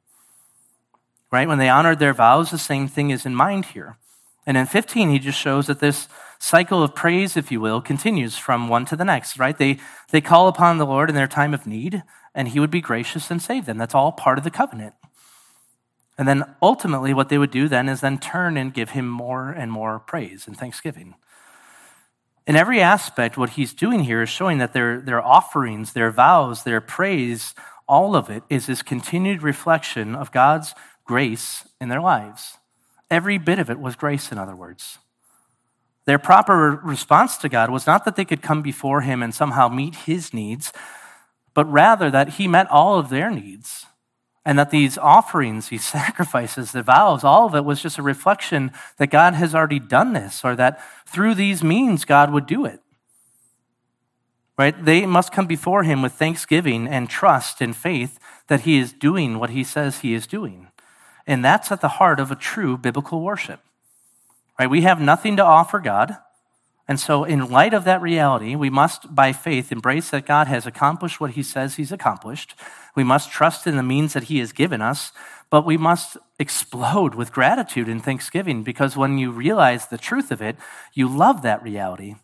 Right? 1.30 1.48
When 1.48 1.58
they 1.58 1.68
honored 1.68 1.98
their 1.98 2.14
vows, 2.14 2.50
the 2.50 2.58
same 2.58 2.88
thing 2.88 3.10
is 3.10 3.26
in 3.26 3.34
mind 3.34 3.66
here. 3.66 3.98
And 4.46 4.56
in 4.56 4.66
15, 4.66 5.10
he 5.10 5.18
just 5.18 5.38
shows 5.38 5.66
that 5.66 5.80
this 5.80 6.08
cycle 6.38 6.82
of 6.82 6.94
praise, 6.94 7.36
if 7.36 7.50
you 7.50 7.60
will, 7.60 7.80
continues 7.80 8.36
from 8.38 8.68
one 8.68 8.84
to 8.86 8.96
the 8.96 9.04
next, 9.04 9.38
right? 9.38 9.56
They, 9.56 9.78
they 10.10 10.20
call 10.20 10.46
upon 10.46 10.78
the 10.78 10.86
Lord 10.86 11.08
in 11.08 11.16
their 11.16 11.26
time 11.26 11.52
of 11.52 11.66
need, 11.66 12.04
and 12.34 12.48
he 12.48 12.60
would 12.60 12.70
be 12.70 12.80
gracious 12.80 13.30
and 13.30 13.42
save 13.42 13.66
them. 13.66 13.78
That's 13.78 13.94
all 13.94 14.12
part 14.12 14.38
of 14.38 14.44
the 14.44 14.50
covenant. 14.50 14.94
And 16.16 16.28
then 16.28 16.44
ultimately, 16.62 17.12
what 17.12 17.28
they 17.28 17.38
would 17.38 17.50
do 17.50 17.68
then 17.68 17.88
is 17.88 18.00
then 18.00 18.18
turn 18.18 18.56
and 18.56 18.72
give 18.72 18.90
him 18.90 19.08
more 19.08 19.50
and 19.50 19.70
more 19.70 19.98
praise 19.98 20.46
and 20.46 20.56
thanksgiving. 20.56 21.14
In 22.46 22.54
every 22.54 22.80
aspect, 22.80 23.36
what 23.36 23.50
he's 23.50 23.74
doing 23.74 24.04
here 24.04 24.22
is 24.22 24.28
showing 24.28 24.58
that 24.58 24.72
their, 24.72 25.00
their 25.00 25.20
offerings, 25.20 25.92
their 25.92 26.12
vows, 26.12 26.62
their 26.62 26.80
praise, 26.80 27.54
all 27.88 28.14
of 28.14 28.30
it 28.30 28.44
is 28.48 28.66
this 28.66 28.82
continued 28.82 29.42
reflection 29.42 30.14
of 30.14 30.30
God's 30.30 30.74
grace 31.04 31.66
in 31.80 31.88
their 31.88 32.00
lives. 32.00 32.58
Every 33.10 33.38
bit 33.38 33.58
of 33.58 33.68
it 33.68 33.80
was 33.80 33.96
grace, 33.96 34.30
in 34.30 34.38
other 34.38 34.54
words. 34.54 34.98
Their 36.04 36.18
proper 36.20 36.80
response 36.84 37.36
to 37.38 37.48
God 37.48 37.70
was 37.70 37.86
not 37.86 38.04
that 38.04 38.14
they 38.14 38.24
could 38.24 38.42
come 38.42 38.62
before 38.62 39.00
Him 39.00 39.22
and 39.22 39.34
somehow 39.34 39.68
meet 39.68 39.94
His 39.94 40.32
needs, 40.32 40.72
but 41.52 41.70
rather 41.70 42.10
that 42.12 42.34
He 42.34 42.46
met 42.46 42.70
all 42.70 42.96
of 42.96 43.08
their 43.08 43.30
needs. 43.30 43.86
And 44.46 44.58
that 44.60 44.70
these 44.70 44.96
offerings, 44.96 45.68
these 45.68 45.84
sacrifices, 45.98 46.72
the 46.72 46.82
vows, 46.82 47.24
all 47.24 47.46
of 47.46 47.54
it 47.54 47.64
was 47.64 47.82
just 47.82 47.98
a 47.98 48.02
reflection 48.02 48.70
that 48.96 49.08
God 49.08 49.34
has 49.34 49.54
already 49.54 49.80
done 49.80 50.14
this, 50.14 50.42
or 50.44 50.56
that 50.56 50.80
through 51.06 51.34
these 51.34 51.62
means 51.62 52.06
God 52.06 52.32
would 52.32 52.46
do 52.46 52.64
it. 52.64 52.80
Right? 54.56 54.84
They 54.84 55.04
must 55.04 55.32
come 55.32 55.46
before 55.46 55.82
Him 55.82 56.00
with 56.00 56.12
thanksgiving 56.12 56.88
and 56.88 57.10
trust 57.10 57.60
and 57.60 57.76
faith 57.76 58.18
that 58.46 58.62
He 58.62 58.78
is 58.78 58.94
doing 58.94 59.38
what 59.38 59.50
He 59.50 59.64
says 59.64 59.98
He 59.98 60.14
is 60.14 60.26
doing. 60.26 60.68
And 61.26 61.44
that's 61.44 61.70
at 61.72 61.80
the 61.80 61.88
heart 61.88 62.20
of 62.20 62.30
a 62.30 62.36
true 62.36 62.78
biblical 62.78 63.20
worship. 63.20 63.60
Right? 64.58 64.70
We 64.70 64.82
have 64.82 65.00
nothing 65.00 65.36
to 65.36 65.44
offer 65.44 65.80
God. 65.80 66.16
And 66.88 67.00
so, 67.00 67.24
in 67.24 67.50
light 67.50 67.74
of 67.74 67.84
that 67.84 68.00
reality, 68.00 68.54
we 68.54 68.70
must, 68.70 69.12
by 69.12 69.32
faith, 69.32 69.72
embrace 69.72 70.10
that 70.10 70.24
God 70.24 70.46
has 70.46 70.66
accomplished 70.66 71.20
what 71.20 71.32
he 71.32 71.42
says 71.42 71.74
he's 71.74 71.90
accomplished. 71.90 72.54
We 72.94 73.02
must 73.02 73.30
trust 73.30 73.66
in 73.66 73.76
the 73.76 73.82
means 73.82 74.12
that 74.12 74.24
he 74.24 74.38
has 74.38 74.52
given 74.52 74.80
us, 74.80 75.10
but 75.50 75.66
we 75.66 75.76
must 75.76 76.16
explode 76.38 77.14
with 77.14 77.32
gratitude 77.32 77.88
and 77.88 78.04
thanksgiving 78.04 78.62
because 78.62 78.96
when 78.96 79.18
you 79.18 79.32
realize 79.32 79.86
the 79.86 79.98
truth 79.98 80.30
of 80.30 80.40
it, 80.40 80.56
you 80.94 81.08
love 81.08 81.42
that 81.42 81.62
reality. 81.62 82.16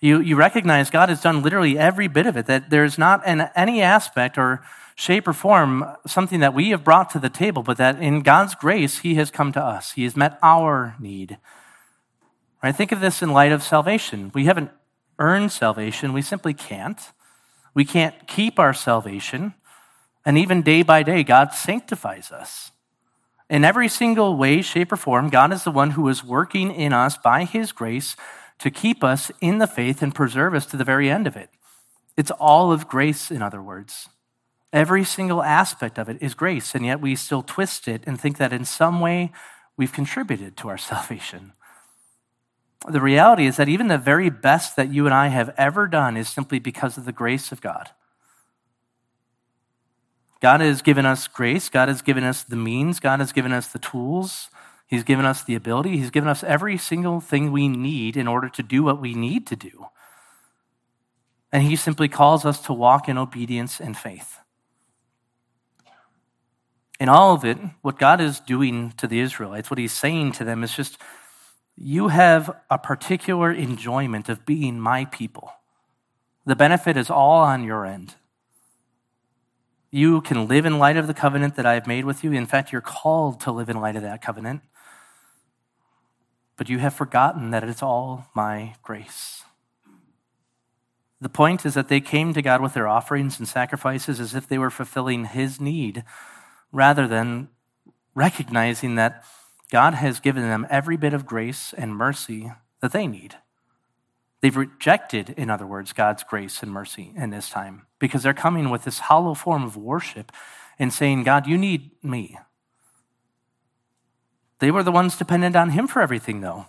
You, 0.00 0.20
you 0.20 0.36
recognize 0.36 0.90
God 0.90 1.08
has 1.08 1.22
done 1.22 1.42
literally 1.42 1.78
every 1.78 2.08
bit 2.08 2.26
of 2.26 2.36
it, 2.36 2.46
that 2.46 2.70
there's 2.70 2.98
not 2.98 3.26
in 3.26 3.42
any 3.54 3.80
aspect 3.80 4.36
or 4.36 4.62
shape 4.96 5.26
or 5.26 5.32
form 5.32 5.86
something 6.06 6.40
that 6.40 6.54
we 6.54 6.70
have 6.70 6.84
brought 6.84 7.08
to 7.10 7.18
the 7.18 7.28
table, 7.30 7.62
but 7.62 7.76
that 7.78 8.02
in 8.02 8.22
God's 8.22 8.54
grace, 8.54 8.98
He 8.98 9.14
has 9.14 9.30
come 9.30 9.52
to 9.52 9.62
us. 9.62 9.92
He 9.92 10.04
has 10.04 10.16
met 10.16 10.38
our 10.42 10.96
need. 10.98 11.38
Right? 12.62 12.74
Think 12.74 12.92
of 12.92 13.00
this 13.00 13.22
in 13.22 13.32
light 13.32 13.52
of 13.52 13.62
salvation. 13.62 14.30
We 14.34 14.44
haven't 14.44 14.70
earned 15.18 15.52
salvation, 15.52 16.12
we 16.12 16.22
simply 16.22 16.54
can't. 16.54 17.00
We 17.74 17.84
can't 17.84 18.26
keep 18.26 18.58
our 18.58 18.74
salvation. 18.74 19.54
And 20.24 20.36
even 20.38 20.62
day 20.62 20.82
by 20.82 21.02
day, 21.02 21.24
God 21.24 21.52
sanctifies 21.52 22.30
us. 22.30 22.70
In 23.48 23.64
every 23.64 23.88
single 23.88 24.36
way, 24.36 24.62
shape, 24.62 24.92
or 24.92 24.96
form, 24.96 25.28
God 25.28 25.52
is 25.52 25.64
the 25.64 25.70
one 25.70 25.90
who 25.92 26.08
is 26.08 26.24
working 26.24 26.72
in 26.72 26.92
us 26.92 27.16
by 27.16 27.44
his 27.44 27.72
grace 27.72 28.16
to 28.58 28.70
keep 28.70 29.02
us 29.02 29.30
in 29.40 29.58
the 29.58 29.66
faith 29.66 30.02
and 30.02 30.14
preserve 30.14 30.54
us 30.54 30.66
to 30.66 30.76
the 30.76 30.84
very 30.84 31.10
end 31.10 31.26
of 31.26 31.36
it. 31.36 31.50
It's 32.16 32.30
all 32.30 32.72
of 32.72 32.88
grace, 32.88 33.30
in 33.30 33.42
other 33.42 33.62
words. 33.62 34.08
Every 34.72 35.04
single 35.04 35.42
aspect 35.42 35.98
of 35.98 36.08
it 36.08 36.18
is 36.20 36.34
grace, 36.34 36.74
and 36.74 36.86
yet 36.86 37.00
we 37.00 37.16
still 37.16 37.42
twist 37.42 37.88
it 37.88 38.02
and 38.06 38.20
think 38.20 38.38
that 38.38 38.52
in 38.52 38.64
some 38.64 39.00
way 39.00 39.32
we've 39.76 39.92
contributed 39.92 40.56
to 40.58 40.68
our 40.68 40.78
salvation. 40.90 41.52
The 42.88 43.00
reality 43.00 43.46
is 43.46 43.56
that 43.56 43.68
even 43.68 43.88
the 43.88 43.98
very 43.98 44.30
best 44.30 44.76
that 44.76 44.92
you 44.92 45.06
and 45.06 45.14
I 45.14 45.28
have 45.28 45.54
ever 45.56 45.86
done 45.86 46.16
is 46.16 46.28
simply 46.28 46.58
because 46.58 46.96
of 46.98 47.04
the 47.04 47.12
grace 47.12 47.52
of 47.52 47.60
God. 47.60 47.90
God 50.40 50.60
has 50.60 50.82
given 50.82 51.06
us 51.06 51.28
grace. 51.28 51.68
God 51.68 51.88
has 51.88 52.02
given 52.02 52.24
us 52.24 52.42
the 52.42 52.56
means. 52.56 52.98
God 52.98 53.20
has 53.20 53.32
given 53.32 53.52
us 53.52 53.68
the 53.68 53.78
tools. 53.78 54.50
He's 54.88 55.04
given 55.04 55.24
us 55.24 55.44
the 55.44 55.54
ability. 55.54 55.96
He's 55.96 56.10
given 56.10 56.28
us 56.28 56.42
every 56.42 56.76
single 56.76 57.20
thing 57.20 57.52
we 57.52 57.68
need 57.68 58.16
in 58.16 58.26
order 58.26 58.48
to 58.48 58.62
do 58.62 58.82
what 58.82 59.00
we 59.00 59.14
need 59.14 59.46
to 59.46 59.56
do. 59.56 59.86
And 61.52 61.62
He 61.62 61.76
simply 61.76 62.08
calls 62.08 62.44
us 62.44 62.60
to 62.62 62.72
walk 62.72 63.08
in 63.08 63.16
obedience 63.16 63.80
and 63.80 63.96
faith. 63.96 64.38
In 66.98 67.08
all 67.08 67.34
of 67.34 67.44
it, 67.44 67.58
what 67.80 67.98
God 67.98 68.20
is 68.20 68.40
doing 68.40 68.92
to 68.96 69.06
the 69.06 69.20
Israelites, 69.20 69.70
what 69.70 69.78
He's 69.78 69.92
saying 69.92 70.32
to 70.32 70.44
them 70.44 70.64
is 70.64 70.74
just, 70.74 70.98
you 71.84 72.08
have 72.08 72.56
a 72.70 72.78
particular 72.78 73.50
enjoyment 73.50 74.28
of 74.28 74.46
being 74.46 74.78
my 74.78 75.04
people. 75.06 75.52
The 76.46 76.54
benefit 76.54 76.96
is 76.96 77.10
all 77.10 77.40
on 77.40 77.64
your 77.64 77.84
end. 77.84 78.14
You 79.90 80.20
can 80.20 80.46
live 80.46 80.64
in 80.64 80.78
light 80.78 80.96
of 80.96 81.08
the 81.08 81.14
covenant 81.14 81.56
that 81.56 81.66
I 81.66 81.74
have 81.74 81.88
made 81.88 82.04
with 82.04 82.22
you. 82.22 82.30
In 82.32 82.46
fact, 82.46 82.70
you're 82.70 82.80
called 82.80 83.40
to 83.40 83.50
live 83.50 83.68
in 83.68 83.80
light 83.80 83.96
of 83.96 84.02
that 84.02 84.22
covenant. 84.22 84.62
But 86.56 86.68
you 86.68 86.78
have 86.78 86.94
forgotten 86.94 87.50
that 87.50 87.64
it's 87.64 87.82
all 87.82 88.26
my 88.32 88.74
grace. 88.82 89.42
The 91.20 91.28
point 91.28 91.66
is 91.66 91.74
that 91.74 91.88
they 91.88 92.00
came 92.00 92.32
to 92.32 92.42
God 92.42 92.60
with 92.60 92.74
their 92.74 92.86
offerings 92.86 93.40
and 93.40 93.48
sacrifices 93.48 94.20
as 94.20 94.36
if 94.36 94.46
they 94.46 94.58
were 94.58 94.70
fulfilling 94.70 95.24
his 95.24 95.60
need, 95.60 96.04
rather 96.70 97.08
than 97.08 97.48
recognizing 98.14 98.94
that 98.94 99.24
God 99.72 99.94
has 99.94 100.20
given 100.20 100.42
them 100.42 100.66
every 100.68 100.98
bit 100.98 101.14
of 101.14 101.24
grace 101.24 101.72
and 101.72 101.96
mercy 101.96 102.52
that 102.82 102.92
they 102.92 103.06
need. 103.06 103.36
They've 104.42 104.54
rejected, 104.54 105.30
in 105.30 105.48
other 105.48 105.66
words, 105.66 105.94
God's 105.94 106.22
grace 106.24 106.62
and 106.62 106.70
mercy 106.70 107.14
in 107.16 107.30
this 107.30 107.48
time 107.48 107.86
because 107.98 108.22
they're 108.22 108.34
coming 108.34 108.68
with 108.68 108.84
this 108.84 108.98
hollow 108.98 109.32
form 109.32 109.64
of 109.64 109.74
worship 109.74 110.30
and 110.78 110.92
saying, 110.92 111.22
God, 111.22 111.46
you 111.46 111.56
need 111.56 111.92
me. 112.02 112.36
They 114.58 114.70
were 114.70 114.82
the 114.82 114.92
ones 114.92 115.16
dependent 115.16 115.56
on 115.56 115.70
Him 115.70 115.86
for 115.86 116.02
everything, 116.02 116.42
though. 116.42 116.66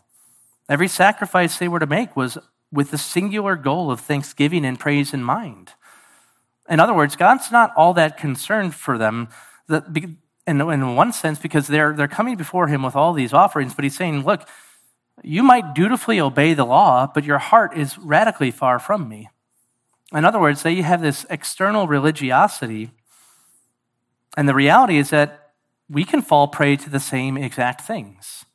Every 0.69 0.87
sacrifice 0.87 1.57
they 1.57 1.67
were 1.67 1.79
to 1.79 1.85
make 1.85 2.15
was 2.15 2.37
with 2.71 2.91
the 2.91 2.97
singular 2.97 3.57
goal 3.57 3.91
of 3.91 3.99
thanksgiving 3.99 4.63
and 4.63 4.79
praise 4.79 5.13
in 5.13 5.25
mind. 5.25 5.73
In 6.69 6.79
other 6.79 6.93
words, 6.93 7.17
God's 7.17 7.51
not 7.51 7.73
all 7.75 7.93
that 7.95 8.17
concerned 8.17 8.73
for 8.73 8.97
them 8.97 9.27
that 9.67 9.91
in, 10.45 10.61
in 10.61 10.95
one 10.95 11.13
sense 11.13 11.39
because 11.39 11.67
they're, 11.67 11.93
they're 11.93 12.07
coming 12.07 12.35
before 12.35 12.67
him 12.67 12.83
with 12.83 12.95
all 12.95 13.13
these 13.13 13.33
offerings, 13.33 13.73
but 13.73 13.83
he's 13.83 13.95
saying, 13.95 14.23
Look, 14.23 14.47
you 15.21 15.43
might 15.43 15.73
dutifully 15.73 16.19
obey 16.19 16.53
the 16.53 16.65
law, 16.65 17.07
but 17.13 17.23
your 17.23 17.37
heart 17.37 17.77
is 17.77 17.97
radically 17.97 18.51
far 18.51 18.79
from 18.79 19.07
me. 19.07 19.29
In 20.11 20.25
other 20.25 20.39
words, 20.39 20.63
they 20.63 20.75
have 20.81 21.01
this 21.01 21.25
external 21.29 21.87
religiosity, 21.87 22.91
and 24.35 24.49
the 24.49 24.53
reality 24.53 24.97
is 24.97 25.09
that 25.11 25.51
we 25.89 26.03
can 26.03 26.21
fall 26.21 26.47
prey 26.47 26.75
to 26.77 26.89
the 26.89 26.99
same 26.99 27.37
exact 27.37 27.81
things. 27.81 28.45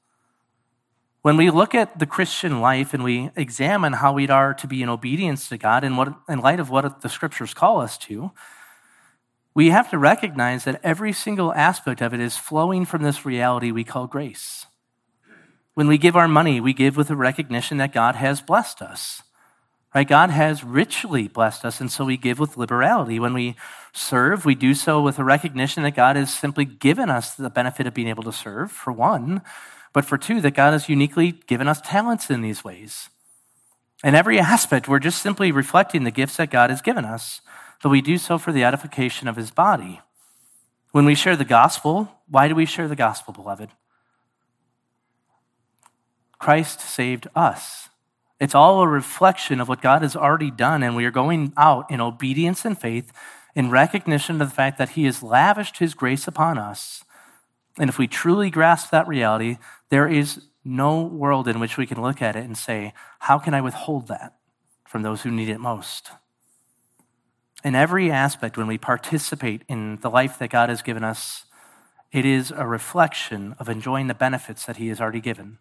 When 1.23 1.37
we 1.37 1.51
look 1.51 1.75
at 1.75 1.99
the 1.99 2.07
Christian 2.07 2.61
life 2.61 2.95
and 2.95 3.03
we 3.03 3.31
examine 3.37 3.95
how 3.95 4.13
we 4.13 4.29
are 4.29 4.55
to 4.55 4.67
be 4.67 4.83
in 4.83 4.89
obedience 4.89 5.49
to 5.49 5.59
God 5.59 5.85
in, 5.85 5.97
what, 5.97 6.15
in 6.29 6.39
light 6.39 6.61
of 6.61 6.71
what 6.71 7.01
the 7.01 7.09
scriptures 7.09 7.55
call 7.55 7.81
us 7.81 7.99
to, 7.99 8.31
we 9.59 9.71
have 9.71 9.91
to 9.91 9.99
recognize 9.99 10.63
that 10.63 10.81
every 10.85 11.13
single 11.13 11.53
aspect 11.53 12.01
of 12.01 12.15
it 12.15 12.21
is 12.21 12.37
flowing 12.37 12.85
from 12.85 13.03
this 13.03 13.27
reality 13.27 13.73
we 13.73 13.83
call 13.83 14.07
grace. 14.07 14.67
When 15.75 15.89
we 15.89 15.99
give 15.99 16.15
our 16.15 16.29
money, 16.29 16.61
we 16.61 16.73
give 16.73 16.97
with 16.97 17.11
a 17.11 17.17
recognition 17.17 17.79
that 17.79 17.93
God 17.93 18.15
has 18.15 18.41
blessed 18.41 18.81
us. 18.81 19.21
Right? 19.93 20.07
God 20.07 20.31
has 20.31 20.63
richly 20.63 21.27
blessed 21.27 21.65
us, 21.65 21.81
and 21.81 21.91
so 21.91 22.05
we 22.05 22.17
give 22.17 22.39
with 22.39 22.57
liberality. 22.57 23.19
When 23.19 23.35
we 23.35 23.57
serve, 23.93 24.45
we 24.45 24.55
do 24.55 24.75
so 24.75 25.03
with 25.03 25.19
a 25.19 25.25
recognition 25.25 25.83
that 25.83 25.97
God 25.97 26.15
has 26.15 26.33
simply 26.33 26.65
given 26.65 27.11
us 27.11 27.35
the 27.35 27.51
benefit 27.51 27.89
of 27.89 27.95
being 27.95 28.07
able 28.07 28.23
to 28.23 28.33
serve, 28.33 28.71
for 28.71 28.93
one, 28.93 29.43
but 29.93 30.05
for 30.05 30.17
two, 30.17 30.41
that 30.43 30.55
God 30.55 30.71
has 30.71 30.89
uniquely 30.89 31.33
given 31.33 31.67
us 31.67 31.81
talents 31.81 32.31
in 32.31 32.43
these 32.43 32.63
ways. 32.63 33.09
In 34.05 34.15
every 34.15 34.39
aspect, 34.39 34.87
we're 34.87 35.01
just 35.01 35.21
simply 35.21 35.51
reflecting 35.51 36.05
the 36.05 36.13
gifts 36.13 36.37
that 36.37 36.53
God 36.53 36.71
has 36.71 36.81
given 36.81 37.05
us 37.05 37.41
but 37.83 37.91
we 37.91 38.01
do 38.01 38.19
so 38.19 38.39
for 38.39 38.53
the 38.53 38.65
edification 38.65 39.29
of 39.29 39.37
his 39.37 39.51
body. 39.51 40.01
When 40.93 41.05
we 41.05 41.15
share 41.15 41.37
the 41.37 41.45
gospel, 41.45 42.09
why 42.29 42.49
do 42.49 42.55
we 42.55 42.67
share 42.67 42.89
the 42.89 42.97
gospel, 42.97 43.33
beloved? 43.33 43.71
Christ 46.39 46.81
saved 46.81 47.29
us. 47.35 47.89
It's 48.41 48.55
all 48.55 48.81
a 48.81 48.89
reflection 48.89 49.61
of 49.61 49.69
what 49.69 49.83
God 49.83 50.03
has 50.03 50.15
already 50.15 50.51
done, 50.51 50.83
and 50.83 50.95
we 50.95 51.05
are 51.05 51.11
going 51.11 51.53
out 51.57 51.91
in 51.91 52.01
obedience 52.01 52.65
and 52.65 52.79
faith 52.79 53.13
in 53.55 53.71
recognition 53.71 54.41
of 54.41 54.49
the 54.49 54.55
fact 54.55 54.79
that 54.79 54.91
He 54.91 55.05
has 55.05 55.23
lavished 55.23 55.79
His 55.79 55.95
grace 55.95 56.29
upon 56.29 56.59
us. 56.59 57.05
And 57.79 57.89
if 57.89 57.99
we 57.99 58.07
truly 58.07 58.51
grasp 58.51 58.91
that 58.91 59.09
reality, 59.09 59.59
there 59.89 60.09
is 60.09 60.43
no 60.65 61.03
world 61.03 61.49
in 61.49 61.59
which 61.59 61.77
we 61.77 61.87
can 61.87 62.01
look 62.01 62.23
at 62.23 62.37
it 62.37 62.45
and 62.45 62.57
say, 62.57 62.93
How 63.21 63.39
can 63.39 63.55
I 63.55 63.61
withhold 63.61 64.09
that 64.09 64.35
from 64.87 65.03
those 65.03 65.23
who 65.23 65.31
need 65.31 65.49
it 65.49 65.59
most? 65.59 66.11
In 67.65 67.75
every 67.75 68.11
aspect, 68.11 68.57
when 68.57 68.67
we 68.67 68.79
participate 68.79 69.63
in 69.69 69.97
the 69.97 70.11
life 70.11 70.39
that 70.39 70.51
God 70.51 70.69
has 70.69 70.83
given 70.83 71.03
us, 71.03 71.45
it 72.13 72.25
is 72.25 72.51
a 72.51 72.67
reflection 72.67 73.55
of 73.59 73.69
enjoying 73.69 74.07
the 74.07 74.15
benefits 74.15 74.65
that 74.67 74.77
He 74.77 74.89
has 74.89 75.01
already 75.01 75.21
given. 75.21 75.59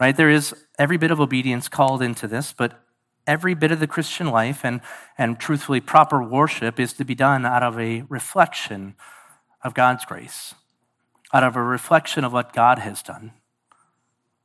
Right? 0.00 0.16
There 0.16 0.30
is 0.30 0.54
every 0.78 0.96
bit 0.96 1.10
of 1.10 1.20
obedience 1.20 1.68
called 1.68 2.02
into 2.02 2.26
this, 2.26 2.52
but 2.52 2.80
every 3.26 3.54
bit 3.54 3.70
of 3.70 3.80
the 3.80 3.86
Christian 3.86 4.28
life 4.28 4.64
and, 4.64 4.80
and 5.16 5.38
truthfully 5.38 5.80
proper 5.80 6.22
worship 6.22 6.80
is 6.80 6.92
to 6.94 7.04
be 7.04 7.14
done 7.14 7.46
out 7.46 7.62
of 7.62 7.78
a 7.78 8.02
reflection 8.08 8.96
of 9.62 9.74
God's 9.74 10.04
grace, 10.04 10.54
out 11.32 11.44
of 11.44 11.54
a 11.54 11.62
reflection 11.62 12.24
of 12.24 12.32
what 12.32 12.52
God 12.52 12.78
has 12.80 13.02
done. 13.02 13.32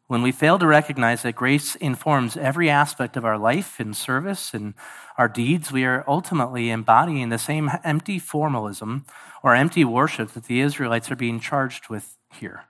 When 0.08 0.22
we 0.22 0.32
fail 0.32 0.58
to 0.58 0.68
recognize 0.68 1.24
that 1.24 1.36
grace 1.36 1.76
informs 1.76 2.38
every 2.38 2.70
aspect 2.70 3.18
of 3.18 3.26
our 3.26 3.38
life 3.38 3.78
and 3.78 3.94
service 3.94 4.54
and 4.54 4.74
our 5.18 5.28
deeds, 5.28 5.70
we 5.70 5.84
are 5.84 6.06
ultimately 6.08 6.70
embodying 6.70 7.28
the 7.28 7.38
same 7.38 7.70
empty 7.84 8.18
formalism 8.18 9.06
or 9.44 9.54
empty 9.54 9.84
worship 9.84 10.32
that 10.32 10.46
the 10.46 10.62
Israelites 10.62 11.12
are 11.12 11.18
being 11.18 11.42
charged 11.42 11.90
with 11.90 12.16
here. 12.32 12.64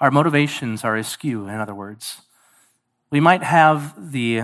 Our 0.00 0.10
motivations 0.10 0.82
are 0.82 0.96
askew, 0.96 1.46
in 1.46 1.54
other 1.54 1.74
words. 1.74 2.22
We 3.10 3.20
might 3.20 3.44
have 3.44 4.10
the 4.10 4.42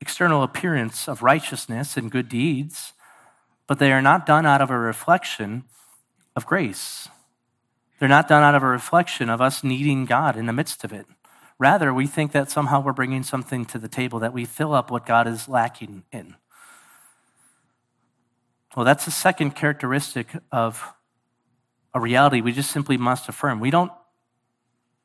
external 0.00 0.42
appearance 0.42 1.06
of 1.06 1.22
righteousness 1.22 1.98
and 1.98 2.10
good 2.10 2.30
deeds, 2.30 2.94
but 3.66 3.78
they 3.78 3.92
are 3.92 4.00
not 4.00 4.24
done 4.24 4.46
out 4.46 4.62
of 4.62 4.70
a 4.70 4.78
reflection 4.78 5.64
of 6.34 6.46
grace. 6.46 7.08
They're 7.98 8.08
not 8.08 8.28
done 8.28 8.42
out 8.42 8.54
of 8.54 8.62
a 8.62 8.66
reflection 8.66 9.28
of 9.28 9.42
us 9.42 9.62
needing 9.62 10.06
God 10.06 10.36
in 10.36 10.46
the 10.46 10.52
midst 10.54 10.82
of 10.82 10.92
it. 10.94 11.06
Rather, 11.58 11.92
we 11.92 12.06
think 12.06 12.32
that 12.32 12.50
somehow 12.50 12.80
we're 12.80 12.92
bringing 12.92 13.22
something 13.22 13.64
to 13.66 13.78
the 13.78 13.88
table, 13.88 14.18
that 14.18 14.32
we 14.32 14.44
fill 14.44 14.74
up 14.74 14.90
what 14.90 15.06
God 15.06 15.26
is 15.26 15.48
lacking 15.48 16.04
in. 16.12 16.36
Well, 18.76 18.84
that's 18.84 19.06
the 19.06 19.10
second 19.10 19.52
characteristic 19.52 20.28
of 20.52 20.92
a 21.94 22.00
reality 22.00 22.42
we 22.42 22.52
just 22.52 22.70
simply 22.70 22.98
must 22.98 23.26
affirm. 23.26 23.58
We 23.58 23.70
don't, 23.70 23.90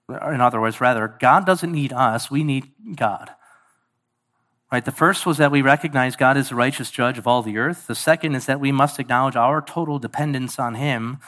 in 0.09 0.41
other 0.41 0.59
words, 0.59 0.81
rather, 0.81 1.07
God 1.07 1.45
doesn't 1.45 1.71
need 1.71 1.93
us, 1.93 2.29
we 2.29 2.43
need 2.43 2.71
God. 2.97 3.31
Right? 4.69 4.83
The 4.83 4.91
first 4.91 5.25
was 5.25 5.37
that 5.37 5.51
we 5.51 5.61
recognize 5.61 6.17
God 6.17 6.35
is 6.35 6.49
the 6.49 6.55
righteous 6.55 6.91
judge 6.91 7.17
of 7.17 7.27
all 7.27 7.41
the 7.41 7.57
earth. 7.57 7.87
The 7.87 7.95
second 7.95 8.35
is 8.35 8.45
that 8.45 8.59
we 8.59 8.73
must 8.73 8.99
acknowledge 8.99 9.37
our 9.37 9.61
total 9.61 9.99
dependence 9.99 10.59
on 10.59 10.75
Him 10.75 11.19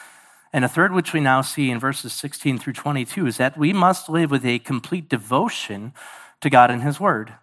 and 0.53 0.63
a 0.63 0.69
third, 0.69 0.93
which 0.93 1.13
we 1.13 1.19
now 1.19 1.41
see 1.41 1.71
in 1.71 1.79
verses 1.79 2.13
16 2.13 2.59
through 2.59 2.73
22, 2.73 3.25
is 3.25 3.37
that 3.37 3.57
we 3.57 3.73
must 3.73 4.07
live 4.07 4.29
with 4.29 4.45
a 4.45 4.59
complete 4.59 5.09
devotion 5.09 5.93
to 6.41 6.49
God 6.49 6.69
and 6.69 6.83
His 6.83 6.99
Word. 6.99 7.33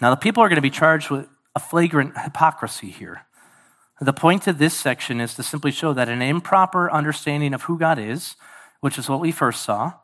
Now, 0.00 0.10
the 0.10 0.20
people 0.20 0.42
are 0.42 0.48
going 0.48 0.56
to 0.56 0.62
be 0.62 0.68
charged 0.70 1.08
with 1.08 1.26
a 1.56 1.60
flagrant 1.60 2.18
hypocrisy 2.18 2.90
here. 2.90 3.22
The 3.98 4.12
point 4.12 4.46
of 4.46 4.58
this 4.58 4.74
section 4.74 5.20
is 5.20 5.34
to 5.34 5.42
simply 5.42 5.70
show 5.70 5.94
that 5.94 6.08
an 6.08 6.20
improper 6.20 6.90
understanding 6.90 7.54
of 7.54 7.62
who 7.62 7.78
God 7.78 7.98
is, 7.98 8.36
which 8.80 8.98
is 8.98 9.08
what 9.08 9.20
we 9.20 9.32
first 9.32 9.62
saw, 9.62 9.94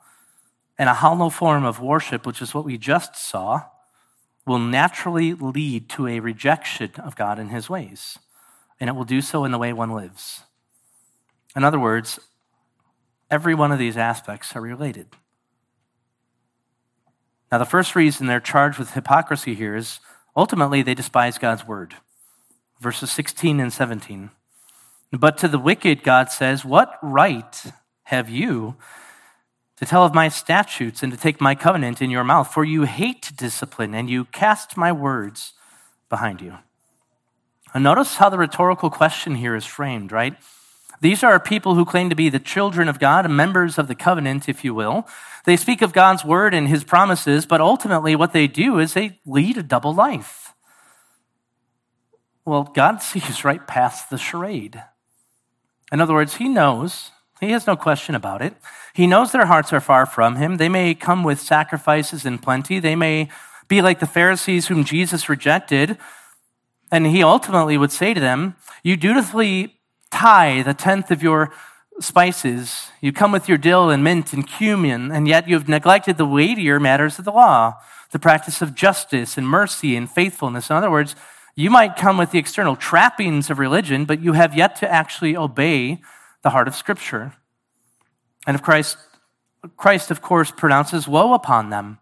and 0.79 0.89
a 0.89 0.95
hollow 0.95 1.29
form 1.29 1.65
of 1.65 1.81
worship, 1.81 2.25
which 2.25 2.41
is 2.41 2.55
what 2.55 2.65
we 2.65 2.79
just 2.79 3.17
saw, 3.17 3.65
will 4.47 4.59
naturally 4.59 5.35
lead 5.35 5.91
to 5.91 6.07
a 6.07 6.21
rejection 6.21 6.93
of 6.99 7.17
God 7.17 7.39
and 7.39 7.51
His 7.51 7.69
ways. 7.69 8.19
And 8.81 8.89
it 8.89 8.95
will 8.95 9.05
do 9.05 9.21
so 9.21 9.45
in 9.45 9.53
the 9.53 9.59
way 9.59 9.73
one 9.73 9.91
lives. 9.91 10.43
In 11.59 11.65
other 11.65 11.81
words, 11.81 12.21
every 13.33 13.53
one 13.53 13.73
of 13.73 13.81
these 13.81 13.97
aspects 13.97 14.55
are 14.55 14.61
related. 14.61 15.09
Now, 17.51 17.59
the 17.59 17.65
first 17.65 17.97
reason 17.97 18.29
they're 18.29 18.39
charged 18.39 18.79
with 18.79 18.93
hypocrisy 18.93 19.57
here 19.57 19.75
is 19.75 19.99
ultimately 20.37 20.83
they 20.83 20.95
despise 20.95 21.37
God's 21.37 21.67
word. 21.67 21.97
Verses 22.79 23.11
16 23.11 23.59
and 23.59 23.73
17. 23.73 24.31
But 25.11 25.37
to 25.39 25.49
the 25.49 25.59
wicked, 25.59 26.05
God 26.05 26.31
says, 26.31 26.65
What 26.65 26.97
right 27.03 27.65
have 28.05 28.31
you 28.31 28.77
to 29.79 29.85
tell 29.85 30.05
of 30.05 30.15
my 30.15 30.29
statutes 30.29 31.03
and 31.03 31.11
to 31.11 31.19
take 31.19 31.41
my 31.41 31.57
covenant 31.57 32.01
in 32.01 32.09
your 32.09 32.23
mouth? 32.23 32.55
For 32.55 32.65
you 32.65 32.85
hate 32.85 33.33
discipline 33.37 33.97
and 33.97 34.09
you 34.09 34.27
cast 34.27 34.77
my 34.77 34.93
words 34.93 35.55
behind 36.09 36.41
you. 36.41 36.59
And 37.75 37.83
notice 37.83 38.15
how 38.15 38.29
the 38.29 38.39
rhetorical 38.39 38.91
question 38.91 39.35
here 39.35 39.57
is 39.57 39.65
framed, 39.65 40.13
right? 40.13 40.37
These 41.01 41.23
are 41.23 41.39
people 41.39 41.75
who 41.75 41.85
claim 41.85 42.11
to 42.11 42.17
be 42.17 42.29
the 42.29 42.39
children 42.39 42.89
of 42.89 42.99
God, 42.99 43.31
members 43.31 43.79
of 43.79 43.89
the 43.89 43.95
covenant, 43.95 44.49
if 44.49 44.65
you 44.65 44.75
will. 44.75 45.07
They 45.45 45.57
speak 45.57 45.81
of 45.81 45.93
God's 45.93 46.25
word 46.25 46.55
and 46.55 46.69
his 46.69 46.85
promises, 46.85 47.47
but 47.47 47.61
ultimately 47.61 48.17
what 48.17 48.33
they 48.33 48.47
do 48.47 48.79
is 48.79 48.95
they 48.95 49.21
lead 49.25 49.57
a 49.57 49.63
double 49.63 49.95
life. 49.95 50.55
Well, 52.45 52.65
God 52.65 53.03
sees 53.03 53.45
right 53.45 53.67
past 53.67 54.11
the 54.11 54.19
charade. 54.19 54.83
In 55.93 56.01
other 56.01 56.15
words, 56.15 56.37
he 56.37 56.49
knows, 56.49 57.13
he 57.41 57.53
has 57.53 57.67
no 57.67 57.77
question 57.77 58.15
about 58.15 58.43
it. 58.43 58.55
He 58.93 59.07
knows 59.07 59.31
their 59.31 59.47
hearts 59.47 59.73
are 59.73 59.81
far 59.81 60.07
from 60.07 60.37
him. 60.37 60.57
They 60.57 60.69
may 60.69 60.95
come 60.95 61.23
with 61.23 61.41
sacrifices 61.41 62.27
in 62.27 62.39
plenty. 62.39 62.81
They 62.81 62.97
may 62.97 63.29
be 63.69 63.81
like 63.81 64.01
the 64.01 64.07
Pharisees 64.07 64.67
whom 64.67 64.85
Jesus 64.85 65.29
rejected. 65.29 65.99
And 66.91 67.07
he 67.07 67.23
ultimately 67.23 67.79
would 67.79 67.93
say 67.93 68.13
to 68.13 68.21
them, 68.21 68.57
You 68.83 68.97
dutifully 68.97 69.78
tithe 70.11 70.69
a 70.69 70.75
tenth 70.75 71.11
of 71.11 71.23
your 71.23 71.53
spices. 72.01 72.91
You 73.01 73.13
come 73.13 73.33
with 73.33 73.49
your 73.49 73.59
dill 73.59 73.91
and 73.91 74.05
mint 74.05 74.33
and 74.33 74.47
cumin, 74.47 75.11
and 75.11 75.27
yet 75.27 75.49
you 75.49 75.55
have 75.55 75.69
neglected 75.69 76.17
the 76.17 76.27
weightier 76.27 76.79
matters 76.79 77.19
of 77.19 77.25
the 77.25 77.33
law, 77.33 77.81
the 78.13 78.19
practice 78.19 78.63
of 78.63 78.75
justice 78.75 79.37
and 79.37 79.49
mercy 79.49 79.97
and 79.97 80.11
faithfulness. 80.11 80.71
In 80.71 80.77
other 80.77 80.91
words, 80.91 81.15
you 81.55 81.71
might 81.71 81.97
come 81.97 82.19
with 82.19 82.31
the 82.31 82.39
external 82.39 82.77
trappings 82.77 83.51
of 83.51 83.59
religion, 83.59 84.05
but 84.05 84.23
you 84.23 84.35
have 84.35 84.57
yet 84.57 84.77
to 84.77 84.91
actually 84.91 85.37
obey 85.37 86.01
the 86.43 86.51
heart 86.51 86.69
of 86.69 86.77
Scripture. 86.77 87.35
And 88.47 88.55
of 88.55 88.63
Christ, 88.63 88.97
Christ, 89.77 90.11
of 90.11 90.23
course, 90.23 90.53
pronounces 90.53 91.09
woe 91.09 91.35
upon 91.35 91.71
them. 91.71 91.99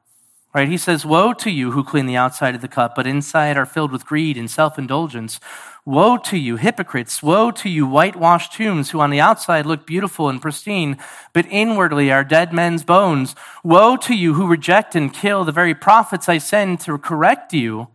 Right? 0.56 0.68
He 0.68 0.78
says, 0.78 1.04
Woe 1.04 1.34
to 1.34 1.50
you 1.50 1.72
who 1.72 1.84
clean 1.84 2.06
the 2.06 2.16
outside 2.16 2.54
of 2.54 2.62
the 2.62 2.66
cup, 2.66 2.94
but 2.94 3.06
inside 3.06 3.58
are 3.58 3.66
filled 3.66 3.92
with 3.92 4.06
greed 4.06 4.38
and 4.38 4.50
self 4.50 4.78
indulgence. 4.78 5.38
Woe 5.84 6.16
to 6.16 6.38
you, 6.38 6.56
hypocrites! 6.56 7.22
Woe 7.22 7.50
to 7.50 7.68
you, 7.68 7.86
whitewashed 7.86 8.54
tombs, 8.54 8.88
who 8.88 9.00
on 9.00 9.10
the 9.10 9.20
outside 9.20 9.66
look 9.66 9.86
beautiful 9.86 10.30
and 10.30 10.40
pristine, 10.40 10.96
but 11.34 11.44
inwardly 11.50 12.10
are 12.10 12.24
dead 12.24 12.54
men's 12.54 12.84
bones. 12.84 13.34
Woe 13.62 13.98
to 13.98 14.14
you 14.14 14.32
who 14.32 14.46
reject 14.46 14.94
and 14.94 15.12
kill 15.12 15.44
the 15.44 15.52
very 15.52 15.74
prophets 15.74 16.26
I 16.26 16.38
send 16.38 16.80
to 16.80 16.96
correct 16.96 17.52
you, 17.52 17.88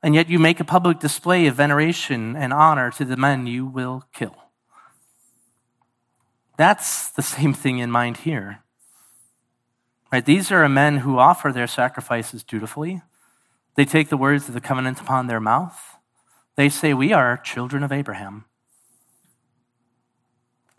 and 0.00 0.14
yet 0.14 0.30
you 0.30 0.38
make 0.38 0.60
a 0.60 0.64
public 0.64 1.00
display 1.00 1.48
of 1.48 1.56
veneration 1.56 2.36
and 2.36 2.52
honor 2.52 2.92
to 2.92 3.04
the 3.04 3.16
men 3.16 3.48
you 3.48 3.66
will 3.66 4.04
kill. 4.12 4.36
That's 6.56 7.10
the 7.10 7.22
same 7.22 7.52
thing 7.52 7.80
in 7.80 7.90
mind 7.90 8.18
here. 8.18 8.62
Right? 10.12 10.24
These 10.24 10.50
are 10.50 10.68
men 10.68 10.98
who 10.98 11.18
offer 11.18 11.52
their 11.52 11.66
sacrifices 11.66 12.42
dutifully. 12.42 13.02
They 13.76 13.84
take 13.84 14.08
the 14.08 14.16
words 14.16 14.48
of 14.48 14.54
the 14.54 14.60
covenant 14.60 15.00
upon 15.00 15.26
their 15.26 15.40
mouth. 15.40 15.96
They 16.56 16.68
say, 16.68 16.92
We 16.94 17.12
are 17.12 17.36
children 17.36 17.82
of 17.82 17.92
Abraham. 17.92 18.46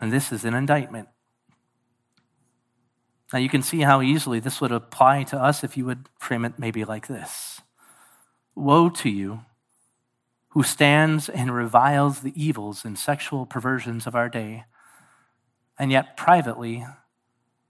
And 0.00 0.12
this 0.12 0.32
is 0.32 0.44
an 0.44 0.54
indictment. 0.54 1.08
Now, 3.32 3.38
you 3.38 3.48
can 3.48 3.62
see 3.62 3.80
how 3.80 4.02
easily 4.02 4.40
this 4.40 4.60
would 4.60 4.72
apply 4.72 5.22
to 5.24 5.40
us 5.40 5.64
if 5.64 5.76
you 5.76 5.86
would 5.86 6.08
frame 6.18 6.44
it 6.44 6.58
maybe 6.58 6.84
like 6.84 7.06
this 7.06 7.62
Woe 8.54 8.90
to 8.90 9.08
you 9.08 9.42
who 10.50 10.62
stands 10.62 11.30
and 11.30 11.54
reviles 11.54 12.20
the 12.20 12.32
evils 12.36 12.84
and 12.84 12.98
sexual 12.98 13.46
perversions 13.46 14.06
of 14.06 14.14
our 14.14 14.28
day, 14.28 14.64
and 15.78 15.90
yet 15.90 16.14
privately 16.14 16.84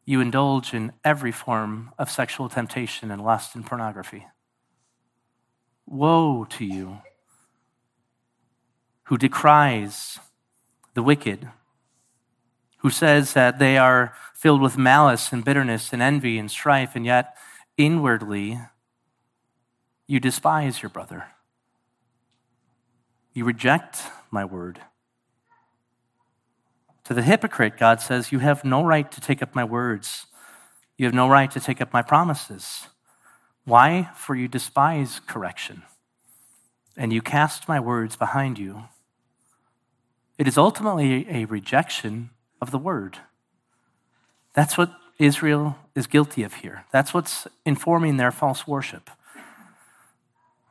you 0.05 0.21
indulge 0.21 0.75
in 0.75 0.93
every 1.05 1.33
form 1.33 1.91
of 1.99 2.11
sexual 2.11 2.49
temptation 2.49 3.11
and 3.11 3.23
lust 3.23 3.55
and 3.55 3.65
pornography. 3.65 4.27
Woe 5.87 6.45
to 6.51 6.65
you 6.65 6.99
who 9.05 9.17
decries 9.19 10.19
the 10.95 11.03
wicked, 11.03 11.49
who 12.79 12.91
says 12.91 13.35
that 13.35 13.59
they 13.59 13.79
are 13.79 14.15
filled 14.35 14.61
with 14.61 14.79
malice 14.79 15.33
and 15.33 15.45
bitterness 15.45 15.93
and 15.93 16.03
envy 16.03 16.39
and 16.39 16.51
strife, 16.51 16.97
and 16.97 17.07
yet 17.07 17.37
inwardly 17.77 18.61
you 20.07 20.19
despise 20.19 20.83
your 20.83 20.91
brother. 20.91 21.27
You 23.33 23.45
reject 23.45 24.03
my 24.31 24.45
word. 24.45 24.81
To 27.05 27.15
the 27.15 27.23
hypocrite, 27.23 27.77
God 27.79 28.01
says, 28.01 28.33
You 28.33 28.39
have 28.39 28.65
no 28.65 28.85
right 28.85 29.11
to 29.11 29.21
take 29.21 29.43
up 29.43 29.55
my 29.55 29.65
words. 29.65 30.27
You 30.97 31.07
have 31.07 31.15
no 31.15 31.29
right 31.29 31.51
to 31.51 31.61
take 31.61 31.81
up 31.81 31.93
my 31.93 32.03
promises. 32.03 32.87
Why? 33.65 34.11
For 34.17 34.35
you 34.35 34.49
despise 34.49 35.21
correction, 35.27 35.83
and 36.97 37.13
you 37.13 37.23
cast 37.23 37.69
my 37.69 37.81
words 37.81 38.17
behind 38.17 38.59
you. 38.59 38.85
It 40.39 40.47
is 40.49 40.59
ultimately 40.59 41.27
a 41.29 41.45
rejection 41.47 42.31
of 42.61 42.71
the 42.71 42.79
word. 42.79 43.19
That's 44.55 44.77
what 44.77 44.93
Israel 45.19 45.77
is 45.95 46.07
guilty 46.07 46.43
of 46.43 46.55
here. 46.55 46.85
That's 46.93 47.15
what's 47.15 47.47
informing 47.65 48.17
their 48.17 48.33
false 48.33 48.67
worship. 48.67 49.11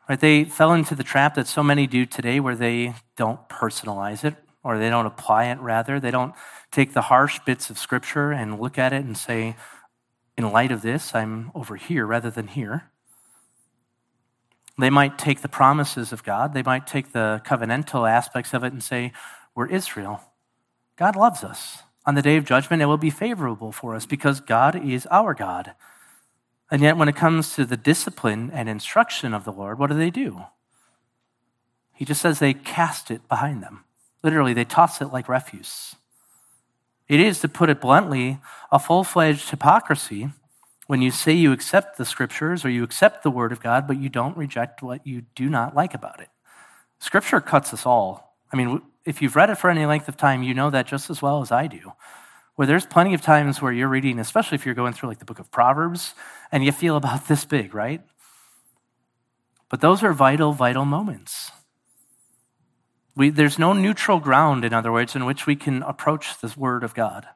Right? 0.10 0.20
They 0.20 0.44
fell 0.44 0.74
into 0.74 0.96
the 0.96 1.04
trap 1.04 1.36
that 1.36 1.48
so 1.48 1.64
many 1.64 1.88
do 1.88 2.06
today 2.06 2.40
where 2.40 2.56
they 2.56 2.96
don't 3.16 3.48
personalize 3.50 4.24
it 4.24 4.36
or 4.64 4.78
they 4.78 4.89
don't 4.89 5.05
apply 5.05 5.45
it, 5.45 5.59
rather. 5.59 5.99
They 5.99 6.12
don't 6.12 6.34
take 6.72 6.93
the 6.93 7.01
harsh 7.01 7.39
bits 7.45 7.70
of 7.70 7.78
scripture 7.78 8.32
and 8.32 8.59
look 8.59 8.78
at 8.78 8.93
it 8.93 9.03
and 9.03 9.18
say, 9.18 9.55
in 10.38 10.51
light 10.51 10.72
of 10.72 10.82
this, 10.82 11.14
I'm 11.14 11.51
over 11.53 11.76
here 11.76 12.05
rather 12.05 12.32
than 12.32 12.47
here. 12.47 12.89
They 14.80 14.89
might 14.89 15.18
take 15.18 15.41
the 15.41 15.49
promises 15.49 16.12
of 16.12 16.24
God, 16.24 16.53
they 16.53 16.64
might 16.64 16.88
take 16.88 17.12
the 17.12 17.41
covenantal 17.45 18.09
aspects 18.09 18.53
of 18.53 18.64
it 18.64 18.74
and 18.74 18.84
say, 18.84 19.14
We're 19.53 19.68
Israel. 19.68 20.22
God 20.95 21.16
loves 21.16 21.43
us. 21.43 21.84
On 22.05 22.16
the 22.16 22.22
day 22.22 22.38
of 22.38 22.45
judgment, 22.45 22.82
it 22.82 22.88
will 22.88 22.97
be 22.97 23.12
favorable 23.12 23.72
for 23.72 23.95
us 23.95 24.05
because 24.05 24.39
God 24.39 24.76
is 24.84 25.05
our 25.12 25.34
God. 25.34 25.74
And 26.72 26.82
yet, 26.82 26.97
when 26.97 27.09
it 27.09 27.16
comes 27.16 27.53
to 27.55 27.66
the 27.66 27.78
discipline 27.78 28.49
and 28.51 28.68
instruction 28.70 29.34
of 29.34 29.43
the 29.43 29.51
Lord, 29.51 29.78
what 29.78 29.89
do 29.91 29.95
they 29.95 30.09
do? 30.09 30.45
He 31.93 32.05
just 32.05 32.22
says 32.22 32.39
they 32.39 32.53
cast 32.53 33.12
it 33.12 33.28
behind 33.28 33.62
them. 33.62 33.84
Literally, 34.24 34.53
they 34.53 34.65
toss 34.65 35.01
it 35.01 35.11
like 35.11 35.28
refuse. 35.28 35.95
It 37.07 37.19
is, 37.19 37.39
to 37.41 37.49
put 37.49 37.69
it 37.69 37.82
bluntly, 37.82 38.39
a 38.72 38.80
full 38.80 39.03
fledged 39.03 39.49
hypocrisy 39.49 40.30
when 40.88 41.01
you 41.01 41.11
say 41.11 41.34
you 41.34 41.51
accept 41.51 41.97
the 41.97 42.05
scriptures 42.05 42.63
or 42.63 42.69
you 42.69 42.84
accept 42.84 43.24
the 43.24 43.32
word 43.32 43.51
of 43.51 43.61
God, 43.61 43.88
but 43.88 43.97
you 43.97 44.09
don't 44.09 44.38
reject 44.38 44.82
what 44.82 45.05
you 45.05 45.24
do 45.36 45.49
not 45.49 45.76
like 45.76 45.93
about 45.93 46.19
it. 46.19 46.30
Scripture 46.99 47.41
cuts 47.41 47.74
us 47.74 47.86
all. 47.86 48.38
I 48.51 48.57
mean, 48.57 48.82
if 49.05 49.22
you've 49.22 49.36
read 49.36 49.49
it 49.49 49.55
for 49.55 49.69
any 49.69 49.86
length 49.86 50.07
of 50.07 50.17
time, 50.17 50.43
you 50.43 50.53
know 50.53 50.69
that 50.69 50.88
just 50.88 51.09
as 51.09 51.22
well 51.22 51.41
as 51.41 51.51
I 51.51 51.67
do. 51.67 51.93
Where 52.55 52.67
there's 52.67 52.86
plenty 52.86 53.13
of 53.13 53.22
times 53.22 53.61
where 53.61 53.72
you're 53.72 53.88
reading, 53.88 54.19
especially 54.19 54.55
if 54.55 54.65
you're 54.65 54.76
going 54.76 54.93
through 54.93 55.09
like 55.09 55.19
the 55.19 55.26
book 55.26 55.39
of 55.39 55.49
Proverbs, 55.49 56.13
and 56.51 56.63
you 56.63 56.72
feel 56.72 56.95
about 56.95 57.28
this 57.28 57.45
big, 57.45 57.74
right? 57.74 58.01
But 59.69 59.82
those 59.82 60.03
are 60.03 60.13
vital, 60.13 60.51
vital 60.51 60.86
moments. 60.86 61.51
We, 63.22 63.30
there's 63.30 63.59
no 63.59 63.74
neutral 63.74 64.19
ground, 64.19 64.65
in 64.65 64.74
other 64.74 64.91
words, 64.91 65.15
in 65.15 65.26
which 65.26 65.45
we 65.45 65.55
can 65.55 65.84
approach 65.84 66.39
the 66.39 66.51
Word 66.57 66.84
of 66.84 66.95
God. 66.95 67.28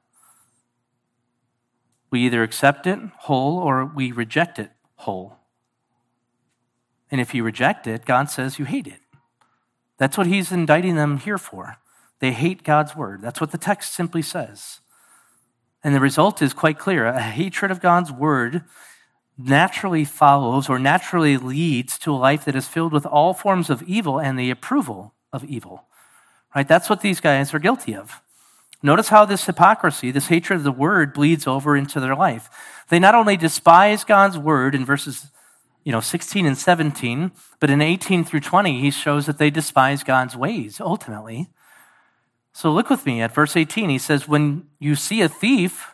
We 2.09 2.21
either 2.21 2.41
accept 2.41 2.88
it 2.88 2.97
whole 3.19 3.59
or 3.59 3.86
we 3.86 4.11
reject 4.11 4.57
it 4.57 4.71
whole. 4.95 5.38
And 7.11 7.21
if 7.21 7.36
you 7.36 7.43
reject 7.43 7.86
it, 7.86 8.03
God 8.03 8.31
says 8.31 8.57
you 8.57 8.65
hate 8.65 8.88
it. 8.88 8.99
That's 9.99 10.17
what 10.17 10.25
He's 10.25 10.51
indicting 10.51 10.95
them 10.95 11.19
here 11.19 11.38
for. 11.38 11.75
They 12.17 12.31
hate 12.31 12.63
God's 12.63 12.95
Word. 12.95 13.21
That's 13.21 13.39
what 13.39 13.51
the 13.51 13.59
text 13.59 13.93
simply 13.93 14.23
says. 14.23 14.79
And 15.83 15.93
the 15.93 15.99
result 15.99 16.41
is 16.41 16.51
quite 16.51 16.79
clear 16.79 17.05
a 17.05 17.21
hatred 17.21 17.69
of 17.69 17.79
God's 17.79 18.11
Word 18.11 18.63
naturally 19.38 20.03
follows 20.03 20.67
or 20.67 20.79
naturally 20.79 21.38
leads 21.38 21.99
to 21.99 22.11
a 22.11 22.17
life 22.17 22.43
that 22.45 22.55
is 22.55 22.67
filled 22.67 22.91
with 22.91 23.05
all 23.05 23.36
forms 23.36 23.69
of 23.69 23.83
evil 23.83 24.19
and 24.19 24.39
the 24.39 24.49
approval 24.49 25.14
of 25.36 25.43
evil. 25.43 25.86
Right? 26.55 26.67
That's 26.67 26.89
what 26.89 27.01
these 27.01 27.19
guys 27.19 27.53
are 27.53 27.59
guilty 27.59 27.95
of. 27.95 28.21
Notice 28.81 29.09
how 29.09 29.25
this 29.25 29.45
hypocrisy, 29.45 30.11
this 30.11 30.27
hatred 30.27 30.57
of 30.57 30.63
the 30.63 30.71
word, 30.71 31.13
bleeds 31.13 31.47
over 31.47 31.75
into 31.75 31.99
their 31.99 32.15
life. 32.15 32.49
They 32.89 32.99
not 32.99 33.15
only 33.15 33.38
despise 33.38 34.03
God's 34.03 34.38
word 34.38 34.75
in 34.75 34.86
verses 34.86 35.27
you 35.86 35.91
know, 35.91 36.01
16 36.01 36.47
and 36.47 36.57
17, 36.57 37.31
but 37.59 37.69
in 37.69 37.79
18 37.79 38.25
through 38.25 38.39
20, 38.39 38.81
he 38.81 38.89
shows 38.89 39.27
that 39.27 39.38
they 39.38 39.51
despise 39.51 40.03
God's 40.03 40.36
ways 40.36 40.81
ultimately. 40.81 41.49
So 42.53 42.71
look 42.71 42.89
with 42.89 43.05
me 43.05 43.21
at 43.21 43.33
verse 43.33 43.55
18. 43.55 43.89
He 43.89 43.99
says, 43.99 44.27
When 44.27 44.67
you 44.79 44.95
see 44.95 45.21
a 45.21 45.29
thief 45.29 45.93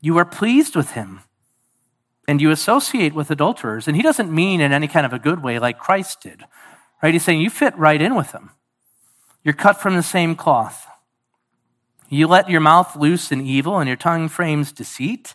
You 0.00 0.18
are 0.18 0.26
pleased 0.26 0.76
with 0.76 0.92
him 0.92 1.20
and 2.28 2.40
you 2.40 2.50
associate 2.50 3.14
with 3.14 3.30
adulterers. 3.30 3.88
And 3.88 3.96
he 3.96 4.02
doesn't 4.02 4.30
mean 4.30 4.60
in 4.60 4.72
any 4.72 4.86
kind 4.86 5.06
of 5.06 5.12
a 5.12 5.18
good 5.18 5.42
way 5.42 5.58
like 5.58 5.78
Christ 5.78 6.20
did, 6.20 6.44
right? 7.02 7.12
He's 7.12 7.24
saying 7.24 7.40
you 7.40 7.50
fit 7.50 7.76
right 7.76 8.00
in 8.00 8.14
with 8.14 8.32
them. 8.32 8.50
You're 9.42 9.54
cut 9.54 9.80
from 9.80 9.94
the 9.94 10.02
same 10.02 10.34
cloth. 10.34 10.86
You 12.08 12.26
let 12.26 12.48
your 12.48 12.60
mouth 12.60 12.96
loose 12.96 13.32
in 13.32 13.40
evil 13.40 13.78
and 13.78 13.88
your 13.88 13.96
tongue 13.96 14.28
frames 14.28 14.72
deceit. 14.72 15.34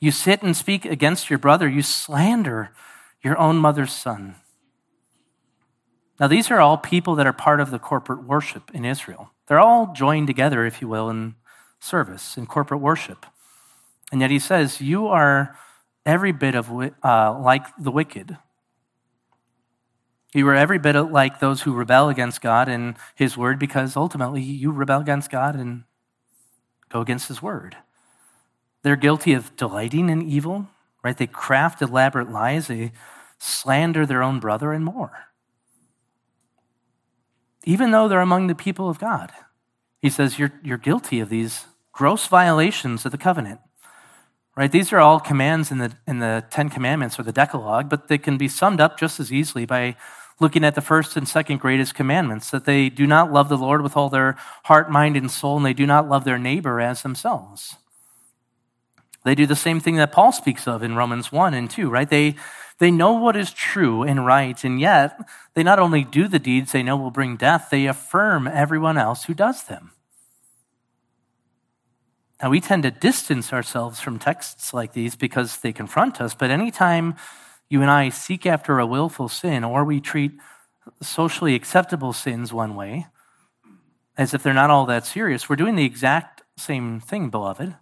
You 0.00 0.10
sit 0.10 0.42
and 0.42 0.56
speak 0.56 0.84
against 0.84 1.28
your 1.28 1.38
brother. 1.38 1.68
You 1.68 1.82
slander 1.82 2.70
your 3.22 3.38
own 3.38 3.56
mother's 3.56 3.92
son. 3.92 4.36
Now, 6.18 6.26
these 6.26 6.50
are 6.50 6.60
all 6.60 6.76
people 6.76 7.14
that 7.16 7.26
are 7.26 7.32
part 7.32 7.60
of 7.60 7.70
the 7.70 7.78
corporate 7.78 8.24
worship 8.24 8.70
in 8.74 8.84
Israel. 8.84 9.30
They're 9.46 9.60
all 9.60 9.92
joined 9.94 10.26
together, 10.26 10.66
if 10.66 10.80
you 10.80 10.88
will, 10.88 11.08
in 11.08 11.34
service, 11.80 12.36
in 12.36 12.46
corporate 12.46 12.80
worship. 12.80 13.26
And 14.12 14.20
yet 14.20 14.30
he 14.30 14.38
says, 14.38 14.80
You 14.80 15.06
are 15.06 15.56
every 16.04 16.32
bit 16.32 16.54
of 16.54 16.70
uh, 16.70 17.38
like 17.38 17.66
the 17.78 17.90
wicked. 17.90 18.36
You 20.32 20.48
are 20.48 20.54
every 20.54 20.78
bit 20.78 20.94
like 20.96 21.40
those 21.40 21.62
who 21.62 21.74
rebel 21.74 22.08
against 22.08 22.40
God 22.40 22.68
and 22.68 22.96
his 23.16 23.36
word 23.36 23.58
because 23.58 23.96
ultimately 23.96 24.42
you 24.42 24.70
rebel 24.70 25.00
against 25.00 25.30
God 25.30 25.56
and 25.56 25.84
go 26.88 27.00
against 27.00 27.28
his 27.28 27.42
word. 27.42 27.76
They're 28.82 28.96
guilty 28.96 29.32
of 29.32 29.54
delighting 29.56 30.08
in 30.08 30.22
evil, 30.22 30.68
right? 31.02 31.16
They 31.16 31.26
craft 31.26 31.82
elaborate 31.82 32.30
lies, 32.30 32.68
they 32.68 32.92
slander 33.38 34.06
their 34.06 34.22
own 34.22 34.38
brother, 34.38 34.72
and 34.72 34.84
more. 34.84 35.26
Even 37.64 37.90
though 37.90 38.08
they're 38.08 38.20
among 38.20 38.46
the 38.46 38.54
people 38.54 38.88
of 38.88 38.98
God, 38.98 39.32
he 40.00 40.08
says 40.08 40.38
you're, 40.38 40.52
you're 40.62 40.78
guilty 40.78 41.20
of 41.20 41.28
these 41.28 41.66
gross 41.92 42.26
violations 42.26 43.04
of 43.04 43.12
the 43.12 43.18
covenant. 43.18 43.60
Right? 44.56 44.70
These 44.70 44.92
are 44.92 44.98
all 44.98 45.20
commands 45.20 45.70
in 45.70 45.78
the, 45.78 45.92
in 46.06 46.18
the 46.18 46.44
Ten 46.50 46.68
Commandments 46.68 47.18
or 47.18 47.22
the 47.22 47.32
Decalogue, 47.32 47.88
but 47.88 48.08
they 48.08 48.18
can 48.18 48.36
be 48.36 48.48
summed 48.48 48.80
up 48.80 48.98
just 48.98 49.20
as 49.20 49.32
easily 49.32 49.64
by 49.64 49.96
looking 50.40 50.64
at 50.64 50.74
the 50.74 50.80
first 50.80 51.16
and 51.16 51.28
second 51.28 51.58
greatest 51.58 51.94
commandments 51.94 52.50
that 52.50 52.64
they 52.64 52.88
do 52.88 53.06
not 53.06 53.32
love 53.32 53.48
the 53.48 53.58
Lord 53.58 53.82
with 53.82 53.96
all 53.96 54.08
their 54.08 54.36
heart, 54.64 54.90
mind, 54.90 55.16
and 55.16 55.30
soul, 55.30 55.58
and 55.58 55.66
they 55.66 55.74
do 55.74 55.86
not 55.86 56.08
love 56.08 56.24
their 56.24 56.38
neighbor 56.38 56.80
as 56.80 57.02
themselves. 57.02 57.76
They 59.24 59.34
do 59.34 59.46
the 59.46 59.54
same 59.54 59.80
thing 59.80 59.96
that 59.96 60.12
Paul 60.12 60.32
speaks 60.32 60.66
of 60.66 60.82
in 60.82 60.96
Romans 60.96 61.30
1 61.30 61.52
and 61.52 61.70
2, 61.70 61.90
right? 61.90 62.08
They, 62.08 62.36
they 62.78 62.90
know 62.90 63.12
what 63.12 63.36
is 63.36 63.52
true 63.52 64.02
and 64.02 64.24
right, 64.24 64.62
and 64.64 64.80
yet 64.80 65.20
they 65.54 65.62
not 65.62 65.78
only 65.78 66.04
do 66.04 66.26
the 66.26 66.38
deeds 66.38 66.72
they 66.72 66.82
know 66.82 66.96
will 66.96 67.10
bring 67.10 67.36
death, 67.36 67.68
they 67.70 67.86
affirm 67.86 68.48
everyone 68.48 68.96
else 68.96 69.24
who 69.24 69.34
does 69.34 69.64
them. 69.64 69.92
Now, 72.42 72.48
we 72.48 72.60
tend 72.60 72.84
to 72.84 72.90
distance 72.90 73.52
ourselves 73.52 74.00
from 74.00 74.18
texts 74.18 74.72
like 74.72 74.94
these 74.94 75.14
because 75.14 75.58
they 75.58 75.74
confront 75.74 76.22
us, 76.22 76.34
but 76.34 76.50
anytime 76.50 77.16
you 77.70 77.80
and 77.82 77.90
I 77.90 78.08
seek 78.08 78.44
after 78.44 78.78
a 78.78 78.86
willful 78.86 79.28
sin 79.28 79.64
or 79.64 79.84
we 79.84 80.00
treat 80.00 80.32
socially 81.00 81.54
acceptable 81.54 82.12
sins 82.12 82.52
one 82.52 82.74
way, 82.74 83.06
as 84.18 84.34
if 84.34 84.42
they're 84.42 84.52
not 84.52 84.70
all 84.70 84.86
that 84.86 85.06
serious, 85.06 85.48
we're 85.48 85.56
doing 85.56 85.76
the 85.76 85.84
exact 85.84 86.42
same 86.58 87.00
thing, 87.00 87.30
beloved. 87.30 87.76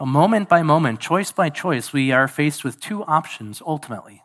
A 0.00 0.06
moment 0.06 0.48
by 0.48 0.62
moment, 0.62 1.00
choice 1.00 1.32
by 1.32 1.48
choice, 1.48 1.92
we 1.92 2.12
are 2.12 2.28
faced 2.28 2.64
with 2.64 2.80
two 2.80 3.04
options 3.04 3.62
ultimately. 3.64 4.22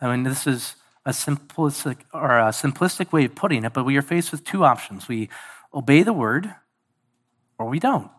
I 0.00 0.10
mean, 0.10 0.24
this 0.24 0.46
is 0.46 0.74
a 1.06 1.10
simplistic 1.10 1.98
or 2.12 2.38
a 2.38 2.50
simplistic 2.50 3.12
way 3.12 3.24
of 3.24 3.34
putting 3.34 3.64
it, 3.64 3.72
but 3.72 3.84
we 3.84 3.96
are 3.96 4.02
faced 4.02 4.32
with 4.32 4.44
two 4.44 4.64
options. 4.64 5.08
We 5.08 5.28
obey 5.72 6.02
the 6.02 6.12
word 6.12 6.52
or 7.58 7.68
we 7.68 7.78
don't. 7.78 8.10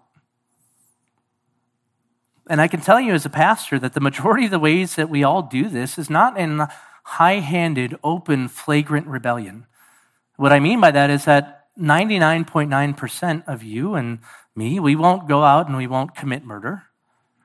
And 2.51 2.59
I 2.59 2.67
can 2.67 2.81
tell 2.81 2.99
you 2.99 3.13
as 3.13 3.25
a 3.25 3.29
pastor 3.29 3.79
that 3.79 3.93
the 3.93 4.01
majority 4.01 4.43
of 4.43 4.51
the 4.51 4.59
ways 4.59 4.95
that 4.95 5.09
we 5.09 5.23
all 5.23 5.41
do 5.41 5.69
this 5.69 5.97
is 5.97 6.09
not 6.09 6.37
in 6.37 6.67
high 7.05 7.39
handed, 7.39 7.95
open, 8.03 8.49
flagrant 8.49 9.07
rebellion. 9.07 9.67
What 10.35 10.51
I 10.51 10.59
mean 10.59 10.81
by 10.81 10.91
that 10.91 11.09
is 11.09 11.23
that 11.23 11.67
99.9% 11.79 13.47
of 13.47 13.63
you 13.63 13.95
and 13.95 14.19
me, 14.53 14.81
we 14.81 14.97
won't 14.97 15.29
go 15.29 15.43
out 15.43 15.69
and 15.69 15.77
we 15.77 15.87
won't 15.87 16.13
commit 16.13 16.43
murder. 16.43 16.83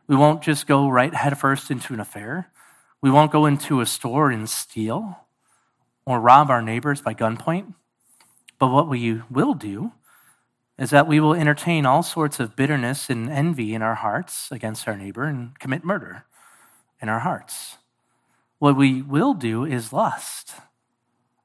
We 0.08 0.16
won't 0.16 0.42
just 0.42 0.66
go 0.66 0.88
right 0.88 1.14
headfirst 1.14 1.70
into 1.70 1.94
an 1.94 2.00
affair. 2.00 2.50
We 3.00 3.12
won't 3.12 3.30
go 3.30 3.46
into 3.46 3.80
a 3.80 3.86
store 3.86 4.32
and 4.32 4.50
steal 4.50 5.20
or 6.04 6.18
rob 6.18 6.50
our 6.50 6.62
neighbors 6.62 7.00
by 7.00 7.14
gunpoint. 7.14 7.74
But 8.58 8.72
what 8.72 8.88
we 8.88 9.22
will 9.30 9.54
do 9.54 9.92
is 10.78 10.90
that 10.90 11.06
we 11.06 11.20
will 11.20 11.34
entertain 11.34 11.86
all 11.86 12.02
sorts 12.02 12.38
of 12.38 12.56
bitterness 12.56 13.08
and 13.08 13.30
envy 13.30 13.74
in 13.74 13.82
our 13.82 13.94
hearts 13.94 14.50
against 14.52 14.86
our 14.86 14.96
neighbor 14.96 15.24
and 15.24 15.58
commit 15.58 15.84
murder 15.84 16.24
in 17.00 17.08
our 17.08 17.20
hearts. 17.20 17.76
What 18.58 18.76
we 18.76 19.02
will 19.02 19.34
do 19.34 19.64
is 19.64 19.92
lust 19.92 20.52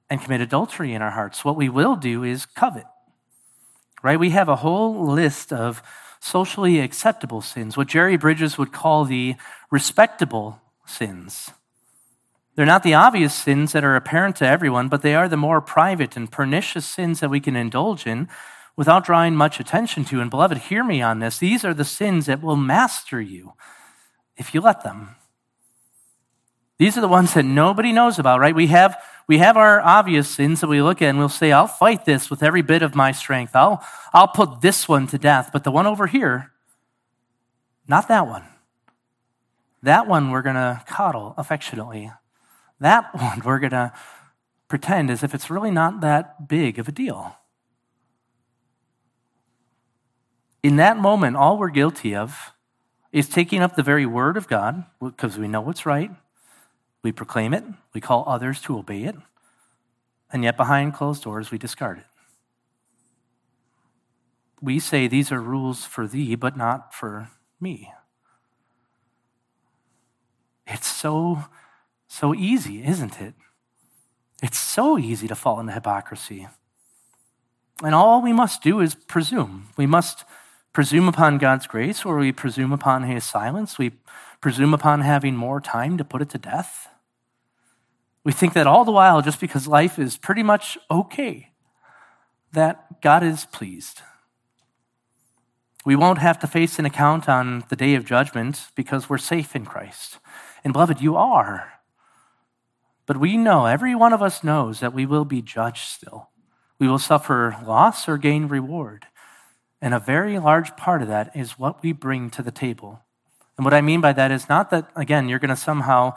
and 0.09 0.21
commit 0.21 0.41
adultery 0.41 0.93
in 0.93 1.01
our 1.01 1.11
hearts. 1.11 1.45
What 1.45 1.55
we 1.55 1.69
will 1.69 1.95
do 1.95 2.23
is 2.23 2.45
covet. 2.45 2.85
Right? 4.03 4.19
We 4.19 4.31
have 4.31 4.49
a 4.49 4.57
whole 4.57 5.05
list 5.05 5.53
of 5.53 5.81
socially 6.19 6.79
acceptable 6.79 7.41
sins, 7.41 7.77
what 7.77 7.87
Jerry 7.87 8.17
Bridges 8.17 8.57
would 8.57 8.71
call 8.71 9.05
the 9.05 9.35
respectable 9.69 10.61
sins. 10.85 11.51
They're 12.55 12.65
not 12.65 12.83
the 12.83 12.93
obvious 12.93 13.33
sins 13.33 13.71
that 13.71 13.83
are 13.83 13.95
apparent 13.95 14.35
to 14.37 14.47
everyone, 14.47 14.89
but 14.89 15.01
they 15.01 15.15
are 15.15 15.29
the 15.29 15.37
more 15.37 15.61
private 15.61 16.17
and 16.17 16.31
pernicious 16.31 16.85
sins 16.85 17.21
that 17.21 17.29
we 17.29 17.39
can 17.39 17.55
indulge 17.55 18.05
in 18.05 18.27
without 18.75 19.05
drawing 19.05 19.35
much 19.35 19.59
attention 19.59 20.05
to. 20.05 20.21
And 20.21 20.29
beloved, 20.29 20.57
hear 20.57 20.83
me 20.83 21.01
on 21.01 21.19
this. 21.19 21.37
These 21.37 21.65
are 21.65 21.73
the 21.73 21.85
sins 21.85 22.25
that 22.25 22.41
will 22.41 22.55
master 22.55 23.21
you 23.21 23.53
if 24.37 24.53
you 24.53 24.61
let 24.61 24.83
them. 24.83 25.15
These 26.77 26.97
are 26.97 27.01
the 27.01 27.07
ones 27.07 27.35
that 27.35 27.45
nobody 27.45 27.93
knows 27.93 28.17
about, 28.17 28.39
right? 28.39 28.55
We 28.55 28.67
have, 28.67 28.99
we 29.27 29.37
have 29.37 29.55
our 29.55 29.81
obvious 29.81 30.27
sins 30.27 30.61
that 30.61 30.67
we 30.67 30.81
look 30.81 31.01
at 31.01 31.09
and 31.09 31.19
we'll 31.19 31.29
say, 31.29 31.51
I'll 31.51 31.67
fight 31.67 32.05
this 32.05 32.29
with 32.29 32.41
every 32.41 32.63
bit 32.63 32.81
of 32.81 32.95
my 32.95 33.11
strength. 33.11 33.55
I'll, 33.55 33.85
I'll 34.11 34.27
put 34.27 34.61
this 34.61 34.89
one 34.89 35.05
to 35.07 35.19
death. 35.19 35.51
But 35.53 35.63
the 35.63 35.69
one 35.69 35.85
over 35.85 36.07
here, 36.07 36.51
not 37.87 38.07
that 38.07 38.25
one. 38.25 38.45
That 39.83 40.07
one 40.07 40.31
we're 40.31 40.41
going 40.41 40.55
to 40.55 40.81
coddle 40.87 41.35
affectionately. 41.37 42.11
That 42.79 43.13
one 43.15 43.41
we're 43.45 43.59
going 43.59 43.71
to 43.71 43.93
pretend 44.67 45.11
as 45.11 45.21
if 45.21 45.35
it's 45.35 45.49
really 45.49 45.71
not 45.71 46.01
that 46.01 46.47
big 46.47 46.79
of 46.79 46.87
a 46.87 46.91
deal. 46.91 47.35
In 50.63 50.75
that 50.75 50.97
moment, 50.97 51.35
all 51.35 51.57
we're 51.57 51.69
guilty 51.69 52.15
of 52.15 52.53
is 53.11 53.27
taking 53.27 53.61
up 53.61 53.75
the 53.75 53.83
very 53.83 54.05
word 54.05 54.37
of 54.37 54.47
God 54.47 54.85
because 54.99 55.37
we 55.37 55.47
know 55.47 55.61
what's 55.61 55.85
right. 55.85 56.11
We 57.03 57.11
proclaim 57.11 57.53
it, 57.53 57.63
we 57.93 58.01
call 58.01 58.23
others 58.27 58.61
to 58.61 58.77
obey 58.77 59.03
it, 59.03 59.15
and 60.31 60.43
yet 60.43 60.55
behind 60.55 60.93
closed 60.93 61.23
doors, 61.23 61.49
we 61.49 61.57
discard 61.57 61.97
it. 61.97 62.05
We 64.61 64.79
say 64.79 65.07
these 65.07 65.31
are 65.31 65.41
rules 65.41 65.83
for 65.83 66.05
thee, 66.07 66.35
but 66.35 66.55
not 66.55 66.93
for 66.93 67.31
me. 67.59 67.91
It's 70.67 70.87
so, 70.87 71.45
so 72.07 72.35
easy, 72.35 72.83
isn't 72.83 73.19
it? 73.19 73.33
It's 74.43 74.59
so 74.59 74.99
easy 74.99 75.27
to 75.27 75.35
fall 75.35 75.59
into 75.59 75.73
hypocrisy. 75.73 76.47
And 77.83 77.95
all 77.95 78.21
we 78.21 78.31
must 78.31 78.61
do 78.61 78.79
is 78.79 78.93
presume. 78.93 79.69
We 79.75 79.87
must 79.87 80.23
presume 80.73 81.07
upon 81.07 81.37
God's 81.37 81.67
grace 81.67 82.05
or 82.05 82.17
we 82.17 82.31
presume 82.31 82.71
upon 82.71 83.03
his 83.03 83.23
silence. 83.23 83.77
We 83.77 83.91
presume 84.39 84.73
upon 84.73 85.01
having 85.01 85.35
more 85.35 85.61
time 85.61 85.97
to 85.97 86.03
put 86.03 86.21
it 86.21 86.29
to 86.29 86.37
death. 86.37 86.87
We 88.23 88.31
think 88.31 88.53
that 88.53 88.67
all 88.67 88.85
the 88.85 88.91
while, 88.91 89.21
just 89.21 89.39
because 89.39 89.67
life 89.67 89.97
is 89.97 90.17
pretty 90.17 90.43
much 90.43 90.77
okay, 90.89 91.51
that 92.53 93.01
God 93.01 93.23
is 93.23 93.45
pleased. 93.45 94.01
We 95.83 95.95
won't 95.95 96.19
have 96.19 96.37
to 96.39 96.47
face 96.47 96.77
an 96.77 96.85
account 96.85 97.27
on 97.27 97.63
the 97.69 97.75
day 97.75 97.95
of 97.95 98.05
judgment 98.05 98.67
because 98.75 99.09
we're 99.09 99.17
safe 99.17 99.55
in 99.55 99.65
Christ. 99.65 100.19
And 100.63 100.73
beloved, 100.73 101.01
you 101.01 101.15
are. 101.15 101.73
But 103.07 103.17
we 103.17 103.35
know, 103.35 103.65
every 103.65 103.95
one 103.95 104.13
of 104.13 104.21
us 104.21 104.43
knows 104.43 104.79
that 104.79 104.93
we 104.93 105.07
will 105.07 105.25
be 105.25 105.41
judged 105.41 105.89
still. 105.89 106.29
We 106.79 106.87
will 106.87 106.99
suffer 106.99 107.55
loss 107.65 108.07
or 108.07 108.17
gain 108.17 108.47
reward. 108.47 109.07
And 109.81 109.93
a 109.93 109.99
very 109.99 110.37
large 110.37 110.75
part 110.77 111.01
of 111.01 111.07
that 111.07 111.35
is 111.35 111.57
what 111.57 111.81
we 111.81 111.91
bring 111.91 112.29
to 112.31 112.43
the 112.43 112.51
table. 112.51 113.01
And 113.57 113.65
what 113.65 113.73
I 113.73 113.81
mean 113.81 113.99
by 113.99 114.13
that 114.13 114.31
is 114.31 114.47
not 114.47 114.69
that, 114.69 114.89
again, 114.95 115.27
you're 115.27 115.39
going 115.39 115.49
to 115.49 115.55
somehow 115.55 116.15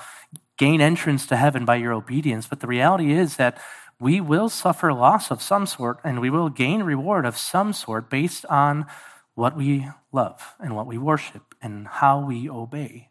gain 0.56 0.80
entrance 0.80 1.26
to 1.26 1.36
heaven 1.36 1.64
by 1.64 1.76
your 1.76 1.92
obedience, 1.92 2.46
but 2.46 2.60
the 2.60 2.66
reality 2.66 3.12
is 3.12 3.36
that 3.36 3.58
we 3.98 4.20
will 4.20 4.48
suffer 4.48 4.92
loss 4.92 5.30
of 5.30 5.42
some 5.42 5.66
sort 5.66 5.98
and 6.04 6.20
we 6.20 6.30
will 6.30 6.50
gain 6.50 6.82
reward 6.82 7.24
of 7.24 7.38
some 7.38 7.72
sort 7.72 8.10
based 8.10 8.44
on 8.46 8.86
what 9.34 9.56
we 9.56 9.88
love 10.12 10.54
and 10.60 10.76
what 10.76 10.86
we 10.86 10.98
worship 10.98 11.54
and 11.62 11.88
how 11.88 12.20
we 12.20 12.48
obey. 12.48 13.08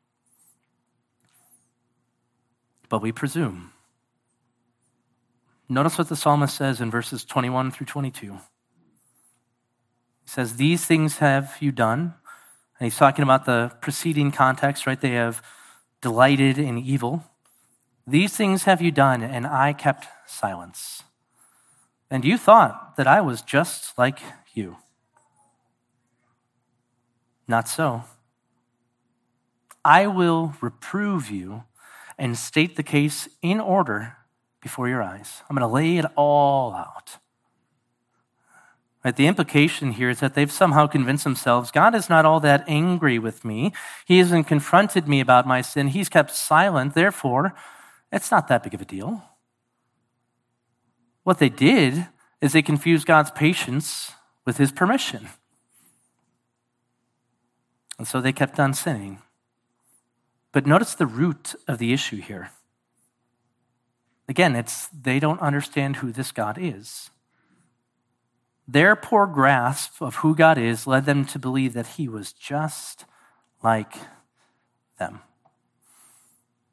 But 2.90 3.02
we 3.02 3.12
presume. 3.12 3.72
Notice 5.68 5.98
what 5.98 6.10
the 6.10 6.16
psalmist 6.16 6.56
says 6.56 6.80
in 6.80 6.92
verses 6.92 7.26
21 7.26 7.72
through 7.72 7.88
22 7.88 8.38
says, 10.26 10.56
These 10.56 10.86
things 10.86 11.18
have 11.18 11.58
you 11.60 11.72
done, 11.72 12.16
And 12.80 12.86
he's 12.86 12.98
talking 12.98 13.24
about 13.24 13.46
the 13.46 13.72
preceding 13.82 14.32
context, 14.32 14.88
right? 14.88 15.00
They 15.00 15.12
have 15.12 15.42
delighted 16.02 16.58
in 16.58 16.78
evil. 16.78 17.24
These 18.06 18.36
things 18.36 18.64
have 18.64 18.82
you 18.82 18.92
done, 18.92 19.22
and 19.24 19.48
I 19.48 19.74
kept 19.74 20.08
silence. 20.26 21.04
And 22.10 22.26
you 22.26 22.38
thought 22.38 22.96
that 22.98 23.08
I 23.08 23.22
was 23.22 23.42
just 23.42 23.98
like 23.98 24.20
you. 24.54 24.78
Not 27.48 27.68
so. 27.68 28.04
I 29.86 30.08
will 30.08 30.54
reprove 30.62 31.30
you 31.30 31.64
and 32.18 32.38
state 32.38 32.76
the 32.76 32.84
case 32.84 33.28
in 33.42 33.60
order 33.60 34.18
before 34.62 34.88
your 34.88 35.02
eyes. 35.02 35.42
I'm 35.50 35.56
going 35.56 35.68
to 35.68 35.74
lay 35.74 35.98
it 35.98 36.06
all 36.16 36.74
out. 36.74 37.18
Right, 39.04 39.16
the 39.16 39.28
implication 39.28 39.92
here 39.92 40.10
is 40.10 40.22
that 40.22 40.34
they've 40.34 40.52
somehow 40.52 40.88
convinced 40.88 41.26
themselves 41.26 41.72
God 41.72 41.94
is 41.94 42.10
not 42.10 42.26
all 42.26 42.40
that 42.40 42.64
angry 42.68 43.20
with 43.20 43.44
me. 43.44 43.74
He 44.06 44.20
hasn't 44.20 44.48
confronted 44.48 45.08
me 45.08 45.20
about 45.20 45.46
my 45.46 45.62
sin. 45.62 45.90
He's 45.90 46.08
kept 46.08 46.32
silent. 46.32 46.94
Therefore, 46.94 47.54
it's 48.12 48.32
not 48.32 48.48
that 48.48 48.64
big 48.64 48.74
of 48.74 48.82
a 48.82 48.86
deal. 48.86 49.24
What 51.24 51.40
they 51.40 51.50
did 51.50 52.08
is 52.40 52.54
they 52.54 52.62
confused 52.62 53.06
God's 53.06 53.32
patience 53.32 54.12
with 54.46 54.58
his 54.58 54.72
permission. 54.72 55.30
And 57.98 58.08
so 58.08 58.22
they 58.22 58.34
kept 58.34 58.60
on 58.60 58.74
sinning. 58.74 59.22
But 60.52 60.68
notice 60.68 60.94
the 60.96 61.06
root 61.06 61.56
of 61.68 61.78
the 61.78 61.94
issue 61.94 62.22
here. 62.22 62.52
Again, 64.30 64.56
it's 64.56 64.88
they 64.88 65.20
don't 65.20 65.42
understand 65.42 65.98
who 65.98 66.12
this 66.12 66.32
God 66.32 66.58
is. 66.60 67.10
Their 68.68 68.96
poor 68.96 69.28
grasp 69.28 70.02
of 70.02 70.16
who 70.18 70.36
God 70.36 70.58
is 70.58 70.88
led 70.88 71.06
them 71.06 71.26
to 71.26 71.40
believe 71.40 71.74
that 71.74 71.88
he 71.88 72.08
was 72.08 72.32
just 72.32 73.06
like 73.62 73.96
them. 75.00 75.22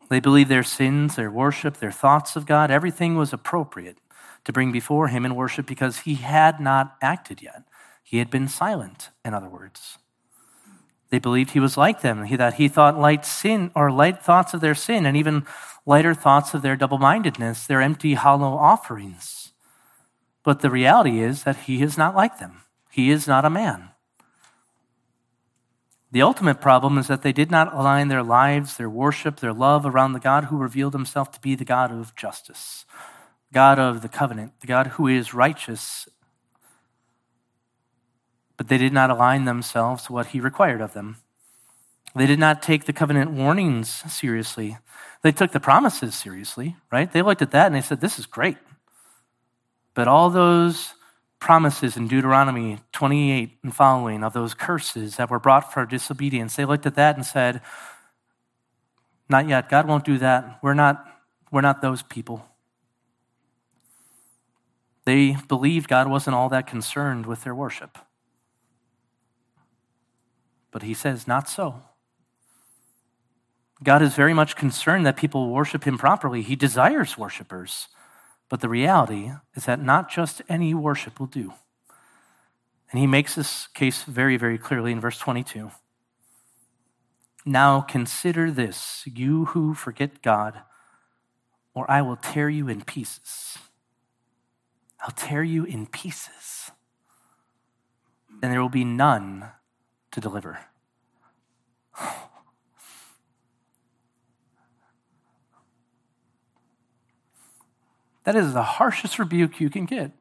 They 0.09 0.21
believed 0.21 0.51
their 0.51 0.63
sins, 0.63 1.17
their 1.17 1.31
worship, 1.31 1.77
their 1.77 1.93
thoughts 1.93 2.37
of 2.37 2.47
God, 2.47 2.71
everything 2.71 3.17
was 3.17 3.33
appropriate 3.33 3.99
to 4.45 4.53
bring 4.53 4.73
before 4.73 5.09
him 5.09 5.25
in 5.25 5.35
worship 5.35 5.67
because 5.67 6.01
he 6.01 6.15
had 6.15 6.61
not 6.61 6.97
acted 7.01 7.43
yet. 7.43 7.63
He 8.03 8.19
had 8.19 8.31
been 8.31 8.49
silent, 8.49 9.11
in 9.25 9.35
other 9.35 9.49
words. 9.49 9.99
They 11.11 11.19
believed 11.19 11.51
he 11.51 11.61
was 11.61 11.77
like 11.77 12.03
them, 12.03 12.27
that 12.37 12.55
he 12.55 12.69
thought 12.69 12.99
light 12.99 13.25
sin 13.25 13.71
or 13.75 13.91
light 13.91 14.23
thoughts 14.23 14.55
of 14.55 14.61
their 14.61 14.75
sin 14.75 15.07
and 15.07 15.17
even 15.17 15.45
lighter 15.85 16.15
thoughts 16.15 16.55
of 16.55 16.63
their 16.63 16.77
double 16.77 16.99
mindedness, 16.99 17.67
their 17.67 17.83
empty, 17.83 18.15
hollow 18.15 18.57
offerings. 18.57 19.50
But 20.43 20.61
the 20.61 20.71
reality 20.71 21.21
is 21.21 21.45
that 21.45 21.57
he 21.57 21.83
is 21.83 21.99
not 21.99 22.17
like 22.17 22.39
them. 22.39 22.63
He 22.91 23.11
is 23.11 23.27
not 23.27 23.45
a 23.45 23.51
man. 23.51 23.91
The 26.13 26.23
ultimate 26.23 26.61
problem 26.61 26.99
is 26.99 27.07
that 27.07 27.23
they 27.23 27.33
did 27.33 27.51
not 27.51 27.73
align 27.73 28.09
their 28.09 28.23
lives, 28.23 28.77
their 28.77 28.91
worship, 28.91 29.39
their 29.39 29.53
love 29.53 29.87
around 29.87 30.13
the 30.13 30.19
God 30.19 30.45
who 30.45 30.57
revealed 30.57 30.93
himself 30.93 31.31
to 31.33 31.41
be 31.41 31.55
the 31.55 31.65
God 31.65 31.93
of 31.93 32.17
justice, 32.17 32.85
God 33.53 33.79
of 33.79 34.03
the 34.03 34.09
covenant, 34.09 34.53
the 34.61 34.67
God 34.67 34.89
who 34.89 35.07
is 35.07 35.35
righteous. 35.35 36.09
But 38.57 38.69
they 38.69 38.79
did 38.79 38.93
not 38.93 39.11
align 39.11 39.45
themselves 39.45 40.05
to 40.05 40.13
what 40.13 40.29
he 40.29 40.41
required 40.41 40.81
of 40.81 40.95
them. 40.95 41.19
They 42.17 42.27
did 42.27 42.41
not 42.41 42.61
take 42.61 42.87
the 42.87 42.93
covenant 42.93 43.31
warnings 43.31 43.89
seriously. 44.13 44.79
They 45.23 45.31
took 45.31 45.53
the 45.53 45.61
promises 45.61 46.17
seriously, 46.17 46.77
right? 46.91 47.11
They 47.11 47.23
looked 47.23 47.43
at 47.43 47.53
that 47.53 47.67
and 47.67 47.75
they 47.75 47.81
said, 47.81 48.01
This 48.01 48.19
is 48.19 48.27
great. 48.27 48.57
But 50.01 50.09
all 50.09 50.31
those 50.31 50.95
promises 51.41 51.95
in 51.95 52.09
Deuteronomy 52.09 52.79
28 52.93 53.59
and 53.63 53.77
following 53.77 54.25
of 54.25 54.33
those 54.33 54.55
curses 54.55 55.17
that 55.17 55.29
were 55.29 55.39
brought 55.39 55.75
for 55.75 55.85
disobedience, 55.85 56.57
they 56.57 56.65
looked 56.65 56.87
at 56.87 56.95
that 56.95 57.17
and 57.17 57.27
said, 57.27 57.61
Not 59.29 59.47
yet. 59.47 59.69
God 59.69 59.87
won't 59.87 60.07
do 60.07 60.17
that. 60.17 60.59
We're 60.63 60.73
not, 60.73 61.05
we're 61.53 61.61
not 61.61 61.83
those 61.83 62.03
people. 62.03 62.47
They 65.05 65.37
believed 65.49 65.91
God 65.91 66.09
wasn't 66.09 66.35
all 66.35 66.49
that 66.49 66.67
concerned 66.67 67.27
with 67.27 67.45
their 67.45 67.55
worship. 67.55 67.99
But 70.71 70.83
he 70.83 70.95
says, 70.95 71.29
Not 71.29 71.47
so. 71.47 71.83
God 73.83 74.01
is 74.01 74.15
very 74.15 74.33
much 74.33 74.57
concerned 74.57 75.05
that 75.05 75.19
people 75.19 75.51
worship 75.51 75.85
him 75.85 75.99
properly. 75.99 76.41
He 76.41 76.57
desires 76.57 77.19
worshipers. 77.19 77.89
But 78.51 78.61
the 78.61 78.69
reality 78.69 79.31
is 79.55 79.65
that 79.65 79.81
not 79.81 80.11
just 80.11 80.43
any 80.49 80.75
worship 80.75 81.19
will 81.19 81.29
do. 81.29 81.55
And 82.91 83.01
he 83.01 83.07
makes 83.07 83.37
this 83.37 83.69
case 83.69 84.03
very, 84.03 84.37
very 84.37 84.59
clearly 84.59 84.93
in 84.93 85.01
verse 85.01 85.19
22. 85.19 85.71
Now 87.47 87.81
consider 87.81 88.51
this, 88.51 89.05
you 89.07 89.47
who 89.47 89.73
forget 89.73 90.21
God, 90.21 90.61
or 91.73 91.89
I 91.91 92.03
will 92.03 92.17
tear 92.17 92.51
you 92.51 92.69
in 92.69 92.83
pieces. 92.83 93.57
I'll 95.01 95.15
tear 95.15 95.43
you 95.43 95.65
in 95.65 95.87
pieces, 95.87 96.73
and 98.43 98.53
there 98.53 98.61
will 98.61 98.69
be 98.69 98.85
none 98.85 99.49
to 100.11 100.21
deliver. 100.21 100.59
That 108.31 108.39
is 108.39 108.53
the 108.53 108.63
harshest 108.63 109.19
rebuke 109.19 109.59
you 109.59 109.69
can 109.69 109.87
get. 109.87 110.13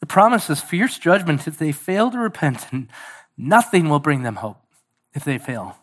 The 0.00 0.06
promise 0.06 0.50
is 0.50 0.60
fierce 0.60 0.98
judgment 0.98 1.48
if 1.48 1.56
they 1.56 1.72
fail 1.72 2.10
to 2.10 2.18
repent, 2.18 2.66
and 2.70 2.88
nothing 3.38 3.88
will 3.88 4.00
bring 4.00 4.22
them 4.22 4.36
hope 4.36 4.58
if 5.14 5.24
they 5.24 5.38
fail. 5.38 5.78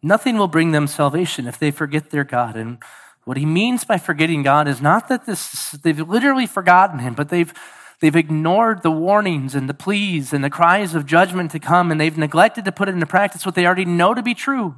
Nothing 0.00 0.38
will 0.38 0.46
bring 0.46 0.70
them 0.70 0.86
salvation 0.86 1.48
if 1.48 1.58
they 1.58 1.72
forget 1.72 2.10
their 2.10 2.22
God. 2.22 2.54
And 2.54 2.78
what 3.24 3.38
he 3.38 3.44
means 3.44 3.82
by 3.82 3.98
forgetting 3.98 4.44
God 4.44 4.68
is 4.68 4.80
not 4.80 5.08
that 5.08 5.26
this, 5.26 5.72
they've 5.72 5.98
literally 5.98 6.46
forgotten 6.46 7.00
him, 7.00 7.14
but 7.14 7.28
they've, 7.28 7.52
they've 8.00 8.14
ignored 8.14 8.84
the 8.84 8.92
warnings 8.92 9.56
and 9.56 9.68
the 9.68 9.74
pleas 9.74 10.32
and 10.32 10.44
the 10.44 10.50
cries 10.50 10.94
of 10.94 11.06
judgment 11.06 11.50
to 11.50 11.58
come, 11.58 11.90
and 11.90 12.00
they've 12.00 12.16
neglected 12.16 12.64
to 12.66 12.70
put 12.70 12.88
into 12.88 13.04
practice 13.04 13.44
what 13.44 13.56
they 13.56 13.66
already 13.66 13.84
know 13.84 14.14
to 14.14 14.22
be 14.22 14.32
true. 14.32 14.76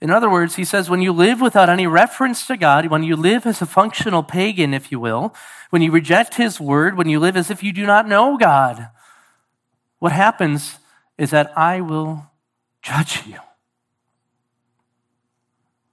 In 0.00 0.10
other 0.10 0.30
words, 0.30 0.54
he 0.54 0.64
says 0.64 0.88
when 0.88 1.02
you 1.02 1.12
live 1.12 1.40
without 1.40 1.68
any 1.68 1.86
reference 1.86 2.46
to 2.46 2.56
God, 2.56 2.86
when 2.86 3.02
you 3.02 3.16
live 3.16 3.46
as 3.46 3.60
a 3.60 3.66
functional 3.66 4.22
pagan, 4.22 4.72
if 4.72 4.92
you 4.92 5.00
will, 5.00 5.34
when 5.70 5.82
you 5.82 5.90
reject 5.90 6.34
his 6.34 6.60
word, 6.60 6.96
when 6.96 7.08
you 7.08 7.18
live 7.18 7.36
as 7.36 7.50
if 7.50 7.62
you 7.62 7.72
do 7.72 7.84
not 7.84 8.06
know 8.06 8.36
God, 8.36 8.90
what 9.98 10.12
happens 10.12 10.78
is 11.16 11.30
that 11.30 11.56
I 11.58 11.80
will 11.80 12.26
judge 12.80 13.26
you. 13.26 13.38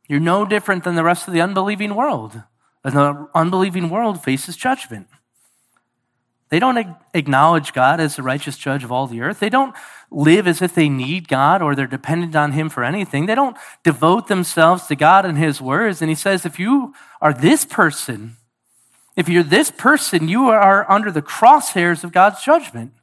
You're 0.07 0.19
no 0.19 0.45
different 0.45 0.83
than 0.83 0.95
the 0.95 1.03
rest 1.03 1.27
of 1.27 1.33
the 1.33 1.41
unbelieving 1.41 1.95
world. 1.95 2.43
The 2.83 3.27
unbelieving 3.33 3.89
world 3.89 4.23
faces 4.23 4.55
judgment. 4.55 5.07
They 6.49 6.59
don't 6.59 6.95
acknowledge 7.15 7.73
God 7.73 7.99
as 7.99 8.15
the 8.15 8.23
righteous 8.23 8.57
judge 8.57 8.83
of 8.83 8.91
all 8.91 9.07
the 9.07 9.21
earth. 9.21 9.39
They 9.39 9.49
don't 9.49 9.75
live 10.11 10.47
as 10.47 10.61
if 10.61 10.73
they 10.73 10.89
need 10.89 11.27
God 11.27 11.61
or 11.61 11.75
they're 11.75 11.87
dependent 11.87 12.35
on 12.35 12.51
Him 12.51 12.69
for 12.69 12.83
anything. 12.83 13.25
They 13.25 13.35
don't 13.35 13.57
devote 13.83 14.27
themselves 14.27 14.87
to 14.87 14.95
God 14.95 15.25
and 15.25 15.37
His 15.37 15.61
words. 15.61 16.01
And 16.01 16.09
He 16.09 16.15
says, 16.15 16.45
if 16.45 16.59
you 16.59 16.93
are 17.21 17.33
this 17.33 17.65
person, 17.65 18.37
if 19.15 19.29
you're 19.29 19.43
this 19.43 19.71
person, 19.71 20.27
you 20.27 20.49
are 20.49 20.89
under 20.91 21.11
the 21.11 21.21
crosshairs 21.21 22.03
of 22.03 22.11
God's 22.11 22.43
judgment. 22.43 22.93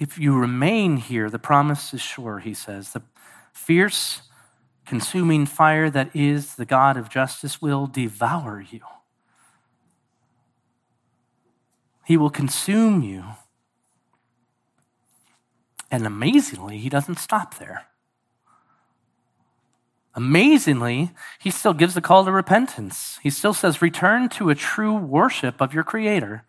If 0.00 0.18
you 0.18 0.36
remain 0.36 0.96
here, 0.96 1.30
the 1.30 1.38
promise 1.38 1.94
is 1.94 2.00
sure, 2.00 2.40
he 2.40 2.52
says. 2.52 2.92
The 2.92 3.02
fierce 3.52 4.22
consuming 4.84 5.46
fire 5.46 5.88
that 5.88 6.10
is 6.14 6.56
the 6.56 6.66
God 6.66 6.96
of 6.96 7.08
justice 7.08 7.62
will 7.62 7.86
devour 7.86 8.60
you. 8.60 8.80
He 12.04 12.16
will 12.16 12.30
consume 12.30 13.02
you. 13.02 13.24
And 15.90 16.06
amazingly, 16.06 16.78
he 16.78 16.88
doesn't 16.88 17.18
stop 17.18 17.58
there. 17.58 17.86
Amazingly, 20.14 21.10
he 21.40 21.50
still 21.50 21.74
gives 21.74 21.94
the 21.94 22.00
call 22.00 22.24
to 22.24 22.30
repentance. 22.32 23.18
He 23.22 23.30
still 23.30 23.54
says, 23.54 23.82
Return 23.82 24.28
to 24.30 24.50
a 24.50 24.54
true 24.54 24.94
worship 24.94 25.60
of 25.60 25.74
your 25.74 25.82
Creator. 25.82 26.44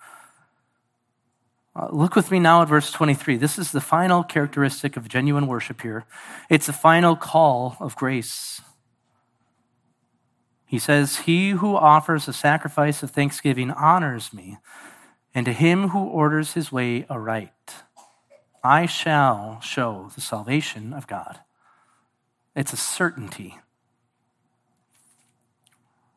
Uh, 1.75 1.89
look 1.91 2.15
with 2.15 2.31
me 2.31 2.39
now 2.39 2.61
at 2.61 2.69
verse 2.69 2.91
23. 2.91 3.37
This 3.37 3.57
is 3.57 3.71
the 3.71 3.81
final 3.81 4.23
characteristic 4.23 4.95
of 4.95 5.09
genuine 5.09 5.47
worship 5.47 5.81
here. 5.81 6.05
It's 6.49 6.67
the 6.67 6.73
final 6.73 7.15
call 7.15 7.75
of 7.79 7.95
grace. 7.95 8.61
He 10.65 10.79
says, 10.79 11.17
He 11.19 11.51
who 11.51 11.75
offers 11.75 12.27
a 12.27 12.33
sacrifice 12.33 13.03
of 13.03 13.11
thanksgiving 13.11 13.71
honors 13.71 14.31
me, 14.31 14.57
and 15.35 15.45
to 15.45 15.53
him 15.53 15.89
who 15.89 15.99
orders 15.99 16.53
his 16.53 16.71
way 16.71 17.05
aright, 17.09 17.51
I 18.63 18.85
shall 18.85 19.59
show 19.59 20.09
the 20.15 20.21
salvation 20.21 20.93
of 20.93 21.05
God. 21.05 21.41
It's 22.55 22.71
a 22.71 22.77
certainty. 22.77 23.59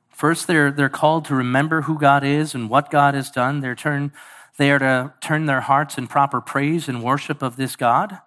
First, 0.09 0.47
they're, 0.47 0.71
they're 0.71 0.89
called 0.89 1.25
to 1.27 1.35
remember 1.35 1.83
who 1.83 1.99
God 1.99 2.23
is 2.23 2.55
and 2.55 2.71
what 2.71 2.91
God 2.91 3.15
has 3.15 3.29
done. 3.31 3.61
They're 3.61 3.75
turn, 3.75 4.13
they 4.57 4.71
are 4.71 4.79
to 4.79 5.15
turn 5.21 5.47
their 5.47 5.63
hearts 5.63 5.99
in 5.99 6.07
proper 6.07 6.41
praise 6.41 6.89
and 6.89 7.03
worship 7.03 7.43
of 7.43 7.57
this 7.57 7.75
God. 7.75 8.19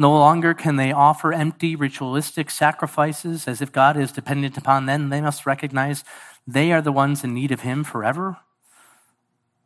No 0.00 0.12
longer 0.12 0.52
can 0.52 0.76
they 0.76 0.92
offer 0.92 1.32
empty 1.32 1.74
ritualistic 1.74 2.50
sacrifices 2.50 3.48
as 3.48 3.62
if 3.62 3.72
God 3.72 3.96
is 3.96 4.12
dependent 4.12 4.56
upon 4.56 4.86
them. 4.86 5.08
They 5.08 5.20
must 5.20 5.46
recognize 5.46 6.04
they 6.46 6.72
are 6.72 6.82
the 6.82 6.92
ones 6.92 7.24
in 7.24 7.34
need 7.34 7.50
of 7.50 7.60
Him 7.60 7.82
forever. 7.82 8.38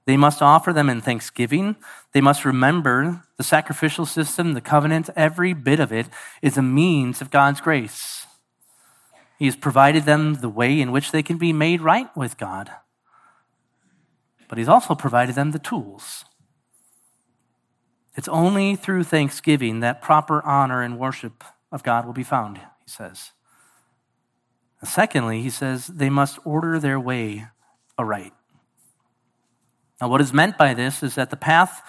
They 0.04 0.16
must 0.16 0.42
offer 0.42 0.72
them 0.72 0.90
in 0.90 1.00
thanksgiving. 1.00 1.76
They 2.12 2.20
must 2.20 2.44
remember 2.44 3.22
the 3.36 3.44
sacrificial 3.44 4.04
system, 4.06 4.54
the 4.54 4.60
covenant, 4.60 5.10
every 5.14 5.52
bit 5.52 5.80
of 5.80 5.92
it 5.92 6.08
is 6.40 6.56
a 6.56 6.62
means 6.62 7.20
of 7.20 7.30
God's 7.30 7.60
grace. 7.60 8.26
He 9.38 9.46
has 9.46 9.56
provided 9.56 10.04
them 10.04 10.34
the 10.34 10.48
way 10.48 10.80
in 10.80 10.92
which 10.92 11.12
they 11.12 11.22
can 11.22 11.38
be 11.38 11.52
made 11.52 11.80
right 11.80 12.14
with 12.16 12.36
God. 12.36 12.70
But 14.48 14.58
He's 14.58 14.68
also 14.68 14.94
provided 14.94 15.34
them 15.34 15.52
the 15.52 15.58
tools 15.58 16.24
it's 18.16 18.28
only 18.28 18.76
through 18.76 19.04
thanksgiving 19.04 19.80
that 19.80 20.02
proper 20.02 20.44
honor 20.44 20.82
and 20.82 20.98
worship 20.98 21.44
of 21.70 21.82
God 21.82 22.04
will 22.04 22.12
be 22.12 22.22
found, 22.22 22.58
he 22.58 22.64
says. 22.86 23.32
Secondly, 24.84 25.42
he 25.42 25.50
says 25.50 25.86
they 25.86 26.10
must 26.10 26.38
order 26.44 26.78
their 26.78 27.00
way 27.00 27.46
aright. 27.96 28.32
Now, 30.02 30.08
what 30.08 30.20
is 30.20 30.32
meant 30.32 30.58
by 30.58 30.74
this 30.74 31.00
is 31.04 31.14
that 31.14 31.30
the 31.30 31.36
path 31.36 31.80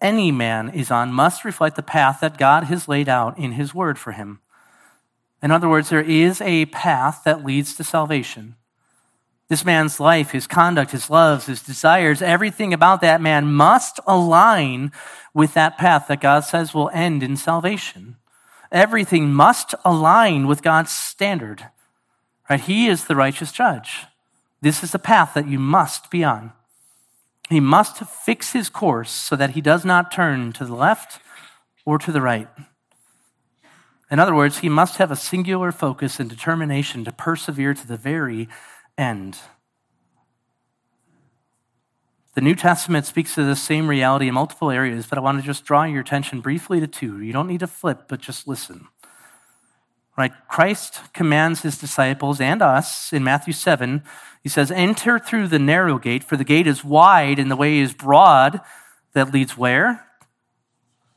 any 0.00 0.32
man 0.32 0.70
is 0.70 0.90
on 0.90 1.12
must 1.12 1.44
reflect 1.44 1.76
the 1.76 1.84
path 1.84 2.18
that 2.20 2.36
God 2.36 2.64
has 2.64 2.88
laid 2.88 3.08
out 3.08 3.38
in 3.38 3.52
his 3.52 3.72
word 3.72 3.96
for 3.96 4.10
him. 4.10 4.40
In 5.40 5.52
other 5.52 5.68
words, 5.68 5.88
there 5.88 6.02
is 6.02 6.40
a 6.40 6.66
path 6.66 7.22
that 7.24 7.44
leads 7.44 7.76
to 7.76 7.84
salvation. 7.84 8.56
This 9.46 9.64
man's 9.64 10.00
life, 10.00 10.32
his 10.32 10.48
conduct, 10.48 10.90
his 10.90 11.10
loves, 11.10 11.46
his 11.46 11.62
desires, 11.62 12.22
everything 12.22 12.74
about 12.74 13.02
that 13.02 13.20
man 13.20 13.52
must 13.52 14.00
align 14.04 14.90
with 15.32 15.54
that 15.54 15.78
path 15.78 16.08
that 16.08 16.20
God 16.20 16.40
says 16.40 16.74
will 16.74 16.90
end 16.92 17.22
in 17.22 17.36
salvation. 17.36 18.16
Everything 18.72 19.32
must 19.32 19.76
align 19.84 20.48
with 20.48 20.60
God's 20.60 20.90
standard. 20.90 21.68
Right? 22.50 22.58
He 22.58 22.88
is 22.88 23.04
the 23.04 23.14
righteous 23.14 23.52
judge. 23.52 24.06
This 24.60 24.82
is 24.82 24.90
the 24.90 24.98
path 24.98 25.34
that 25.34 25.46
you 25.46 25.60
must 25.60 26.10
be 26.10 26.24
on. 26.24 26.52
He 27.48 27.60
must 27.60 27.98
fix 27.98 28.52
his 28.52 28.68
course 28.68 29.10
so 29.10 29.34
that 29.36 29.50
he 29.50 29.60
does 29.60 29.84
not 29.84 30.12
turn 30.12 30.52
to 30.54 30.64
the 30.64 30.74
left 30.74 31.20
or 31.86 31.98
to 31.98 32.12
the 32.12 32.20
right. 32.20 32.48
In 34.10 34.18
other 34.18 34.34
words, 34.34 34.58
he 34.58 34.68
must 34.68 34.96
have 34.96 35.10
a 35.10 35.16
singular 35.16 35.72
focus 35.72 36.20
and 36.20 36.28
determination 36.28 37.04
to 37.04 37.12
persevere 37.12 37.74
to 37.74 37.86
the 37.86 37.96
very 37.96 38.48
end. 38.96 39.38
The 42.34 42.40
New 42.42 42.54
Testament 42.54 43.04
speaks 43.04 43.34
to 43.34 43.44
the 43.44 43.56
same 43.56 43.88
reality 43.88 44.28
in 44.28 44.34
multiple 44.34 44.70
areas, 44.70 45.06
but 45.06 45.18
I 45.18 45.20
want 45.20 45.40
to 45.40 45.46
just 45.46 45.64
draw 45.64 45.84
your 45.84 46.02
attention 46.02 46.40
briefly 46.40 46.80
to 46.80 46.86
two. 46.86 47.20
You 47.20 47.32
don't 47.32 47.48
need 47.48 47.60
to 47.60 47.66
flip, 47.66 48.04
but 48.08 48.20
just 48.20 48.46
listen. 48.46 48.86
Right? 50.18 50.32
Christ 50.48 51.00
commands 51.14 51.62
his 51.62 51.78
disciples 51.78 52.40
and 52.40 52.60
us 52.60 53.12
in 53.12 53.22
Matthew 53.22 53.52
7. 53.52 54.02
He 54.42 54.48
says, 54.48 54.72
Enter 54.72 55.16
through 55.16 55.46
the 55.46 55.60
narrow 55.60 55.96
gate, 55.96 56.24
for 56.24 56.36
the 56.36 56.42
gate 56.42 56.66
is 56.66 56.84
wide 56.84 57.38
and 57.38 57.48
the 57.48 57.56
way 57.56 57.78
is 57.78 57.94
broad 57.94 58.60
that 59.12 59.32
leads 59.32 59.56
where? 59.56 60.08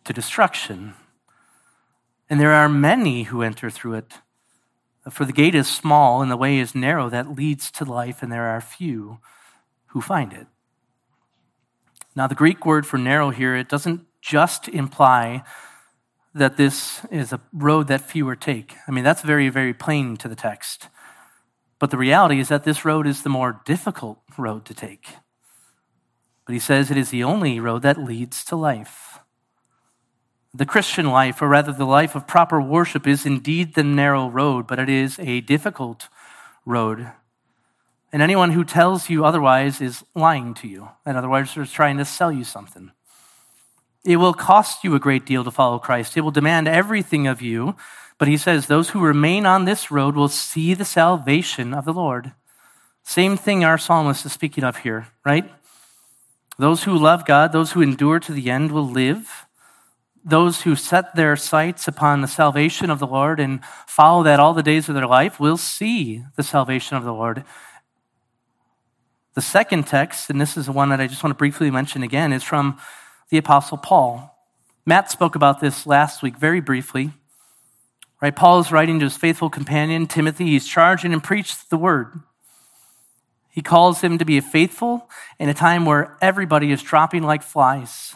To 0.04 0.14
destruction. 0.14 0.94
And 2.30 2.40
there 2.40 2.54
are 2.54 2.70
many 2.70 3.24
who 3.24 3.42
enter 3.42 3.72
through 3.72 3.96
it. 3.96 4.14
For 5.10 5.26
the 5.26 5.34
gate 5.34 5.56
is 5.56 5.68
small 5.68 6.22
and 6.22 6.30
the 6.30 6.38
way 6.38 6.60
is 6.60 6.76
narrow 6.76 7.10
that 7.10 7.36
leads 7.36 7.72
to 7.72 7.86
life, 7.86 8.22
and 8.22 8.32
there 8.32 8.50
are 8.50 8.62
few 8.62 9.18
who 9.88 10.02
find 10.02 10.32
it. 10.32 10.46
Now, 12.16 12.28
the 12.28 12.36
Greek 12.36 12.68
word 12.68 12.86
for 12.86 13.00
narrow 13.00 13.32
here, 13.32 13.56
it 13.56 13.68
doesn't 13.68 14.06
just 14.22 14.68
imply 14.68 15.42
that 16.34 16.58
this 16.58 17.02
is 17.12 17.34
a 17.34 17.42
road 17.52 17.88
that 17.88 18.02
fewer 18.02 18.36
take. 18.36 18.76
I 18.88 18.92
mean, 18.92 19.04
that's 19.04 19.22
very, 19.22 19.50
very 19.50 19.74
plain 19.74 20.18
to 20.18 20.28
the 20.28 20.36
text. 20.36 20.88
But 21.80 21.92
the 21.92 21.98
reality 21.98 22.40
is 22.40 22.48
that 22.50 22.64
this 22.64 22.86
road 22.86 23.08
is 23.08 23.24
the 23.24 23.30
more 23.30 23.62
difficult 23.66 24.20
road 24.38 24.66
to 24.66 24.74
take. 24.74 25.16
But 26.46 26.54
he 26.54 26.60
says 26.60 26.90
it 26.92 26.98
is 26.98 27.10
the 27.10 27.24
only 27.24 27.60
road 27.60 27.82
that 27.82 27.98
leads 27.98 28.44
to 28.46 28.56
life. 28.56 29.20
The 30.54 30.66
Christian 30.66 31.10
life, 31.10 31.42
or 31.42 31.48
rather 31.48 31.72
the 31.72 31.86
life 31.86 32.14
of 32.14 32.28
proper 32.28 32.62
worship, 32.62 33.08
is 33.08 33.26
indeed 33.26 33.74
the 33.74 33.84
narrow 33.84 34.30
road, 34.30 34.68
but 34.68 34.80
it 34.80 34.90
is 34.90 35.18
a 35.20 35.42
difficult 35.42 36.10
road. 36.66 37.12
And 38.12 38.22
anyone 38.22 38.52
who 38.52 38.66
tells 38.66 39.10
you 39.10 39.24
otherwise 39.24 39.80
is 39.80 40.04
lying 40.14 40.54
to 40.56 40.68
you. 40.68 40.90
In 41.06 41.16
other 41.16 41.30
words, 41.30 41.56
they're 41.56 41.66
trying 41.66 41.98
to 41.98 42.06
sell 42.06 42.32
you 42.32 42.44
something. 42.44 42.92
It 44.04 44.18
will 44.18 44.34
cost 44.34 44.84
you 44.84 44.96
a 44.96 45.00
great 45.00 45.26
deal 45.26 45.44
to 45.44 45.52
follow 45.52 45.80
Christ. 45.80 46.18
It 46.18 46.22
will 46.22 46.32
demand 46.32 46.68
everything 46.68 47.28
of 47.28 47.42
you. 47.42 47.76
But 48.18 48.28
he 48.28 48.38
says, 48.38 48.68
those 48.68 48.90
who 48.90 49.00
remain 49.00 49.46
on 49.46 49.66
this 49.66 49.90
road 49.92 50.16
will 50.16 50.28
see 50.28 50.74
the 50.74 50.86
salvation 50.86 51.74
of 51.74 51.86
the 51.86 51.94
Lord. 51.94 52.34
Same 53.04 53.36
thing 53.36 53.64
our 53.64 53.78
psalmist 53.78 54.26
is 54.26 54.32
speaking 54.32 54.64
of 54.64 54.78
here, 54.78 55.08
right? 55.26 55.52
Those 56.58 56.84
who 56.84 56.96
love 56.96 57.26
God, 57.26 57.52
those 57.52 57.72
who 57.72 57.82
endure 57.82 58.20
to 58.20 58.32
the 58.32 58.52
end 58.52 58.72
will 58.72 58.88
live 58.88 59.48
those 60.24 60.62
who 60.62 60.76
set 60.76 61.16
their 61.16 61.36
sights 61.36 61.88
upon 61.88 62.22
the 62.22 62.28
salvation 62.28 62.90
of 62.90 63.00
the 63.00 63.08
Lord 63.08 63.40
and 63.40 63.64
follow 63.88 64.24
that 64.24 64.40
all 64.40 64.54
the 64.54 64.64
days 64.64 64.88
of 64.88 64.96
their 64.96 65.08
life 65.08 65.40
will 65.40 65.58
see 65.58 66.24
the 66.36 66.44
salvation 66.44 66.96
of 66.96 67.04
the 67.04 67.14
Lord. 67.14 67.44
The 69.34 69.42
second 69.42 69.88
text, 69.88 70.30
and 70.30 70.40
this 70.40 70.58
is 70.58 70.66
the 70.68 70.72
one 70.72 70.90
that 70.90 71.00
I 71.00 71.08
just 71.08 71.24
want 71.24 71.32
to 71.32 71.38
briefly 71.38 71.72
mention 71.72 72.04
again, 72.04 72.34
is 72.34 72.44
from 72.44 72.80
the 73.32 73.40
Apostle 73.40 73.80
Paul. 73.80 74.38
Matt 74.86 75.10
spoke 75.10 75.36
about 75.36 75.60
this 75.60 75.88
last 75.88 76.22
week 76.22 76.38
very 76.38 76.62
briefly. 76.62 77.14
Right? 78.22 78.36
Paul 78.36 78.60
is 78.60 78.72
writing 78.72 79.00
to 79.00 79.06
his 79.06 79.18
faithful 79.18 79.50
companion, 79.50 80.06
Timothy. 80.06 80.46
He's 80.46 80.68
charging 80.68 81.12
and 81.12 81.24
preached 81.24 81.72
the 81.72 81.78
word. 81.78 82.20
He 83.50 83.64
calls 83.64 84.02
him 84.02 84.20
to 84.20 84.26
be 84.26 84.40
faithful 84.40 85.10
in 85.40 85.50
a 85.50 85.56
time 85.56 85.86
where 85.86 86.16
everybody 86.22 86.72
is 86.72 86.84
dropping 86.84 87.24
like 87.24 87.42
flies 87.42 88.16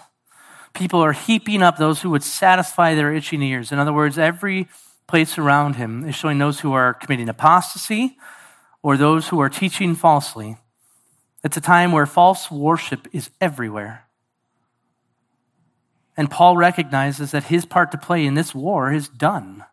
people 0.75 1.03
are 1.03 1.13
heaping 1.13 1.63
up 1.63 1.77
those 1.77 2.01
who 2.01 2.11
would 2.11 2.21
satisfy 2.21 2.93
their 2.93 3.13
itching 3.13 3.41
ears. 3.41 3.71
In 3.71 3.79
other 3.79 3.93
words, 3.93 4.19
every 4.19 4.67
place 5.07 5.37
around 5.37 5.77
him 5.77 6.07
is 6.07 6.13
showing 6.13 6.37
those 6.37 6.59
who 6.59 6.73
are 6.73 6.93
committing 6.93 7.29
apostasy 7.29 8.17
or 8.83 8.97
those 8.97 9.29
who 9.29 9.39
are 9.39 9.49
teaching 9.49 9.95
falsely. 9.95 10.57
It's 11.43 11.57
a 11.57 11.61
time 11.61 11.91
where 11.91 12.05
false 12.05 12.51
worship 12.51 13.07
is 13.13 13.29
everywhere. 13.39 14.04
And 16.17 16.31
Paul 16.31 16.55
recognizes 16.55 17.31
that 17.31 17.45
his 17.45 17.65
part 17.65 17.91
to 17.91 17.97
play 17.97 18.25
in 18.25 18.35
this 18.35 18.55
war 18.55 18.91
is 18.91 19.09
done. 19.09 19.65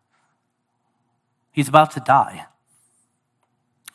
He's 1.52 1.68
about 1.68 1.92
to 1.92 2.00
die. 2.00 2.46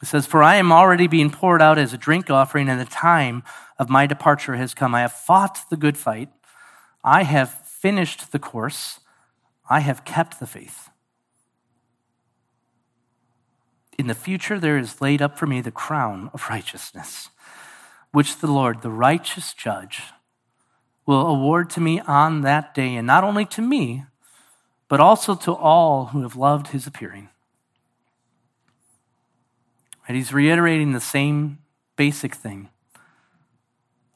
It 0.01 0.05
says, 0.05 0.25
For 0.25 0.43
I 0.43 0.55
am 0.55 0.71
already 0.71 1.07
being 1.07 1.31
poured 1.31 1.61
out 1.61 1.77
as 1.77 1.93
a 1.93 1.97
drink 1.97 2.29
offering, 2.29 2.69
and 2.69 2.79
the 2.79 2.85
time 2.85 3.43
of 3.79 3.89
my 3.89 4.05
departure 4.05 4.55
has 4.55 4.73
come. 4.73 4.93
I 4.93 5.01
have 5.01 5.11
fought 5.11 5.59
the 5.69 5.77
good 5.77 5.97
fight. 5.97 6.29
I 7.03 7.23
have 7.23 7.49
finished 7.49 8.31
the 8.31 8.39
course, 8.39 8.99
I 9.69 9.79
have 9.79 10.05
kept 10.05 10.39
the 10.39 10.47
faith. 10.47 10.89
In 13.97 14.07
the 14.07 14.15
future, 14.15 14.59
there 14.59 14.77
is 14.77 15.01
laid 15.01 15.21
up 15.21 15.37
for 15.37 15.47
me 15.47 15.61
the 15.61 15.71
crown 15.71 16.29
of 16.33 16.49
righteousness, 16.49 17.29
which 18.11 18.37
the 18.37 18.51
Lord, 18.51 18.81
the 18.81 18.91
righteous 18.91 19.53
judge, 19.53 20.03
will 21.07 21.25
award 21.25 21.71
to 21.71 21.81
me 21.81 21.99
on 22.01 22.41
that 22.41 22.75
day, 22.75 22.95
and 22.95 23.07
not 23.07 23.23
only 23.23 23.45
to 23.45 23.61
me, 23.63 24.05
but 24.87 24.99
also 24.99 25.33
to 25.33 25.51
all 25.51 26.07
who 26.07 26.21
have 26.21 26.35
loved 26.35 26.67
his 26.67 26.85
appearing. 26.85 27.29
And 30.07 30.15
he's 30.15 30.31
reiterating 30.31 30.91
the 30.91 31.01
same 31.01 31.57
basic 31.95 32.35
thing 32.35 32.69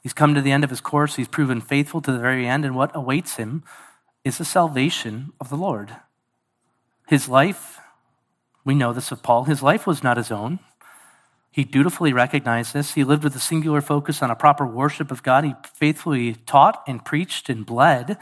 He's 0.02 0.14
come 0.14 0.34
to 0.34 0.42
the 0.42 0.52
end 0.52 0.64
of 0.64 0.70
his 0.70 0.82
course. 0.82 1.16
He's 1.16 1.28
proven 1.28 1.62
faithful 1.62 2.02
to 2.02 2.12
the 2.12 2.20
very 2.20 2.48
end. 2.48 2.66
And 2.66 2.76
what 2.76 2.96
awaits 2.96 3.36
him 3.36 3.64
is 4.24 4.38
the 4.38 4.46
salvation 4.46 5.32
of 5.40 5.50
the 5.50 5.56
Lord. 5.56 5.96
His 7.08 7.30
life, 7.30 7.80
we 8.66 8.74
know 8.74 8.94
this 8.94 9.12
of 9.12 9.22
Paul, 9.22 9.44
his 9.46 9.62
life 9.62 9.86
was 9.86 10.04
not 10.04 10.18
his 10.18 10.32
own. 10.32 10.60
He 11.52 11.66
dutifully 11.66 12.14
recognized 12.14 12.74
this. 12.74 12.94
He 12.94 13.04
lived 13.04 13.26
with 13.26 13.36
a 13.36 13.40
singular 13.40 13.82
focus 13.82 14.24
on 14.24 14.32
a 14.32 14.36
proper 14.36 14.66
worship 14.66 15.12
of 15.12 15.22
God. 15.22 15.44
He 15.44 15.54
faithfully 15.76 16.36
taught 16.46 16.82
and 16.88 17.04
preached 17.04 17.50
and 17.50 17.66
bled 17.66 18.18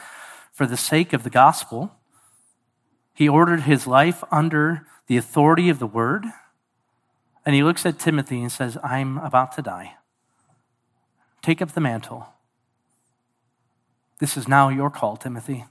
for 0.52 0.66
the 0.66 0.76
sake 0.76 1.14
of 1.14 1.24
the 1.24 1.30
gospel. 1.30 1.96
He 3.14 3.30
ordered 3.30 3.62
his 3.62 3.86
life 3.86 4.24
under 4.32 4.88
the 5.08 5.18
authority 5.18 5.70
of 5.70 5.78
the 5.78 5.88
word. 5.88 6.26
And 7.46 7.56
he 7.56 7.64
looks 7.64 7.86
at 7.86 8.00
Timothy 8.00 8.42
and 8.42 8.52
says, 8.52 8.78
I'm 8.84 9.20
about 9.20 9.52
to 9.54 9.62
die. 9.62 9.94
Take 11.42 11.62
up 11.62 11.74
the 11.74 11.82
mantle. 11.82 12.28
This 14.20 14.36
is 14.36 14.48
now 14.48 14.70
your 14.70 14.90
call, 14.90 15.18
Timothy. 15.18 15.66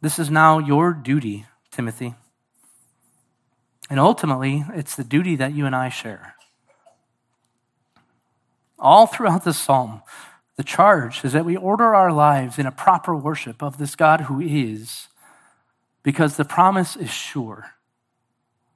This 0.00 0.18
is 0.18 0.30
now 0.30 0.58
your 0.58 0.92
duty, 0.92 1.46
Timothy. 1.70 2.14
And 3.90 4.00
ultimately, 4.00 4.64
it's 4.74 4.96
the 4.96 5.04
duty 5.04 5.36
that 5.36 5.54
you 5.54 5.66
and 5.66 5.76
I 5.76 5.88
share. 5.88 6.34
All 8.78 9.06
throughout 9.06 9.44
this 9.44 9.58
psalm, 9.58 10.02
the 10.56 10.64
charge 10.64 11.24
is 11.24 11.32
that 11.32 11.44
we 11.44 11.56
order 11.56 11.94
our 11.94 12.12
lives 12.12 12.58
in 12.58 12.66
a 12.66 12.72
proper 12.72 13.14
worship 13.14 13.62
of 13.62 13.78
this 13.78 13.96
God 13.96 14.22
who 14.22 14.40
is, 14.40 15.08
because 16.02 16.36
the 16.36 16.44
promise 16.44 16.96
is 16.96 17.10
sure. 17.10 17.72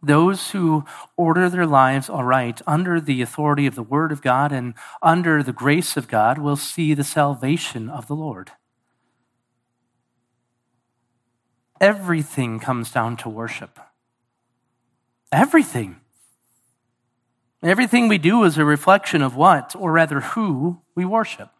Those 0.03 0.51
who 0.51 0.85
order 1.17 1.51
their 1.51 1.67
lives 1.67 2.09
aright 2.09 2.63
under 2.67 3.01
the 3.01 3.21
authority 3.21 3.67
of 3.67 3.75
the 3.75 3.83
Word 3.83 4.13
of 4.13 4.23
God 4.23 4.53
and 4.53 4.75
under 5.03 5.43
the 5.43 5.53
grace 5.53 5.97
of 5.97 6.09
God 6.09 6.39
will 6.39 6.57
see 6.57 6.95
the 6.95 7.05
salvation 7.05 7.89
of 7.89 8.07
the 8.07 8.15
Lord. 8.15 8.53
Everything 11.81 12.61
comes 12.61 12.91
down 12.91 13.17
to 13.19 13.29
worship. 13.29 13.79
Everything. 15.31 15.97
Everything 17.62 18.09
we 18.09 18.18
do 18.18 18.45
is 18.45 18.57
a 18.57 18.64
reflection 18.64 19.20
of 19.20 19.37
what, 19.37 19.74
or 19.76 19.93
rather, 19.93 20.20
who 20.20 20.81
we 20.95 21.05
worship. 21.05 21.51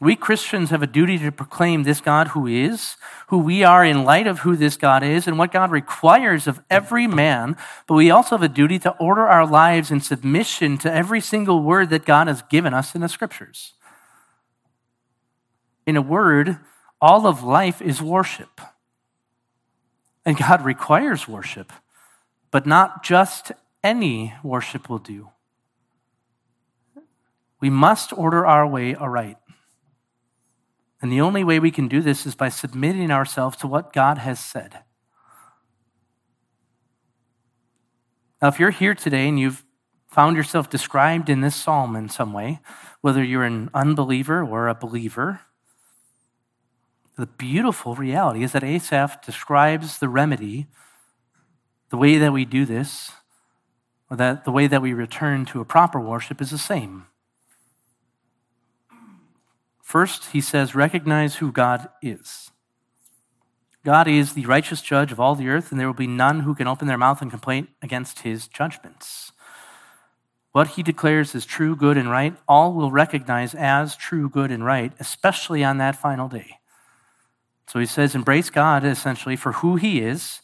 We 0.00 0.16
Christians 0.16 0.70
have 0.70 0.82
a 0.82 0.88
duty 0.88 1.18
to 1.18 1.32
proclaim 1.32 1.84
this 1.84 2.00
God 2.00 2.28
who 2.28 2.46
is, 2.46 2.96
who 3.28 3.38
we 3.38 3.62
are 3.62 3.84
in 3.84 4.04
light 4.04 4.26
of 4.26 4.40
who 4.40 4.56
this 4.56 4.76
God 4.76 5.02
is, 5.02 5.26
and 5.26 5.38
what 5.38 5.52
God 5.52 5.70
requires 5.70 6.46
of 6.46 6.60
every 6.68 7.06
man. 7.06 7.56
But 7.86 7.94
we 7.94 8.10
also 8.10 8.36
have 8.36 8.42
a 8.42 8.48
duty 8.48 8.78
to 8.80 8.90
order 8.98 9.26
our 9.26 9.46
lives 9.46 9.90
in 9.90 10.00
submission 10.00 10.78
to 10.78 10.92
every 10.92 11.20
single 11.20 11.62
word 11.62 11.90
that 11.90 12.04
God 12.04 12.26
has 12.26 12.42
given 12.42 12.74
us 12.74 12.94
in 12.94 13.00
the 13.00 13.08
scriptures. 13.08 13.74
In 15.86 15.96
a 15.96 16.02
word, 16.02 16.58
all 17.00 17.26
of 17.26 17.42
life 17.42 17.80
is 17.80 18.02
worship. 18.02 18.60
And 20.26 20.36
God 20.36 20.64
requires 20.64 21.28
worship, 21.28 21.72
but 22.54 22.66
not 22.66 23.02
just 23.02 23.50
any 23.82 24.32
worship 24.44 24.88
will 24.88 25.00
do. 25.00 25.30
We 27.58 27.68
must 27.68 28.16
order 28.16 28.46
our 28.46 28.64
way 28.64 28.94
aright. 28.94 29.38
And 31.02 31.10
the 31.10 31.20
only 31.20 31.42
way 31.42 31.58
we 31.58 31.72
can 31.72 31.88
do 31.88 32.00
this 32.00 32.24
is 32.24 32.36
by 32.36 32.50
submitting 32.50 33.10
ourselves 33.10 33.56
to 33.56 33.66
what 33.66 33.92
God 33.92 34.18
has 34.18 34.38
said. 34.38 34.84
Now, 38.40 38.46
if 38.46 38.60
you're 38.60 38.70
here 38.70 38.94
today 38.94 39.26
and 39.26 39.36
you've 39.36 39.64
found 40.06 40.36
yourself 40.36 40.70
described 40.70 41.28
in 41.28 41.40
this 41.40 41.56
psalm 41.56 41.96
in 41.96 42.08
some 42.08 42.32
way, 42.32 42.60
whether 43.00 43.24
you're 43.24 43.42
an 43.42 43.68
unbeliever 43.74 44.44
or 44.44 44.68
a 44.68 44.76
believer, 44.76 45.40
the 47.18 47.26
beautiful 47.26 47.96
reality 47.96 48.44
is 48.44 48.52
that 48.52 48.62
Asaph 48.62 49.22
describes 49.26 49.98
the 49.98 50.08
remedy, 50.08 50.68
the 51.90 51.96
way 51.96 52.18
that 52.18 52.32
we 52.32 52.44
do 52.44 52.64
this, 52.64 53.12
or 54.10 54.16
that 54.16 54.44
the 54.44 54.52
way 54.52 54.66
that 54.66 54.82
we 54.82 54.92
return 54.92 55.44
to 55.46 55.60
a 55.60 55.64
proper 55.64 56.00
worship 56.00 56.40
is 56.40 56.50
the 56.50 56.58
same. 56.58 57.06
First, 59.82 60.26
he 60.32 60.40
says, 60.40 60.74
recognize 60.74 61.36
who 61.36 61.52
God 61.52 61.88
is. 62.02 62.50
God 63.84 64.08
is 64.08 64.32
the 64.32 64.46
righteous 64.46 64.80
judge 64.80 65.12
of 65.12 65.20
all 65.20 65.34
the 65.34 65.48
earth, 65.48 65.70
and 65.70 65.78
there 65.78 65.86
will 65.86 65.94
be 65.94 66.06
none 66.06 66.40
who 66.40 66.54
can 66.54 66.66
open 66.66 66.88
their 66.88 66.98
mouth 66.98 67.20
and 67.20 67.30
complain 67.30 67.68
against 67.82 68.20
his 68.20 68.48
judgments. 68.48 69.30
What 70.52 70.68
he 70.68 70.82
declares 70.82 71.34
is 71.34 71.44
true, 71.44 71.76
good, 71.76 71.98
and 71.98 72.10
right, 72.10 72.34
all 72.48 72.72
will 72.72 72.90
recognize 72.90 73.54
as 73.54 73.94
true, 73.96 74.28
good, 74.28 74.50
and 74.50 74.64
right, 74.64 74.92
especially 74.98 75.62
on 75.62 75.78
that 75.78 75.96
final 75.96 76.28
day. 76.28 76.58
So 77.66 77.78
he 77.78 77.86
says, 77.86 78.14
embrace 78.14 78.50
God 78.50 78.84
essentially 78.84 79.36
for 79.36 79.52
who 79.52 79.76
he 79.76 80.00
is. 80.00 80.40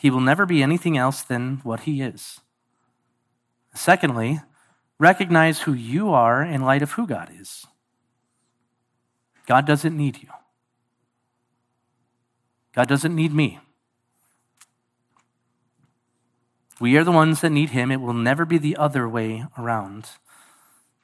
He 0.00 0.08
will 0.08 0.20
never 0.20 0.46
be 0.46 0.62
anything 0.62 0.96
else 0.96 1.20
than 1.20 1.60
what 1.62 1.80
he 1.80 2.00
is. 2.00 2.40
Secondly, 3.74 4.40
recognize 4.98 5.60
who 5.60 5.74
you 5.74 6.08
are 6.08 6.42
in 6.42 6.62
light 6.62 6.80
of 6.80 6.92
who 6.92 7.06
God 7.06 7.30
is. 7.38 7.66
God 9.46 9.66
doesn't 9.66 9.94
need 9.94 10.22
you. 10.22 10.30
God 12.72 12.88
doesn't 12.88 13.14
need 13.14 13.34
me. 13.34 13.58
We 16.80 16.96
are 16.96 17.04
the 17.04 17.12
ones 17.12 17.42
that 17.42 17.50
need 17.50 17.70
him. 17.70 17.90
It 17.90 18.00
will 18.00 18.14
never 18.14 18.46
be 18.46 18.56
the 18.56 18.78
other 18.78 19.06
way 19.06 19.44
around. 19.58 20.08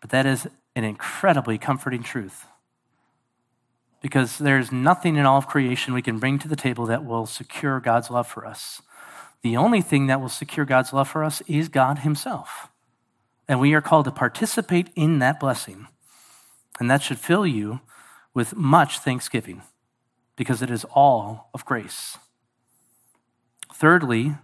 But 0.01 0.09
that 0.09 0.24
is 0.24 0.49
an 0.74 0.84
incredibly 0.84 1.59
comforting 1.59 2.03
truth 2.03 2.47
because 4.01 4.38
there's 4.38 4.72
nothing 4.72 5.16
in 5.16 5.26
all 5.26 5.36
of 5.36 5.49
creation 5.49 5.92
we 5.92 6.01
can 6.01 6.18
bring 6.18 6.38
to 6.38 6.49
the 6.49 6.57
table 6.57 6.86
that 6.86 7.05
will 7.05 7.26
secure 7.26 7.80
God's 7.80 8.11
love 8.11 8.26
for 8.26 8.47
us. 8.47 8.80
The 9.47 9.57
only 9.57 9.80
thing 9.80 10.09
that 10.09 10.20
will 10.20 10.28
secure 10.28 10.66
God's 10.66 10.92
love 10.92 11.09
for 11.09 11.22
us 11.22 11.40
is 11.47 11.68
God 11.68 12.01
Himself. 12.01 12.68
And 13.47 13.61
we 13.61 13.74
are 13.74 13.80
called 13.80 14.07
to 14.07 14.11
participate 14.11 14.90
in 14.97 15.20
that 15.20 15.38
blessing. 15.38 15.86
And 16.80 16.90
that 16.90 17.01
should 17.01 17.20
fill 17.20 17.47
you 17.47 17.78
with 18.34 18.57
much 18.57 18.99
thanksgiving 18.99 19.62
because 20.34 20.62
it 20.62 20.70
is 20.70 20.84
all 20.86 21.49
of 21.55 21.64
grace. 21.64 22.18
Thirdly, 23.72 24.34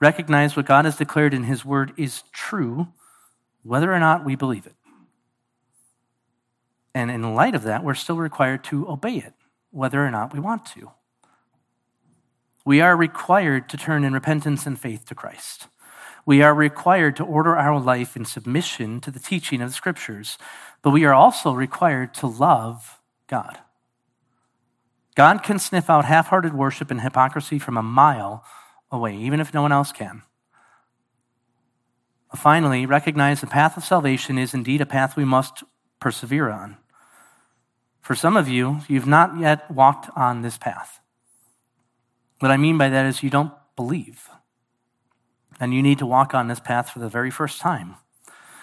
recognize 0.00 0.56
what 0.56 0.64
God 0.64 0.86
has 0.86 0.96
declared 0.96 1.34
in 1.34 1.44
His 1.44 1.62
Word 1.62 1.92
is 1.98 2.22
true, 2.32 2.88
whether 3.62 3.92
or 3.92 4.00
not 4.00 4.24
we 4.24 4.36
believe 4.36 4.64
it. 4.64 4.76
And 6.94 7.10
in 7.10 7.34
light 7.34 7.54
of 7.54 7.64
that, 7.64 7.84
we're 7.84 7.92
still 7.92 8.16
required 8.16 8.64
to 8.64 8.88
obey 8.88 9.16
it, 9.16 9.34
whether 9.70 10.02
or 10.02 10.10
not 10.10 10.32
we 10.32 10.40
want 10.40 10.64
to. 10.76 10.92
We 12.66 12.80
are 12.80 12.96
required 12.96 13.68
to 13.68 13.76
turn 13.76 14.02
in 14.02 14.12
repentance 14.12 14.66
and 14.66 14.78
faith 14.78 15.06
to 15.06 15.14
Christ. 15.14 15.68
We 16.26 16.42
are 16.42 16.52
required 16.52 17.14
to 17.16 17.24
order 17.24 17.56
our 17.56 17.78
life 17.78 18.16
in 18.16 18.24
submission 18.24 19.00
to 19.02 19.12
the 19.12 19.20
teaching 19.20 19.62
of 19.62 19.68
the 19.68 19.74
Scriptures, 19.74 20.36
but 20.82 20.90
we 20.90 21.04
are 21.04 21.14
also 21.14 21.52
required 21.52 22.12
to 22.14 22.26
love 22.26 22.98
God. 23.28 23.60
God 25.14 25.44
can 25.44 25.60
sniff 25.60 25.88
out 25.88 26.06
half 26.06 26.26
hearted 26.26 26.54
worship 26.54 26.90
and 26.90 27.02
hypocrisy 27.02 27.60
from 27.60 27.76
a 27.76 27.84
mile 27.84 28.44
away, 28.90 29.16
even 29.16 29.38
if 29.38 29.54
no 29.54 29.62
one 29.62 29.70
else 29.70 29.92
can. 29.92 30.22
Finally, 32.34 32.84
recognize 32.84 33.40
the 33.40 33.46
path 33.46 33.76
of 33.76 33.84
salvation 33.84 34.38
is 34.38 34.52
indeed 34.52 34.80
a 34.80 34.86
path 34.86 35.16
we 35.16 35.24
must 35.24 35.62
persevere 36.00 36.50
on. 36.50 36.76
For 38.02 38.16
some 38.16 38.36
of 38.36 38.48
you, 38.48 38.80
you've 38.88 39.06
not 39.06 39.38
yet 39.38 39.70
walked 39.70 40.10
on 40.16 40.42
this 40.42 40.58
path. 40.58 40.98
What 42.38 42.50
I 42.50 42.56
mean 42.56 42.76
by 42.78 42.88
that 42.88 43.06
is 43.06 43.22
you 43.22 43.30
don't 43.30 43.52
believe. 43.76 44.28
And 45.58 45.72
you 45.72 45.82
need 45.82 45.98
to 45.98 46.06
walk 46.06 46.34
on 46.34 46.48
this 46.48 46.60
path 46.60 46.90
for 46.90 46.98
the 46.98 47.08
very 47.08 47.30
first 47.30 47.60
time. 47.60 47.96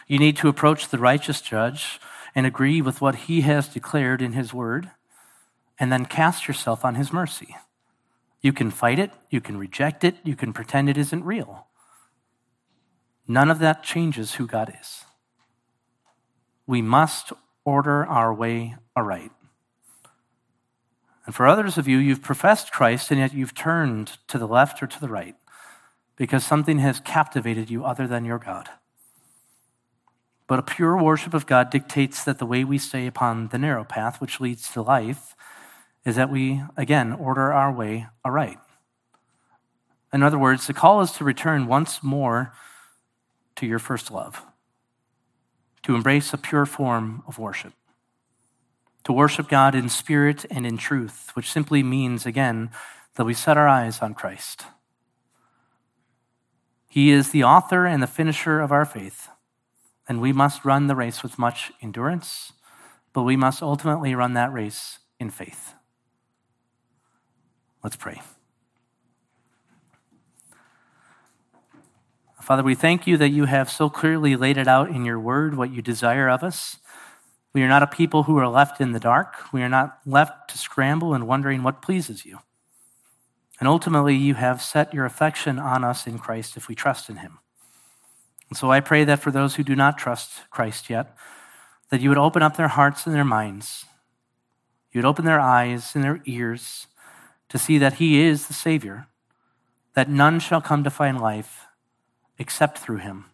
You 0.07 0.19
need 0.19 0.37
to 0.37 0.47
approach 0.47 0.89
the 0.89 0.99
righteous 0.99 1.41
judge 1.41 1.99
and 2.35 2.45
agree 2.45 2.81
with 2.81 3.01
what 3.01 3.15
he 3.15 3.41
has 3.41 3.67
declared 3.67 4.21
in 4.21 4.33
his 4.33 4.53
word, 4.53 4.91
and 5.79 5.91
then 5.91 6.05
cast 6.05 6.47
yourself 6.47 6.83
on 6.83 6.95
his 6.95 7.13
mercy. 7.13 7.55
You 8.41 8.53
can 8.53 8.71
fight 8.71 8.99
it, 8.99 9.11
you 9.29 9.39
can 9.39 9.57
reject 9.57 10.03
it, 10.03 10.15
you 10.23 10.35
can 10.35 10.51
pretend 10.51 10.89
it 10.89 10.97
isn't 10.97 11.23
real. 11.23 11.67
None 13.27 13.49
of 13.49 13.59
that 13.59 13.83
changes 13.83 14.33
who 14.33 14.47
God 14.47 14.73
is. 14.79 15.05
We 16.67 16.81
must 16.81 17.31
order 17.65 18.05
our 18.05 18.33
way 18.33 18.75
aright. 18.95 19.31
And 21.25 21.33
for 21.33 21.47
others 21.47 21.77
of 21.77 21.87
you, 21.87 21.97
you've 21.97 22.21
professed 22.21 22.71
Christ 22.71 23.11
and 23.11 23.19
yet 23.19 23.33
you've 23.33 23.53
turned 23.53 24.17
to 24.27 24.37
the 24.37 24.47
left 24.47 24.83
or 24.83 24.87
to 24.87 24.99
the 24.99 25.07
right 25.07 25.35
because 26.15 26.45
something 26.45 26.79
has 26.79 26.99
captivated 26.99 27.69
you 27.69 27.85
other 27.85 28.07
than 28.07 28.25
your 28.25 28.39
God. 28.39 28.69
But 30.47 30.59
a 30.59 30.63
pure 30.63 31.01
worship 31.01 31.33
of 31.33 31.45
God 31.45 31.69
dictates 31.69 32.23
that 32.23 32.37
the 32.37 32.45
way 32.45 32.63
we 32.63 32.77
stay 32.77 33.07
upon 33.07 33.47
the 33.47 33.57
narrow 33.57 33.83
path, 33.83 34.19
which 34.19 34.41
leads 34.41 34.71
to 34.73 34.81
life, 34.81 35.35
is 36.05 36.17
that 36.17 36.29
we, 36.29 36.61
again, 36.75 37.13
order 37.13 37.53
our 37.53 37.71
way 37.71 38.07
aright. 38.25 38.59
In 40.11 40.21
other 40.21 40.37
words, 40.37 40.67
the 40.67 40.73
call 40.73 41.01
is 41.01 41.13
to 41.13 41.23
return 41.23 41.65
once 41.65 42.03
more 42.03 42.53
to 43.55 43.65
your 43.65 43.79
first 43.79 44.11
love 44.11 44.45
to 45.83 45.95
embrace 45.95 46.33
a 46.33 46.37
pure 46.37 46.65
form 46.65 47.23
of 47.27 47.37
worship, 47.37 47.73
to 49.03 49.13
worship 49.13 49.47
God 49.49 49.75
in 49.75 49.89
spirit 49.89 50.45
and 50.49 50.65
in 50.65 50.77
truth, 50.77 51.31
which 51.33 51.51
simply 51.51 51.83
means, 51.83 52.25
again, 52.25 52.71
that 53.15 53.25
we 53.25 53.33
set 53.33 53.57
our 53.57 53.67
eyes 53.67 54.01
on 54.01 54.13
Christ. 54.13 54.65
He 56.87 57.11
is 57.11 57.31
the 57.31 57.43
author 57.43 57.85
and 57.85 58.03
the 58.03 58.07
finisher 58.07 58.59
of 58.59 58.71
our 58.71 58.85
faith, 58.85 59.27
and 60.07 60.21
we 60.21 60.31
must 60.31 60.63
run 60.63 60.87
the 60.87 60.95
race 60.95 61.23
with 61.23 61.39
much 61.39 61.71
endurance, 61.81 62.53
but 63.13 63.23
we 63.23 63.35
must 63.35 63.61
ultimately 63.61 64.15
run 64.15 64.33
that 64.33 64.53
race 64.53 64.99
in 65.19 65.29
faith. 65.29 65.73
Let's 67.83 67.95
pray. 67.95 68.21
Father, 72.41 72.63
we 72.63 72.75
thank 72.75 73.07
you 73.07 73.15
that 73.17 73.29
you 73.29 73.45
have 73.45 73.69
so 73.69 73.89
clearly 73.89 74.35
laid 74.35 74.57
it 74.57 74.67
out 74.67 74.89
in 74.89 75.05
your 75.05 75.17
word 75.19 75.55
what 75.55 75.71
you 75.71 75.81
desire 75.81 76.29
of 76.29 76.43
us. 76.43 76.77
We 77.53 77.61
are 77.61 77.67
not 77.67 77.83
a 77.83 77.87
people 77.87 78.23
who 78.23 78.37
are 78.37 78.47
left 78.47 78.81
in 78.81 78.91
the 78.91 78.99
dark. 78.99 79.53
We 79.53 79.61
are 79.61 79.69
not 79.69 79.99
left 80.05 80.49
to 80.49 80.57
scramble 80.57 81.13
and 81.13 81.27
wondering 81.27 81.61
what 81.61 81.81
pleases 81.81 82.25
you. 82.25 82.39
And 83.59 83.67
ultimately, 83.67 84.15
you 84.15 84.33
have 84.33 84.61
set 84.61 84.93
your 84.93 85.05
affection 85.05 85.59
on 85.59 85.83
us 85.83 86.07
in 86.07 86.17
Christ 86.17 86.57
if 86.57 86.67
we 86.67 86.75
trust 86.75 87.09
in 87.09 87.17
him. 87.17 87.39
And 88.49 88.57
so 88.57 88.71
I 88.71 88.79
pray 88.79 89.03
that 89.03 89.19
for 89.19 89.31
those 89.31 89.55
who 89.55 89.63
do 89.63 89.75
not 89.75 89.97
trust 89.97 90.49
Christ 90.49 90.89
yet, 90.89 91.15
that 91.89 92.01
you 92.01 92.09
would 92.09 92.17
open 92.17 92.41
up 92.41 92.57
their 92.57 92.69
hearts 92.69 93.05
and 93.05 93.15
their 93.15 93.23
minds. 93.23 93.85
You 94.91 94.99
would 94.99 95.07
open 95.07 95.25
their 95.25 95.39
eyes 95.39 95.95
and 95.95 96.03
their 96.03 96.21
ears 96.25 96.87
to 97.49 97.57
see 97.59 97.77
that 97.77 97.93
he 97.93 98.21
is 98.21 98.47
the 98.47 98.53
Savior, 98.53 99.07
that 99.93 100.09
none 100.09 100.39
shall 100.39 100.61
come 100.61 100.83
to 100.83 100.89
find 100.89 101.21
life 101.21 101.67
except 102.39 102.79
through 102.79 102.97
him. 102.97 103.25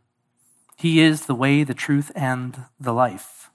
He 0.75 0.99
is 1.01 1.25
the 1.25 1.35
way, 1.35 1.63
the 1.63 1.73
truth, 1.73 2.11
and 2.15 2.65
the 2.79 2.93
life. 2.93 3.48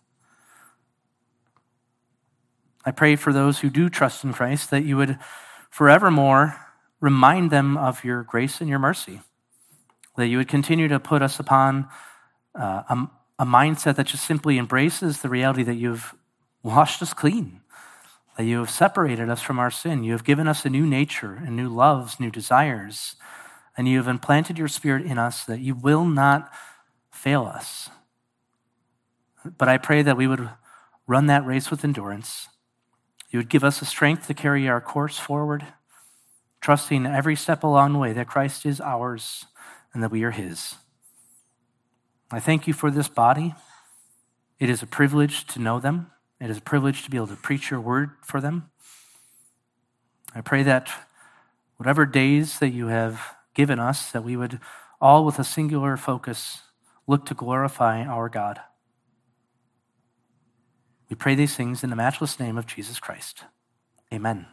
I 2.87 2.91
pray 2.91 3.17
for 3.17 3.33
those 3.33 3.61
who 3.61 3.71
do 3.71 3.89
trust 3.89 4.25
in 4.25 4.33
Christ 4.33 4.71
that 4.71 4.85
you 4.85 4.97
would 4.97 5.19
forevermore 5.71 6.57
remind 7.01 7.51
them 7.51 7.77
of 7.77 8.05
your 8.05 8.23
grace 8.23 8.61
and 8.61 8.71
your 8.71 8.79
mercy, 8.79 9.21
that 10.17 10.29
you 10.29 10.39
would 10.39 10.49
continue 10.49 10.89
to 10.89 11.01
put 11.01 11.23
us 11.23 11.39
upon 11.39 11.89
uh, 12.59 12.83
a, 12.89 13.09
a 13.41 13.45
mindset 13.45 13.97
that 13.97 14.07
just 14.07 14.25
simply 14.25 14.59
embraces 14.59 15.21
the 15.21 15.29
reality 15.29 15.63
that 15.63 15.75
you've 15.75 16.15
washed 16.63 17.03
us 17.03 17.13
clean, 17.13 17.61
that 18.37 18.45
you 18.45 18.59
have 18.59 18.71
separated 18.71 19.29
us 19.29 19.43
from 19.43 19.59
our 19.59 19.71
sin. 19.71 20.03
You 20.03 20.13
have 20.13 20.25
given 20.25 20.49
us 20.49 20.65
a 20.65 20.71
new 20.71 20.87
nature 20.87 21.35
and 21.35 21.57
new 21.57 21.69
loves, 21.69 22.19
new 22.19 22.31
desires, 22.31 23.17
and 23.77 23.89
you 23.89 23.99
have 23.99 24.09
implanted 24.09 24.59
your 24.59 24.69
spirit 24.69 25.05
in 25.05 25.19
us 25.19 25.45
that 25.45 25.61
you 25.61 25.75
will 25.75 26.05
not 26.05 26.51
fail 27.13 27.45
us. 27.45 27.91
But 29.59 29.69
I 29.69 29.79
pray 29.79 30.03
that 30.03 30.17
we 30.17 30.27
would 30.27 30.49
run 31.07 31.27
that 31.27 31.45
race 31.45 31.71
with 31.71 31.85
endurance. 31.85 32.49
You 33.35 33.39
would 33.39 33.49
give 33.49 33.65
us 33.65 33.81
the 33.81 33.85
strength 33.85 34.29
to 34.29 34.33
carry 34.35 34.69
our 34.69 34.81
course 34.81 35.19
forward, 35.19 35.67
trusting 36.61 37.05
every 37.05 37.35
step 37.35 37.65
along 37.65 37.93
the 37.93 37.99
way 37.99 38.13
that 38.13 38.29
Christ 38.29 38.65
is 38.65 38.81
ours 38.81 39.47
and 39.93 40.01
that 40.05 40.13
we 40.13 40.23
are 40.23 40.31
his. 40.31 40.77
I 42.31 42.39
thank 42.39 42.69
you 42.69 42.73
for 42.73 42.93
this 42.93 43.09
body. 43.09 43.53
It 44.61 44.71
is 44.71 44.85
a 44.85 44.87
privilege 44.87 45.49
to 45.49 45.59
know 45.59 45.81
them. 45.81 46.13
It 46.41 46.49
is 46.49 46.59
a 46.59 46.61
privilege 46.61 47.03
to 47.03 47.11
be 47.11 47.17
able 47.17 47.27
to 47.27 47.35
preach 47.35 47.73
your 47.73 47.81
word 47.81 48.13
for 48.23 48.41
them. 48.41 48.71
I 50.33 50.41
pray 50.41 50.63
that 50.63 50.89
whatever 51.77 52.07
days 52.07 52.61
that 52.61 52.71
you 52.71 52.87
have 52.87 53.21
given 53.53 53.81
us, 53.81 54.13
that 54.13 54.23
we 54.23 54.37
would 54.37 54.61
all 55.01 55.25
with 55.25 55.41
a 55.41 55.45
singular 55.45 55.97
focus 55.97 56.63
look 57.09 57.27
to 57.27 57.35
glorify 57.35 58.05
our 58.05 58.29
God. 58.29 58.61
We 61.15 61.19
pray 61.19 61.37
these 61.37 61.55
things 61.55 61.85
in 61.85 61.91
the 61.91 61.97
matchless 61.97 62.41
name 62.41 62.59
of 62.59 62.67
Jesus 62.67 62.99
Christ. 62.99 63.45
Amen. 64.13 64.47